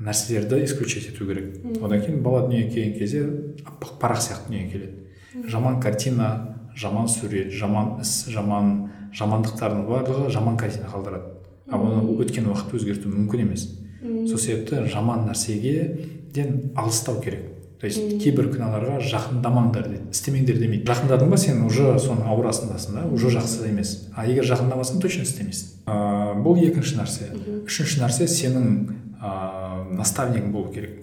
нәрселерді 0.00 0.64
исключить 0.64 1.10
ету 1.12 1.26
керек. 1.28 1.60
Одан 1.82 2.00
кейін 2.00 2.22
бала 2.24 2.46
дүниеге 2.48 2.72
келген 2.74 2.98
кезде 2.98 3.22
аппақ 3.64 3.98
парақ 4.00 4.22
сияқты 4.24 4.48
дүниеге 4.48 4.70
келеді. 4.72 5.46
Жаман 5.46 5.80
картина 5.80 6.56
жаман 6.76 7.08
сурет 7.08 7.52
жаман 7.52 8.00
іс 8.00 8.26
жаман 8.32 8.90
жамандықтардың 9.14 9.84
барлығы 9.86 10.30
жаман 10.30 10.56
картина 10.56 10.88
қалдырады. 10.90 11.36
Ал 11.70 11.84
оны 11.86 12.16
өткен 12.24 12.48
уақыт 12.50 12.74
өзгерту 12.80 13.12
мүмкін 13.12 13.44
емес. 13.44 13.68
Сол 14.00 14.38
себепті 14.38 14.86
жаман 14.88 15.28
нәрсеге 15.28 16.30
ден 16.32 16.72
алыстау 16.74 17.20
керек. 17.20 17.49
То 17.80 17.88
есть 17.88 18.18
кейбір 18.20 18.50
күнәларға 18.52 18.98
жақындамаңдар 19.08 19.86
дейді 19.88 20.10
істемеңдер 20.12 20.58
демейді. 20.60 20.84
Жақындадың 20.90 21.30
ба 21.32 21.38
сен 21.40 21.62
уже 21.64 21.94
соның 21.96 22.26
аурасындасың 22.28 22.98
да 22.98 23.04
уже 23.08 23.30
жақсы 23.32 23.70
емес. 23.70 23.94
А 24.12 24.26
егер 24.28 24.44
жақындамасаң 24.50 25.00
точно 25.00 25.24
істемейсің. 25.24 25.86
Ыыы 25.88 26.42
бұл 26.44 26.60
екінші 26.60 26.98
нәрсе. 26.98 27.30
Үшінші 27.64 28.02
нәрсе 28.02 28.28
сенің 28.28 28.68
ыыы 29.16 29.96
наставнигің 29.96 30.52
болу 30.52 30.74
керек. 30.74 30.98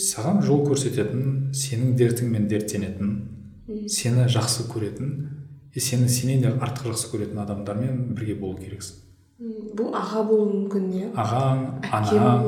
Саған 0.00 0.40
жол 0.46 0.64
көрсететін 0.70 1.52
сенің 1.52 1.92
дертіңмен 2.00 2.48
дерттенетін 2.48 3.14
сені 3.92 4.28
жақсы 4.32 4.64
көретін 4.72 5.12
и 5.74 5.80
сені 5.80 6.08
сенен 6.08 6.40
де 6.40 6.54
артық 6.56 6.88
жақсы 6.92 7.12
көретін 7.12 7.42
адамдармен 7.44 8.14
бірге 8.16 8.38
болу 8.40 8.56
керексің. 8.62 9.02
Бұл 9.76 9.92
аға 9.98 10.22
болуы 10.28 10.52
мүмкін 10.54 10.90
иә 10.96 11.12
ағаң 11.18 11.64
анаң 12.00 12.44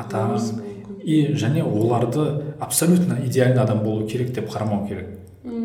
атаң. 0.00 0.38
И 1.04 1.34
және 1.34 1.62
оларды 1.62 2.42
абсолютно 2.60 3.18
идеальный 3.24 3.62
адам 3.62 3.82
болу 3.84 4.06
керек 4.06 4.32
деп 4.32 4.48
қарамау 4.50 4.88
керек. 4.88 5.18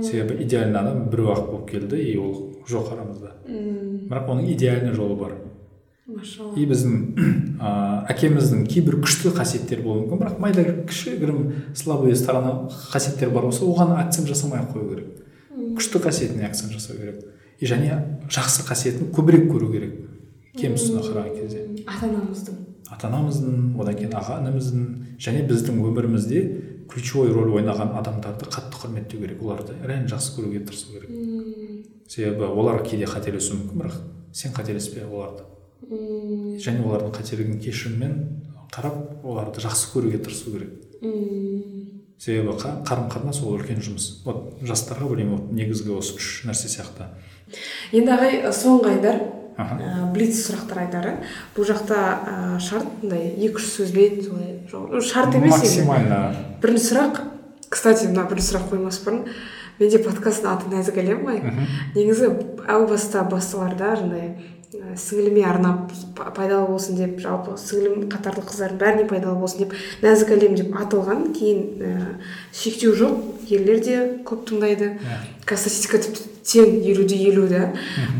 Себебі 0.03 0.43
идеальный 0.43 0.79
адам 0.79 1.09
біреу 1.09 1.31
ақ 1.33 1.45
болып 1.51 1.69
келді 1.69 1.97
и 1.97 2.17
ол 2.17 2.55
жоқ 2.67 2.93
арамызда. 2.93 3.31
М, 3.47 4.07
бірақ 4.09 4.27
оның 4.29 4.51
идеальный 4.53 4.93
жолы 4.93 5.15
бар. 5.15 5.33
Машалла. 6.07 6.55
И 6.57 6.65
біздің 6.65 7.15
ә, 7.61 8.05
әкеміздің 8.09 8.65
кейбір 8.67 8.97
күшті 9.03 9.29
қасиеттері 9.37 9.83
болуы 9.85 10.07
мүмкін 10.07 10.23
бірақ 10.23 10.39
майда 10.41 10.63
кішігірім 10.89 11.41
слабые 11.77 12.15
сторона 12.17 12.69
қасиеттер 12.93 13.29
бар 13.29 13.45
болса 13.45 13.65
оған 13.65 13.93
акцент 13.99 14.27
жасамай 14.27 14.63
ақ 14.63 14.73
қою 14.73 14.89
керек. 14.89 15.19
Күшті 15.77 16.01
қасиетіне 16.01 16.47
акцент 16.49 16.73
жасау 16.73 16.97
керек. 16.97 17.21
И 17.59 17.65
және 17.69 17.99
жақсы 18.31 18.65
қасиетін 18.65 19.11
көбірек 19.13 19.51
көру 19.51 19.69
керек. 19.71 19.93
Кем 20.57 20.73
тұсына 20.73 21.03
қараған 21.05 21.35
кезде. 21.37 21.65
Ата 21.85 22.09
анамыздың 22.09 22.57
ата 22.91 23.07
анамыздың 23.07 23.75
одан 23.79 23.95
кейін 23.99 24.13
аға 24.17 24.39
ініміздің 24.43 24.85
және 25.21 25.43
біздің 25.49 25.79
өмірімізде 25.89 26.41
ключевой 26.89 27.29
роль 27.33 27.51
ойнаған 27.59 27.91
адамдарды 27.99 28.47
қатты 28.49 28.79
құрметтеу 28.81 29.19
керек. 29.21 29.41
Оларды 29.43 29.75
реально 29.85 30.09
жақсы 30.09 30.33
көруге 30.39 30.63
тырысу 30.65 30.93
керек. 30.95 31.09
М, 31.09 31.83
себебі 32.07 32.47
олар 32.49 32.81
кейде 32.83 33.05
қателесуі 33.05 33.59
мүмкін 33.59 33.83
бірақ 33.83 33.99
сен 34.33 34.53
қателеспе 34.57 35.05
оларды. 35.05 35.43
М, 35.89 36.57
және 36.57 36.81
олардың 36.85 37.13
қателігін 37.13 37.59
кешіріммен 37.61 38.15
қарап 38.73 39.21
оларды 39.23 39.61
жақсы 39.61 39.91
көруге 39.93 40.17
тырысу 40.25 40.51
керек. 40.55 40.71
М, 41.03 42.01
себебі 42.17 42.57
қа- 42.57 42.81
қарым 42.83 43.07
қатынас 43.13 43.43
ол 43.45 43.53
үлкен 43.59 43.79
жұмыс. 43.85 44.23
Вот 44.25 44.57
жастарға 44.65 45.07
білемін 45.13 45.37
вот 45.37 45.51
негізгі 45.53 45.93
осы 45.97 46.15
үш 46.17 46.43
нәрсе 46.49 46.67
сияқты. 46.73 47.05
Енді 47.93 48.11
ағай 48.17 48.41
соңғы 48.53 48.95
айдар 48.97 49.21
ә, 49.59 50.07
блиц 50.13 50.39
сұрақтар 50.45 50.83
айдары 50.85 51.15
бұл 51.55 51.67
жақта 51.67 51.99
ә, 51.99 52.35
шарт 52.63 53.03
мындай 53.03 53.31
екі 53.35 53.59
үш 53.59 53.69
сөзбен 53.75 54.19
солай 54.71 55.01
шарт 55.03 55.35
емес 55.35 55.57
максимально. 55.57 56.19
Бірінші 56.63 56.91
сұрақ 56.93 57.23
кстати 57.69 58.07
мына 58.09 58.27
бірінші 58.29 58.53
сұрақ 58.53 58.69
қоймас 58.71 59.01
бұрын. 59.05 59.25
Менде 59.79 60.01
подкасттың 60.03 60.49
аты 60.51 60.71
нәзік 60.73 60.97
әлем 60.99 61.21
ғой 61.23 61.37
негізі 61.95 62.33
әу 62.67 62.87
баста 62.89 63.21
басталарда 63.31 63.93
жаңағыдай 64.01 64.33
ә, 64.73 64.95
сіңіліме 64.99 65.43
арнап 65.49 65.91
па- 66.15 66.29
пайдалы 66.35 66.67
болсын 66.69 66.97
деп 66.99 67.19
жалпы 67.23 67.55
сіңілім 67.57 68.07
қатарлы 68.11 68.43
қыздардың 68.45 68.79
бәріне 68.81 69.07
пайдалы 69.09 69.39
болсын 69.41 69.63
деп 69.65 69.73
нәзік 70.03 70.33
әлем 70.35 70.55
деп 70.59 70.75
аталған 70.83 71.23
кейін 71.33 71.63
ә, 71.81 71.93
шектеу 72.53 72.93
жоқ 72.97 73.49
ерлер 73.49 73.79
де 73.83 73.97
көп 74.25 74.45
тыңдайды. 74.49 74.91
Қазір 75.49 75.73
статистика 75.73 75.97
тіпті 76.05 76.27
тең 76.49 76.75
елуде 76.85 77.17
елу 77.29 77.47
да. 77.49 77.71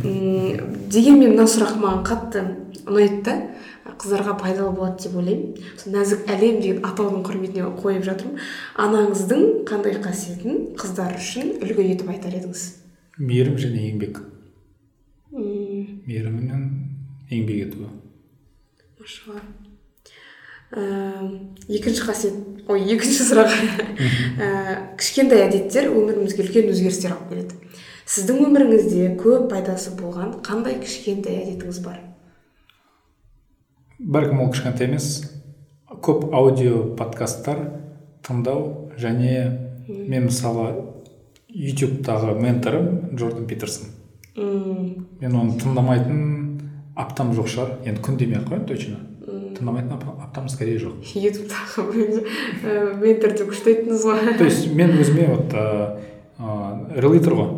Дегенмен 0.04 1.36
мына 1.36 1.46
сұрақ 1.50 1.76
маған 1.82 2.04
қатты 2.08 2.44
ұнайды 2.90 3.22
да 3.28 3.36
қыздарға 4.00 4.36
пайдалы 4.40 4.74
болады 4.74 5.04
деп 5.06 5.18
ойлаймын. 5.20 5.54
Сол 5.78 5.94
нәзік 5.94 6.26
әлем 6.34 6.60
деген 6.64 6.82
атаудың 6.88 7.24
құрметіне 7.28 7.70
қойып 7.82 8.06
жатырмын. 8.08 8.40
Анаңыздың 8.80 9.46
қандай 9.70 9.98
қасиетін 10.02 10.60
қыздар 10.80 11.18
үшін 11.20 11.56
үлгі 11.62 11.88
етіп 11.94 12.10
айтар 12.14 12.38
едіңіз? 12.40 12.66
Мейірім 13.20 13.58
және 13.60 13.86
еңбек. 13.90 14.22
М, 15.80 16.02
мейірімі 16.06 16.42
мен 16.44 16.64
еңбек 17.32 17.68
етуі 17.70 17.90
машалла 19.00 19.42
Ә, 20.70 20.82
екінші 21.66 22.04
қасиет 22.06 22.68
ой 22.70 22.84
екінші 22.94 23.24
сұрақ 23.26 23.50
Ә, 24.38 24.50
кішкентай 25.00 25.48
әдеттер 25.48 25.88
өмірімізге 25.90 26.44
үлкен 26.46 26.70
өзгерістер 26.70 27.16
алып 27.16 27.32
келеді. 27.32 27.56
Сіздің 28.06 28.44
өміріңізде 28.46 29.08
көп 29.18 29.48
пайдасы 29.50 29.96
болған 29.98 30.36
қандай 30.46 30.78
кішкентай 30.84 31.40
әдетіңіз 31.42 31.82
бар? 31.82 31.98
Бәлкім 33.98 34.44
ол 34.46 34.52
кішкентай 34.54 34.92
емес. 34.92 35.10
Көп 36.06 36.30
аудио 36.38 36.84
подкасттар 37.00 37.66
тыңдау 38.26 38.92
және 39.02 39.34
мен 39.90 40.30
мысалы 40.30 40.70
ютубтағы 41.50 42.38
менторым 42.38 43.16
джордан 43.18 43.50
питерсон. 43.50 43.90
Мен 44.40 45.36
оны 45.36 45.58
тыңдамайтын 45.60 46.20
аптам 47.00 47.34
жоқ 47.36 47.48
шығар. 47.52 47.72
Енді 47.86 48.02
күн 48.06 48.18
демей 48.20 48.40
ақ 48.40 48.50
қояйын 48.50 48.68
точно. 48.70 48.98
Тыңдамайтын 49.58 49.94
ап- 49.94 50.22
аптам 50.24 50.48
скорее 50.50 50.80
жоқ. 50.80 51.04
Ютубтағы 51.20 51.86
ментор 53.02 53.34
деп 53.38 53.52
күшті 53.52 53.74
айттыңыз 53.74 54.06
ғой. 54.08 54.38
То 54.38 54.46
есть 54.48 54.72
мен 54.74 54.96
өзіме 55.00 55.28
вот 55.36 55.54
ыыы 55.54 57.02
релейтер 57.04 57.36
ғой. 57.36 57.50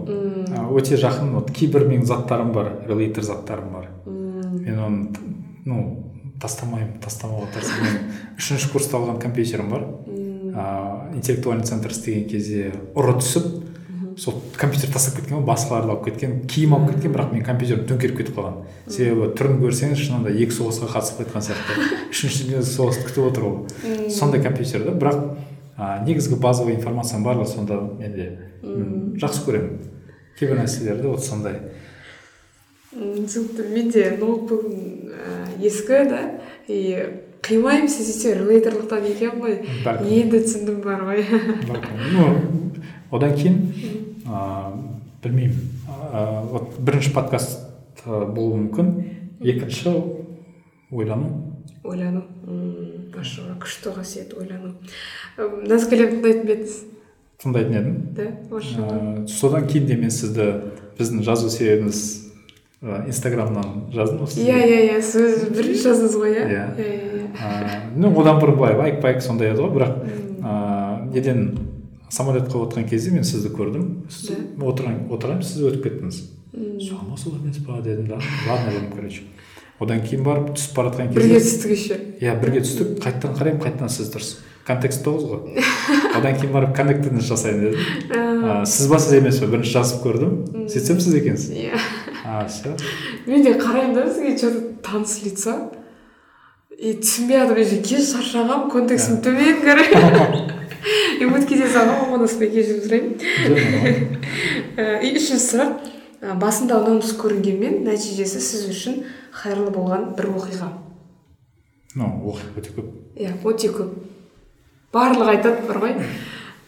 Өте 0.75 0.97
жақын 0.97 1.33
вот 1.37 1.51
кейбір 1.51 1.85
менің 1.87 2.05
заттарым 2.09 2.51
бар 2.51 2.71
релейтер 2.87 3.23
заттарым 3.23 3.73
бар. 3.73 3.89
Мен 4.05 4.79
оны 4.79 5.07
ну 5.65 6.07
тастамаймын 6.41 6.97
тастамауға 7.03 7.51
тырысамын. 7.53 7.99
Үшінші 8.39 8.71
курста 8.73 8.97
алған 8.97 9.19
компьютерім 9.21 9.69
бар. 9.69 9.85
Ыыы 10.07 11.17
интеллектуальный 11.17 11.63
центр 11.63 11.91
істеген 11.93 12.27
кезде 12.29 12.71
ұры 12.95 13.13
түсіп 13.21 13.45
сол 14.17 14.41
компьютер 14.57 14.91
тастап 14.91 15.19
кеткен 15.19 15.37
ғой 15.37 15.45
басқаларды 15.45 15.91
алып 15.91 16.05
кеткен 16.05 16.41
киім 16.49 16.73
алып 16.75 16.93
кеткен 16.93 17.13
бірақ 17.13 17.31
менің 17.33 17.45
компьютерім 17.45 17.85
төңкеріп 17.89 18.17
кетіп 18.19 18.37
қалған 18.37 18.57
себебі 18.91 19.29
түрін 19.37 19.59
көрсеңіз 19.61 20.01
шынында 20.01 20.33
екі 20.33 20.55
соғысқа 20.55 20.89
қатысып 20.95 21.21
қайтқан 21.21 21.45
сияқты. 21.45 21.87
Үшінші 22.11 22.43
дүниежүзілік 22.45 22.75
соғысты 22.75 23.07
күтіп 23.07 23.27
отыр 23.29 23.47
ол. 23.47 23.55
Сондай 24.11 24.43
компьютер 24.43 24.85
да 24.87 24.95
бірақ 24.95 25.21
ә, 25.77 26.03
негізгі 26.05 26.39
базовый 26.41 26.75
информацияның 26.75 27.25
барлығы 27.27 27.51
сонда 27.53 27.79
менде 27.99 28.27
жақсы 29.21 29.45
көремін. 29.47 29.79
Кейбір 30.39 30.63
нәрселерді 30.63 31.11
вот 31.11 31.25
сондай. 31.25 31.59
Түсінікті. 32.91 33.67
Менде 33.71 34.07
ноутбугым 34.19 35.11
ә, 35.13 35.35
ескі 35.63 36.03
да? 36.09 36.23
И 36.67 36.81
қимаймын 37.45 37.89
сөйтсе 37.89 38.35
релейтерлықтан 38.37 39.05
екен 39.09 39.39
ғой. 39.41 39.61
Енді 40.05 40.43
түсіндім 40.43 40.81
бар 40.83 41.05
ғой. 41.07 41.23
Ну 42.11 42.27
одан 43.11 43.35
кейін 43.35 43.57
ыыы 44.25 44.71
білмеймін. 45.23 45.59
Ыыы 46.11 46.45
вот 46.51 46.79
бірінші 46.79 47.13
подкаст 47.15 47.59
болуы 48.05 48.63
мүмкін. 48.65 48.93
Екінші 49.41 49.93
ойлану. 50.91 51.55
Ойлану. 51.83 52.23
Машалла 53.15 53.57
күшті 53.61 53.93
қасиет 53.93 54.33
ойлану. 54.37 54.73
Назгүл 55.37 56.07
тыңдайтын 56.07 56.21
ба 56.23 56.55
едіңіз? 56.55 56.79
Тыңдайтын 57.43 57.77
едім. 57.77 57.95
Да 58.17 58.27
машалла 58.49 59.27
содан 59.27 59.67
кейін 59.67 59.87
де 59.89 59.97
мен 59.99 60.11
сізді 60.13 60.47
біздің 60.97 61.23
жазу 61.25 61.49
себебіміз 61.49 62.01
инстаграмнан 62.81 63.91
жаздым 63.93 64.23
осы 64.25 64.41
иә 64.41 64.57
иә 64.65 64.79
иә 64.87 65.01
сіз 65.05 65.49
бірінші 65.53 65.83
жаздыңыз 65.85 66.15
ғой 66.17 66.33
иә? 66.33 66.45
Иә. 66.49 66.65
Иә 67.37 67.81
ну 67.95 68.09
одан 68.21 68.41
бұрын 68.41 68.57
былай 68.57 68.77
байк 68.77 69.01
байк 69.01 69.21
сондай 69.21 69.51
еді 69.51 69.61
ғой 69.61 69.75
бірақ 69.75 69.93
ыыы 70.01 71.13
неден 71.13 71.43
самолетқа 72.11 72.59
отырған 72.59 72.89
кезде 72.89 73.13
мен 73.15 73.23
сізді 73.23 73.53
көрдім. 73.55 73.87
Сіз 74.11 74.35
отырған 74.59 75.07
отырғанмын 75.11 75.47
сіз 75.47 75.63
өтіп 75.69 75.87
кеттіңіз. 75.87 76.21
Соған 76.83 77.17
сол 77.17 77.37
емес 77.39 77.61
па 77.65 77.79
дедім 77.81 78.09
да 78.11 78.19
ладно 78.47 78.71
дедім 78.71 78.91
короче. 78.91 79.23
Одан 79.81 80.03
кейін 80.05 80.23
барып 80.25 80.51
түсіп 80.57 80.75
бара 80.77 80.91
жатқан 80.91 81.13
кезде 81.13 81.27
бірге 81.27 81.39
түстік 81.41 81.71
еще. 81.73 81.99
Иә 82.21 82.35
бірге 82.41 82.61
түстік. 82.65 82.91
Қайтадан 83.01 83.37
қараймын 83.39 83.63
қайтадан 83.63 83.89
сіз 83.89 84.11
тұрсыз. 84.13 84.41
Контекст 84.67 85.01
тоғыз 85.07 85.25
ғой. 85.25 85.63
Одан 86.19 86.37
кейін 86.37 86.51
барып 86.53 86.75
коннектедіңіз 86.77 87.31
жасайын 87.31 87.63
дедім. 87.63 88.61
Сіз 88.69 88.91
ба 88.91 88.99
сіз 89.01 89.17
емес 89.17 89.39
па 89.41 89.49
бірінші 89.49 89.73
жазып 89.79 90.05
көрдім. 90.05 90.37
Сөйтсем 90.69 91.01
сіз 91.01 91.17
екенсіз. 91.17 91.49
Иә. 91.55 91.81
А 92.25 92.45
все. 92.45 92.75
Мен 93.25 93.41
де 93.41 93.55
қараймын 93.57 93.95
да 93.95 94.05
сізге 94.11 94.37
че 94.37 94.51
то 94.51 94.91
таныс 94.91 95.17
лицо 95.25 95.71
и 96.77 96.93
түсінбей 97.01 97.41
жатырмын 97.41 97.65
уже 97.65 97.81
кеш 97.81 98.11
шаршағанмын 98.13 98.69
контекстім 98.69 99.21
төмен 99.25 99.63
короче. 99.65 100.57
и 101.19 101.25
ұмытып 101.25 101.49
кете 101.49 101.67
салғанмын 101.71 102.07
амандаспай 102.07 102.49
кешірім 102.53 102.81
сұраймын. 102.85 103.13
И 105.05 105.11
үшінші 105.17 105.41
сұрақ. 105.45 105.71
Басында 106.41 106.77
ұнамсыз 106.83 107.15
көрінгенмен 107.17 107.81
нәтижесі 107.87 108.41
сіз 108.45 108.67
үшін 108.69 108.99
қайырлы 109.33 109.71
болған 109.73 110.11
бір 110.17 110.27
оқиға. 110.35 110.67
Ну 111.97 112.11
оқиға 112.29 112.51
өте 112.61 112.75
көп. 112.75 112.91
Иә 113.17 113.31
өте 113.41 113.71
көп. 113.73 113.95
Барлығы 114.93 115.33
айтады 115.33 115.65
бар 115.65 115.81
ғой. 115.81 115.95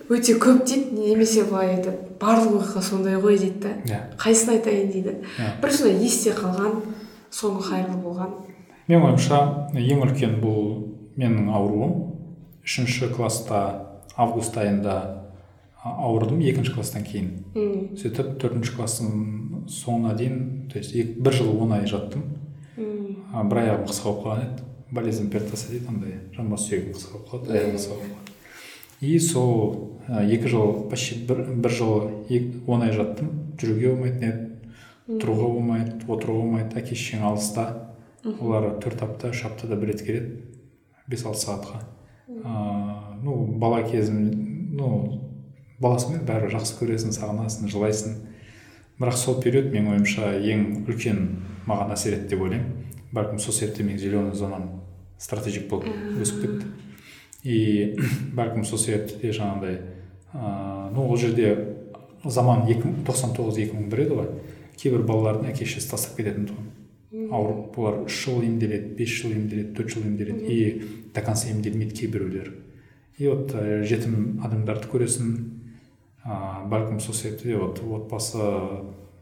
Өте 0.10 0.34
көп 0.42 0.66
дейді 0.66 0.98
немесе 0.98 1.46
былай 1.46 1.76
айтады. 1.76 1.98
Барлық 2.20 2.64
оқиға 2.64 2.82
сондай 2.82 3.22
ғой 3.22 3.38
дейді 3.38 3.62
да. 3.62 3.76
Иә. 3.86 4.02
Қайсысын 4.18 4.58
айтайын 4.58 4.90
дейді. 4.92 5.16
Бір 5.62 5.70
сондай 5.78 6.02
есте 6.02 6.34
қалған 6.34 6.82
соңы 7.30 7.62
қайырлы 7.70 8.02
болған. 8.02 8.34
Менің 8.90 9.06
ойымша 9.12 9.40
ең 9.78 10.02
үлкен 10.08 10.40
бұл 10.42 10.60
менің 11.16 11.54
ауруым 11.54 11.94
үшінші 12.66 13.14
класста 13.14 13.60
август 14.18 14.58
айында 14.58 14.96
ауырдым 15.84 16.40
екінші 16.40 16.74
класстан 16.76 17.04
кейін. 17.04 17.32
Мм 17.56 17.98
сөйтіп 18.00 18.38
төртінші 18.40 18.76
класстың 18.78 19.10
соңына 19.68 20.14
дейін 20.16 20.70
то 20.72 20.80
есть 20.80 20.96
бір 21.20 21.34
жыл 21.34 21.58
он 21.60 21.74
ай 21.74 21.88
жаттым. 21.88 22.24
Мм 22.78 23.50
бір 23.50 23.64
аяғым 23.64 23.88
қысқа 23.90 24.12
болып 24.12 24.24
қалған 24.24 24.46
еді. 24.46 24.64
Болезнь 24.94 25.30
пертаса 25.30 25.72
дейді 25.72 25.90
андай 25.90 26.20
жамбас 26.36 26.68
сүйегім 26.70 26.94
қысқа 26.96 27.14
болып 27.18 27.30
қалады 27.32 27.58
аяғым 27.58 27.76
қысқа 27.76 27.98
болып 27.98 28.12
қалады. 28.14 28.32
И 29.02 29.20
сол 29.20 30.00
екі 30.08 30.48
жыл 30.48 30.90
почти 30.90 31.20
бір, 31.28 31.44
бір 31.60 31.72
жыл 31.72 31.94
он 32.68 32.84
ай 32.84 32.92
жаттым. 32.96 33.30
Жүруге 33.60 33.92
болмайтын 33.92 34.30
еді 34.30 35.20
тұруға 35.20 35.50
болмайды 35.52 36.06
отыруға 36.08 36.46
болмайды. 36.46 36.78
Әке 36.80 36.96
шешең 36.96 37.26
алыста 37.28 37.90
олар 38.40 38.78
төрт 38.80 39.04
апта 39.04 39.34
үш 39.34 39.44
аптада 39.50 39.76
бір 39.76 39.92
рет 39.92 40.06
келеді. 40.06 40.44
Бес 41.08 41.26
алты 41.26 41.44
сағатқа 41.44 41.82
ыыы 42.30 43.03
ну 43.24 43.46
бала 43.60 43.82
кезім 43.88 44.24
ну 44.76 44.90
баласың 45.84 46.18
ғой 46.18 46.24
бәрібір 46.28 46.56
жақсы 46.58 46.78
көресің 46.80 47.16
сағынасың 47.16 47.72
жылайсың. 47.72 48.16
Бірақ 49.00 49.18
сол 49.18 49.40
период 49.42 49.72
менің 49.74 49.96
ойымша 49.96 50.34
ең 50.38 50.64
үлкен 50.88 51.22
маған 51.68 51.94
әсер 51.96 52.18
етті 52.18 52.36
деп 52.36 52.44
ойлаймын. 52.46 52.94
Бәлкім 53.14 53.40
сол 53.42 53.56
себептен 53.56 53.90
мен 53.90 54.00
зеленый 54.00 54.36
зонам 54.38 54.70
стратегик 55.18 55.68
болып 55.70 55.90
өсіп 56.22 56.42
кетті. 56.44 56.70
И 57.44 57.96
бәлкім 58.38 58.66
сол 58.68 58.80
себепті 58.80 59.20
де 59.22 59.34
жаңағыдай 59.36 59.80
ыыы 60.34 60.92
ну 60.94 61.08
ол 61.10 61.18
жерде 61.18 61.54
заман 62.24 62.68
екі 62.72 62.94
тоқсан 63.08 63.36
тоғыз 63.38 63.60
екі 63.66 63.78
мың 63.78 63.90
бір 63.92 64.06
еді 64.06 64.20
ғой. 64.22 64.32
Кейбір 64.80 65.08
балалардың 65.10 65.52
әке 65.52 65.66
шешесі 65.66 65.94
тастап 65.94 66.18
кететін 66.18 66.48
тұғын. 66.50 66.70
Ауырып 67.34 67.78
олар 67.80 68.04
үш 68.08 68.24
жыл 68.26 68.44
емделеді 68.46 68.96
бес 68.98 69.12
жыл 69.20 69.36
емделеді 69.36 69.74
төрт 69.78 69.96
жыл 69.96 70.08
емделеді. 70.08 70.48
И 70.48 71.10
до 71.14 71.22
конца 71.22 71.50
емделмейді 71.52 72.00
кейбіреулері 72.02 72.63
и 73.18 73.28
вот 73.28 73.54
жетім 73.88 74.42
адамдарды 74.46 74.90
көресің. 74.92 75.34
Ыыы 76.24 76.70
бәлкім 76.72 77.02
сол 77.04 77.16
себепті 77.16 77.52
де 77.52 77.58
вот 77.60 77.82
отбасы 77.84 78.40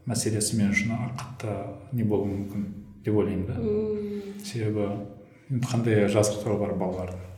мәселесі 0.06 0.56
мен 0.60 0.70
үшін 0.70 0.94
қатты 1.18 1.56
не 1.92 2.04
болуы 2.04 2.30
мүмкін 2.30 2.68
деп 3.04 3.18
ойлаймын 3.18 3.46
да. 3.50 3.58
Себебі 4.46 4.88
қандай 5.66 6.06
жазықтығы 6.06 6.58
бар 6.62 6.76
балалардың 6.78 7.28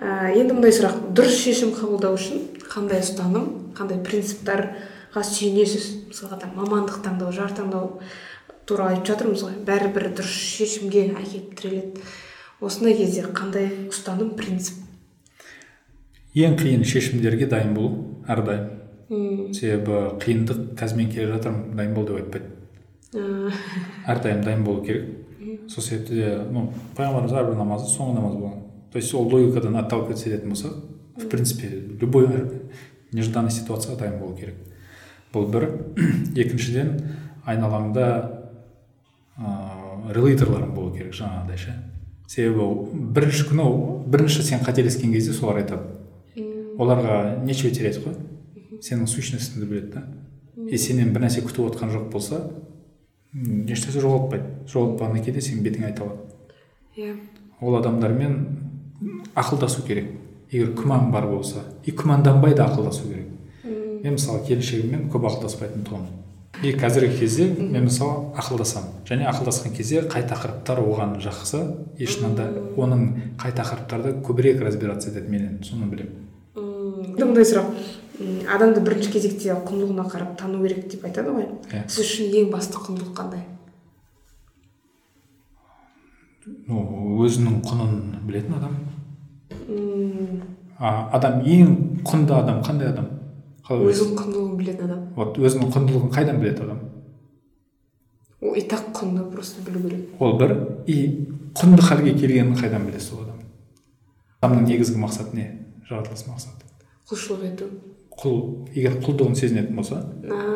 ә, 0.00 0.32
енді 0.34 0.56
мындай 0.56 0.74
сұрақ. 0.74 0.98
Дұрыс 1.16 1.38
шешім 1.44 1.72
қабылдау 1.76 2.18
үшін 2.18 2.44
қандай 2.70 3.02
ұстаным 3.04 3.48
қандай 3.76 4.00
принциптарға 4.04 5.24
сүйенесіз? 5.24 5.88
Мысалға 6.10 6.40
там 6.44 6.54
мамандық 6.58 7.02
таңдау 7.04 7.32
жар 7.34 7.54
таңдау 7.56 8.00
туралы 8.68 8.96
айтып 8.96 9.12
жатырмыз 9.12 9.44
ғой. 9.46 9.58
Бәрібір 9.66 10.10
дұрыс 10.18 10.38
шешімге 10.58 11.08
әкеліп 11.14 11.54
тіреледі. 11.58 12.04
Осындай 12.64 12.96
кезде 12.98 13.26
қандай 13.30 13.70
ұстаным 13.90 14.34
принцип? 14.38 14.83
Ең 16.34 16.56
қиын 16.58 16.84
шешімдерге 16.86 17.46
дайын 17.50 17.74
болу 17.76 18.22
әрдайым. 18.26 18.70
Себебі 19.54 20.00
қиындық 20.22 20.74
қазір 20.78 20.98
мен 20.98 21.10
келе 21.12 21.28
жатырмын 21.34 21.76
дайын 21.78 21.94
бол 21.94 22.08
деп 22.08 22.18
айтпайды. 22.18 22.50
Әрдайым 24.10 24.42
дайын 24.44 24.64
болу 24.66 24.82
керек. 24.84 25.10
Сол 25.68 25.84
себепті 25.84 26.18
де 26.18 26.32
ну 26.50 26.66
пайғамбарымыз 26.96 27.36
әрбір 27.38 27.58
намазы 27.60 27.86
соңғы 27.92 28.18
намаз 28.18 28.34
болған. 28.40 28.60
То 28.92 28.98
есть 28.98 29.14
ол 29.14 29.28
логикадан 29.28 29.76
отталкиваться 29.76 30.28
ететін 30.28 30.50
болсақ 30.54 30.74
в 31.16 31.28
принципе 31.28 31.68
любой 32.00 32.28
нежданный 33.12 33.50
ситуацияға 33.50 34.00
дайын 34.00 34.18
болу 34.18 34.36
керек. 34.36 34.56
Бұл 35.32 35.46
бір. 35.50 35.68
Екіншіден 36.34 36.96
айналаңда 37.46 38.06
ыыы 39.38 40.14
релейторларың 40.14 40.74
болу 40.74 40.94
керек 40.96 41.14
жаңағыдай 41.14 41.58
ше. 41.58 41.76
Себебі 42.26 43.12
бірінші 43.14 43.50
күні 43.50 43.68
бірінші 44.10 44.42
сен 44.42 44.64
қателескен 44.66 45.12
кезде 45.12 45.32
солар 45.32 45.62
айтады. 45.62 46.03
Оларға 46.78 47.44
нечего 47.44 47.72
терять 47.74 48.00
қой? 48.02 48.16
Сенің 48.82 49.06
сущностіңді 49.08 49.68
біледі 49.70 49.92
да. 49.94 50.04
И 50.70 50.78
сенен 50.78 51.12
бір 51.14 51.26
нәрсе 51.26 51.44
күтіп 51.44 51.70
отқан 51.70 51.92
жоқ 51.94 52.10
болса 52.12 52.40
ешнәрсе 53.34 54.00
жоғалтпайды. 54.00 54.66
Жоғалтпағаннан 54.70 55.24
кейін 55.24 55.38
де 55.38 55.44
сенің 55.44 55.64
бетіңе 55.64 55.88
айта 55.90 56.04
алады. 56.04 56.18
Иә. 56.96 57.14
Ол 57.60 57.78
адамдармен 57.78 58.36
ақылдасу 59.34 59.86
керек. 59.86 60.10
Егер 60.50 60.74
күмән 60.78 61.10
бар 61.12 61.26
болса 61.26 61.64
и 61.84 61.92
күмәнданбай 61.92 62.54
да 62.54 62.68
ақылдасу 62.68 63.08
керек. 63.08 63.30
Мен 64.04 64.18
мысалы 64.18 64.44
келіншегіммен 64.46 65.08
көп 65.10 65.26
ақылдаспайтын 65.30 65.86
тұғынмын. 65.88 66.20
И 66.62 66.70
қазіргі 66.78 67.18
кезде 67.18 67.48
мен 67.58 67.88
мысалы 67.88 68.30
ақылдасамын. 68.38 69.00
Және 69.08 69.26
ақылдасқан 69.30 69.74
кезде 69.74 70.04
қай 70.06 70.22
тақырыптар 70.28 70.78
оған 70.84 71.16
жақсы 71.24 71.62
и 71.98 72.06
шынында 72.06 72.46
оның 72.76 73.08
қай 73.40 73.56
тақырыптарда 73.56 74.14
көбірек 74.24 74.62
разбираться 74.62 75.10
етеді 75.10 75.32
менен. 75.32 75.58
Соны 75.64 75.88
білемін. 75.90 76.23
Мындай 77.18 77.46
сұрақ. 77.48 77.70
Адамды 78.54 78.80
бірінші 78.84 79.10
кезекте 79.10 79.56
құндылығына 79.66 80.06
қарап 80.10 80.36
тану 80.38 80.62
керек 80.62 80.86
деп 80.90 81.04
айтады 81.08 81.34
ғой. 81.34 81.48
Иә. 81.72 81.84
Сіз 81.90 82.04
үшін 82.04 82.34
ең 82.40 82.50
басты 82.52 82.78
құндылық 82.78 83.14
қандай? 83.18 83.42
Ну 86.68 86.84
өзінің 87.24 87.62
құнын 87.64 87.94
білетін 88.28 88.58
адам. 88.58 88.76
Мм 89.66 90.42
а, 90.78 91.08
адам 91.16 91.40
ең 91.42 91.74
құнды 92.04 92.34
адам 92.36 92.62
қандай 92.64 92.90
адам? 92.92 93.08
Қалай 93.66 93.92
өзінің 93.92 94.18
құндылығын 94.18 94.56
білетін 94.58 94.88
адам. 94.88 95.04
Вот 95.16 95.38
өзінің 95.40 95.70
құндылығын 95.74 96.12
қайдан 96.14 96.40
біледі 96.42 96.66
адам? 96.66 96.82
Ол 98.44 98.58
и 98.58 98.64
так 98.68 98.90
құнды 98.92 99.24
просто 99.32 99.62
білу 99.64 99.80
керек. 99.88 100.10
Ол 100.20 100.36
бір 100.38 100.52
и 100.86 100.98
құнды 101.56 101.82
халге 101.82 102.12
келгенін 102.18 102.58
қайдан 102.58 102.84
біледі 102.84 103.00
сол 103.00 103.22
адам? 103.24 103.40
Адамның 104.42 104.68
негізгі 104.68 105.00
мақсаты 105.00 105.38
не? 105.38 105.46
Жаратылыс 105.88 106.26
мақсаты. 106.28 106.63
Құлшылық 107.10 107.44
ету. 107.52 107.68
Құл 108.14 108.36
егер 108.74 109.00
құлдығын 109.02 109.34
сезінетін 109.36 109.76
болса 109.76 110.00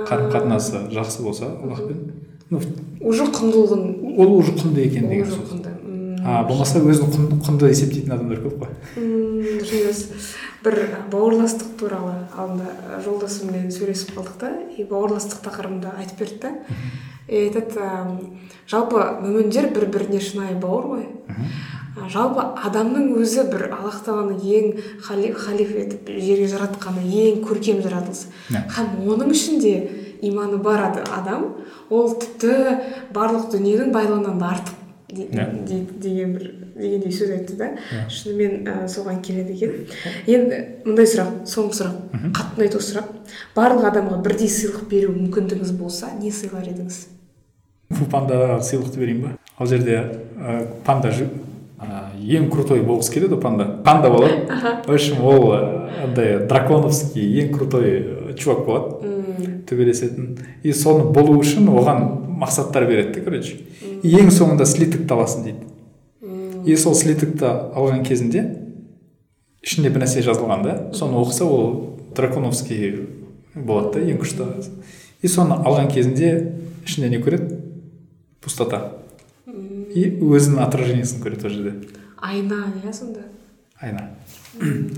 қарым 0.09 0.31
қатынасы 0.33 0.85
жақсы 0.95 1.25
болса 1.27 1.51
аллахпен 1.59 2.05
ну 2.51 2.61
уже 3.01 3.27
құндылығын 3.29 4.15
ол 4.17 4.37
уже 4.39 4.55
құнды 4.57 4.87
екен 4.87 5.09
деген 5.09 5.27
сөз. 5.27 5.59
а 6.25 6.45
болмаса 6.45 6.81
өзін 6.81 7.11
құнды, 7.13 7.41
құнды 7.47 7.69
есептейтін 7.73 8.15
адамдар 8.15 8.41
көп 8.45 8.63
қой. 8.63 8.73
Мм 8.97 9.61
дұрыс 9.61 10.01
бір 10.65 10.79
бауырластық 11.13 11.77
туралы 11.81 12.15
алдында 12.37 13.03
жолдасыммен 13.05 13.71
сөйлесіп 13.75 14.17
қалдық 14.17 14.41
та 14.41 14.53
и 14.77 14.85
бауырластық 14.89 15.45
тақырыбында 15.47 15.95
айтып 16.01 16.25
берді 16.25 16.41
да 16.43 16.55
и 17.29 17.37
айтады 17.47 17.81
м, 17.81 18.39
жалпы 18.71 19.03
мүміндер 19.23 19.71
бір 19.75 19.87
біріне 19.93 20.21
шынайы 20.21 20.57
бауыр 20.61 20.87
ғой. 20.95 21.07
А 21.99 22.09
жалпы 22.09 22.41
адамның 22.69 23.09
өзі 23.19 23.49
бір 23.51 23.69
аллах 23.75 24.03
тағаланың 24.07 24.39
ең 24.39 24.69
хали- 25.03 25.33
халиф 25.35 25.73
етіп 25.77 26.09
жерге 26.09 26.47
жаратқаны 26.53 27.03
ең 27.03 27.41
көркем 27.49 27.81
жаратылыс 27.83 28.27
һәм 28.77 28.93
оның 29.15 29.33
ішінде 29.35 29.73
иманы 30.23 30.59
бар 30.63 30.85
адам 31.19 31.57
ол 31.91 32.15
тіпті 32.15 32.55
барлық 33.15 33.51
дүниенің 33.51 33.91
байлығынан 33.95 34.39
да 34.39 34.53
артық 34.55 34.75
деген 35.99 36.33
бір 36.37 36.47
дегендей 36.79 37.11
сөз 37.13 37.31
айтты 37.35 37.57
да. 37.57 37.69
Шынымен 38.13 38.67
ә, 38.69 38.87
соған 38.87 39.23
келеді 39.25 39.55
екен. 39.57 39.87
Енді 40.29 40.59
мындай 40.85 41.07
сұрақ 41.09 41.31
соңғы 41.49 41.79
сұрақ. 41.81 41.97
Қатты 42.37 42.61
ұнайды 42.61 42.77
осы 42.79 42.93
сұрақ. 42.95 43.09
Барлық 43.57 43.89
адамға 43.91 44.21
бірдей 44.23 44.51
сыйлық 44.53 44.85
беру 44.91 45.15
мүмкіндігіңіз 45.17 45.73
болса 45.81 46.13
не 46.21 46.31
сыйлар 46.31 46.69
едіңіз? 46.69 47.01
Пандаға 47.89 48.61
сыйлықты 48.63 49.01
берейін 49.01 49.23
ба? 49.23 49.35
Ол 49.59 49.67
жерде 49.67 50.01
ә, 50.37 50.67
панда 50.85 51.13
ең 52.19 52.49
крутой 52.51 52.83
болғысы 52.83 53.13
келеді 53.15 53.37
ғой 53.37 53.43
панда. 53.43 53.67
Панда 53.85 54.11
болады. 54.11 54.83
В 54.87 54.93
общем 54.93 55.23
ол 55.25 55.53
андай 55.55 56.47
драконовский 56.49 57.25
ең 57.43 57.53
крутой 57.55 58.35
чувак 58.37 58.65
болады. 58.67 59.15
Төбелесетін. 59.69 60.39
И 60.63 60.73
соны 60.73 61.11
болу 61.13 61.39
үшін 61.39 61.69
оған 61.71 62.05
мақсаттар 62.41 62.87
береді 62.89 63.23
короче. 63.25 63.61
Ең 64.03 64.33
соңында 64.35 64.67
слитокты 64.67 65.15
аласың 65.15 65.45
дейді. 65.47 65.69
И 66.67 66.77
сол 66.77 66.95
слитокты 66.99 67.47
алған 67.47 68.03
кезінде 68.07 68.45
ішінде 69.63 69.93
бір 69.95 70.05
нәрсе 70.05 70.25
жазылған 70.27 70.65
да. 70.65 70.77
Соны 70.93 71.21
оқыса 71.21 71.47
ол 71.47 71.99
драконовский 72.17 73.07
болады 73.55 74.01
да 74.01 74.11
ең 74.11 74.19
күшті. 74.23 74.51
И 75.23 75.29
соны 75.29 75.61
алған 75.63 75.93
кезінде 75.93 76.53
ішінде 76.87 77.11
не 77.13 77.23
көреді? 77.23 77.58
Пустота. 78.45 78.83
И 79.49 80.05
өзінің 80.21 80.61
отражениесін 80.67 81.23
көреді 81.25 81.49
ол 81.49 81.55
жерде 81.55 81.99
айна 82.21 82.67
иә 82.83 82.93
сонда? 82.93 83.25
Айна. 83.81 84.09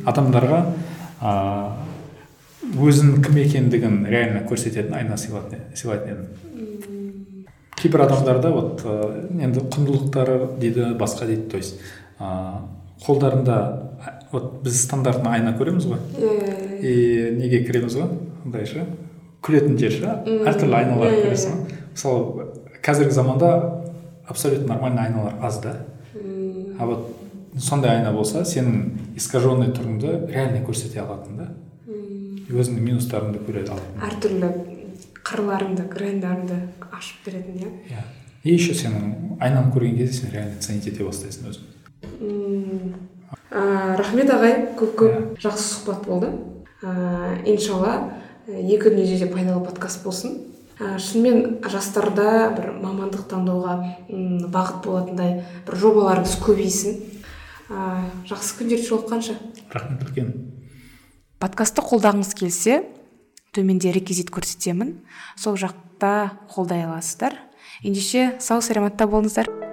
Адамдарға 0.09 0.61
ә, 1.21 1.33
өзінің 2.81 3.21
кім 3.25 3.41
екендігін 3.45 3.99
реально 4.09 4.45
көрсететін 4.49 4.97
айна 4.97 5.19
сыйлайтын 5.21 6.15
едім. 6.15 7.45
Кейбір 7.81 8.05
адамдарда 8.07 8.51
вот 8.53 8.85
енді 8.85 9.65
құндылықтары 9.73 10.57
дейді 10.61 10.95
басқа 11.01 11.29
дейді 11.29 11.49
то 11.51 11.61
есть 11.61 11.81
ә, 12.19 12.61
қолдарында 13.05 13.61
вот 14.33 14.63
біз 14.65 14.83
стандартный 14.85 15.39
айна 15.39 15.55
көреміз 15.59 15.87
ғой. 15.89 16.01
Иә. 16.19 16.81
и 16.81 17.31
неге 17.37 17.65
кіреміз 17.65 17.97
ғой? 17.97 18.11
Андай 18.45 18.67
ше 18.67 18.87
күлетін 19.45 19.77
жер 19.81 19.93
ше 19.93 20.15
әртүрлі 20.25 20.77
айналар 20.77 21.17
көресің 21.25 21.65
мысалы 21.93 22.49
қазіргі 22.83 23.11
заманда 23.11 23.83
абсолютно 24.27 24.75
нормальный 24.75 25.07
айналар 25.07 25.35
аз 25.43 25.61
да. 25.61 25.87
А 26.79 26.87
вот 26.87 27.17
сондай 27.59 27.99
айна 27.99 28.13
болса 28.13 28.45
сенің 28.45 29.17
искаженный 29.17 29.73
түріңді 29.75 30.33
реально 30.33 30.65
көрсете 30.67 31.01
алатын 31.03 31.37
да. 31.37 31.49
Өзіңнің 32.51 32.83
минустарыңды 32.83 33.43
көре 33.47 33.67
алатын. 33.69 34.01
Әртүрлі 34.07 34.49
қырларыңды 35.27 35.87
грандарыңды 35.93 36.57
ашып 36.91 37.27
беретін 37.27 37.61
иә? 37.61 37.69
Иә. 37.91 38.05
И 38.43 38.55
еще 38.55 38.75
сенің 38.75 39.37
айнаны 39.41 39.73
көрген 39.75 39.97
кезде 39.99 40.23
сен 40.23 40.33
реально 40.33 40.61
ценить 40.61 40.87
ете 40.87 41.05
бастайсың 41.05 41.51
өзіңді 41.51 41.71
рахмет 43.51 44.31
ағай. 44.31 44.55
Көп 44.79 44.95
көп 44.99 45.41
жақсы 45.43 45.67
сұхбат 45.75 46.07
болды. 46.07 46.31
Ыыы 46.83 47.53
иншалла 47.53 48.13
екі 48.47 48.91
дүниеде 48.91 49.25
де 49.25 49.31
пайдалы 49.33 49.65
подкаст 49.65 50.05
болсын. 50.05 50.39
Ә, 50.81 50.97
шынымен 50.99 51.61
жастарда 51.71 52.51
бір 52.57 52.73
мамандық 52.81 53.27
таңдауға 53.31 53.77
бағыт 54.51 54.81
болатындай 54.87 55.43
бір 55.67 55.79
жобаларыңыз 55.85 56.39
көбейсін 56.43 56.97
ә, 57.71 58.07
жақсы 58.31 58.57
күндерде 58.59 58.89
жолыққанша 58.89 59.37
рахмет 59.71 60.03
үлкен. 60.09 60.33
Подкастты 61.41 61.85
қолдағыңыз 61.85 62.35
келсе 62.37 62.83
төменде 63.57 63.93
реквизит 63.95 64.33
көрсетемін. 64.35 64.99
Сол 65.37 65.57
жақта 65.61 66.37
қолдай 66.53 66.85
аласыздар. 66.85 67.39
Ендеше 67.83 68.37
сау 68.41 68.61
саламатта 68.61 69.09
болыңыздар. 69.09 69.70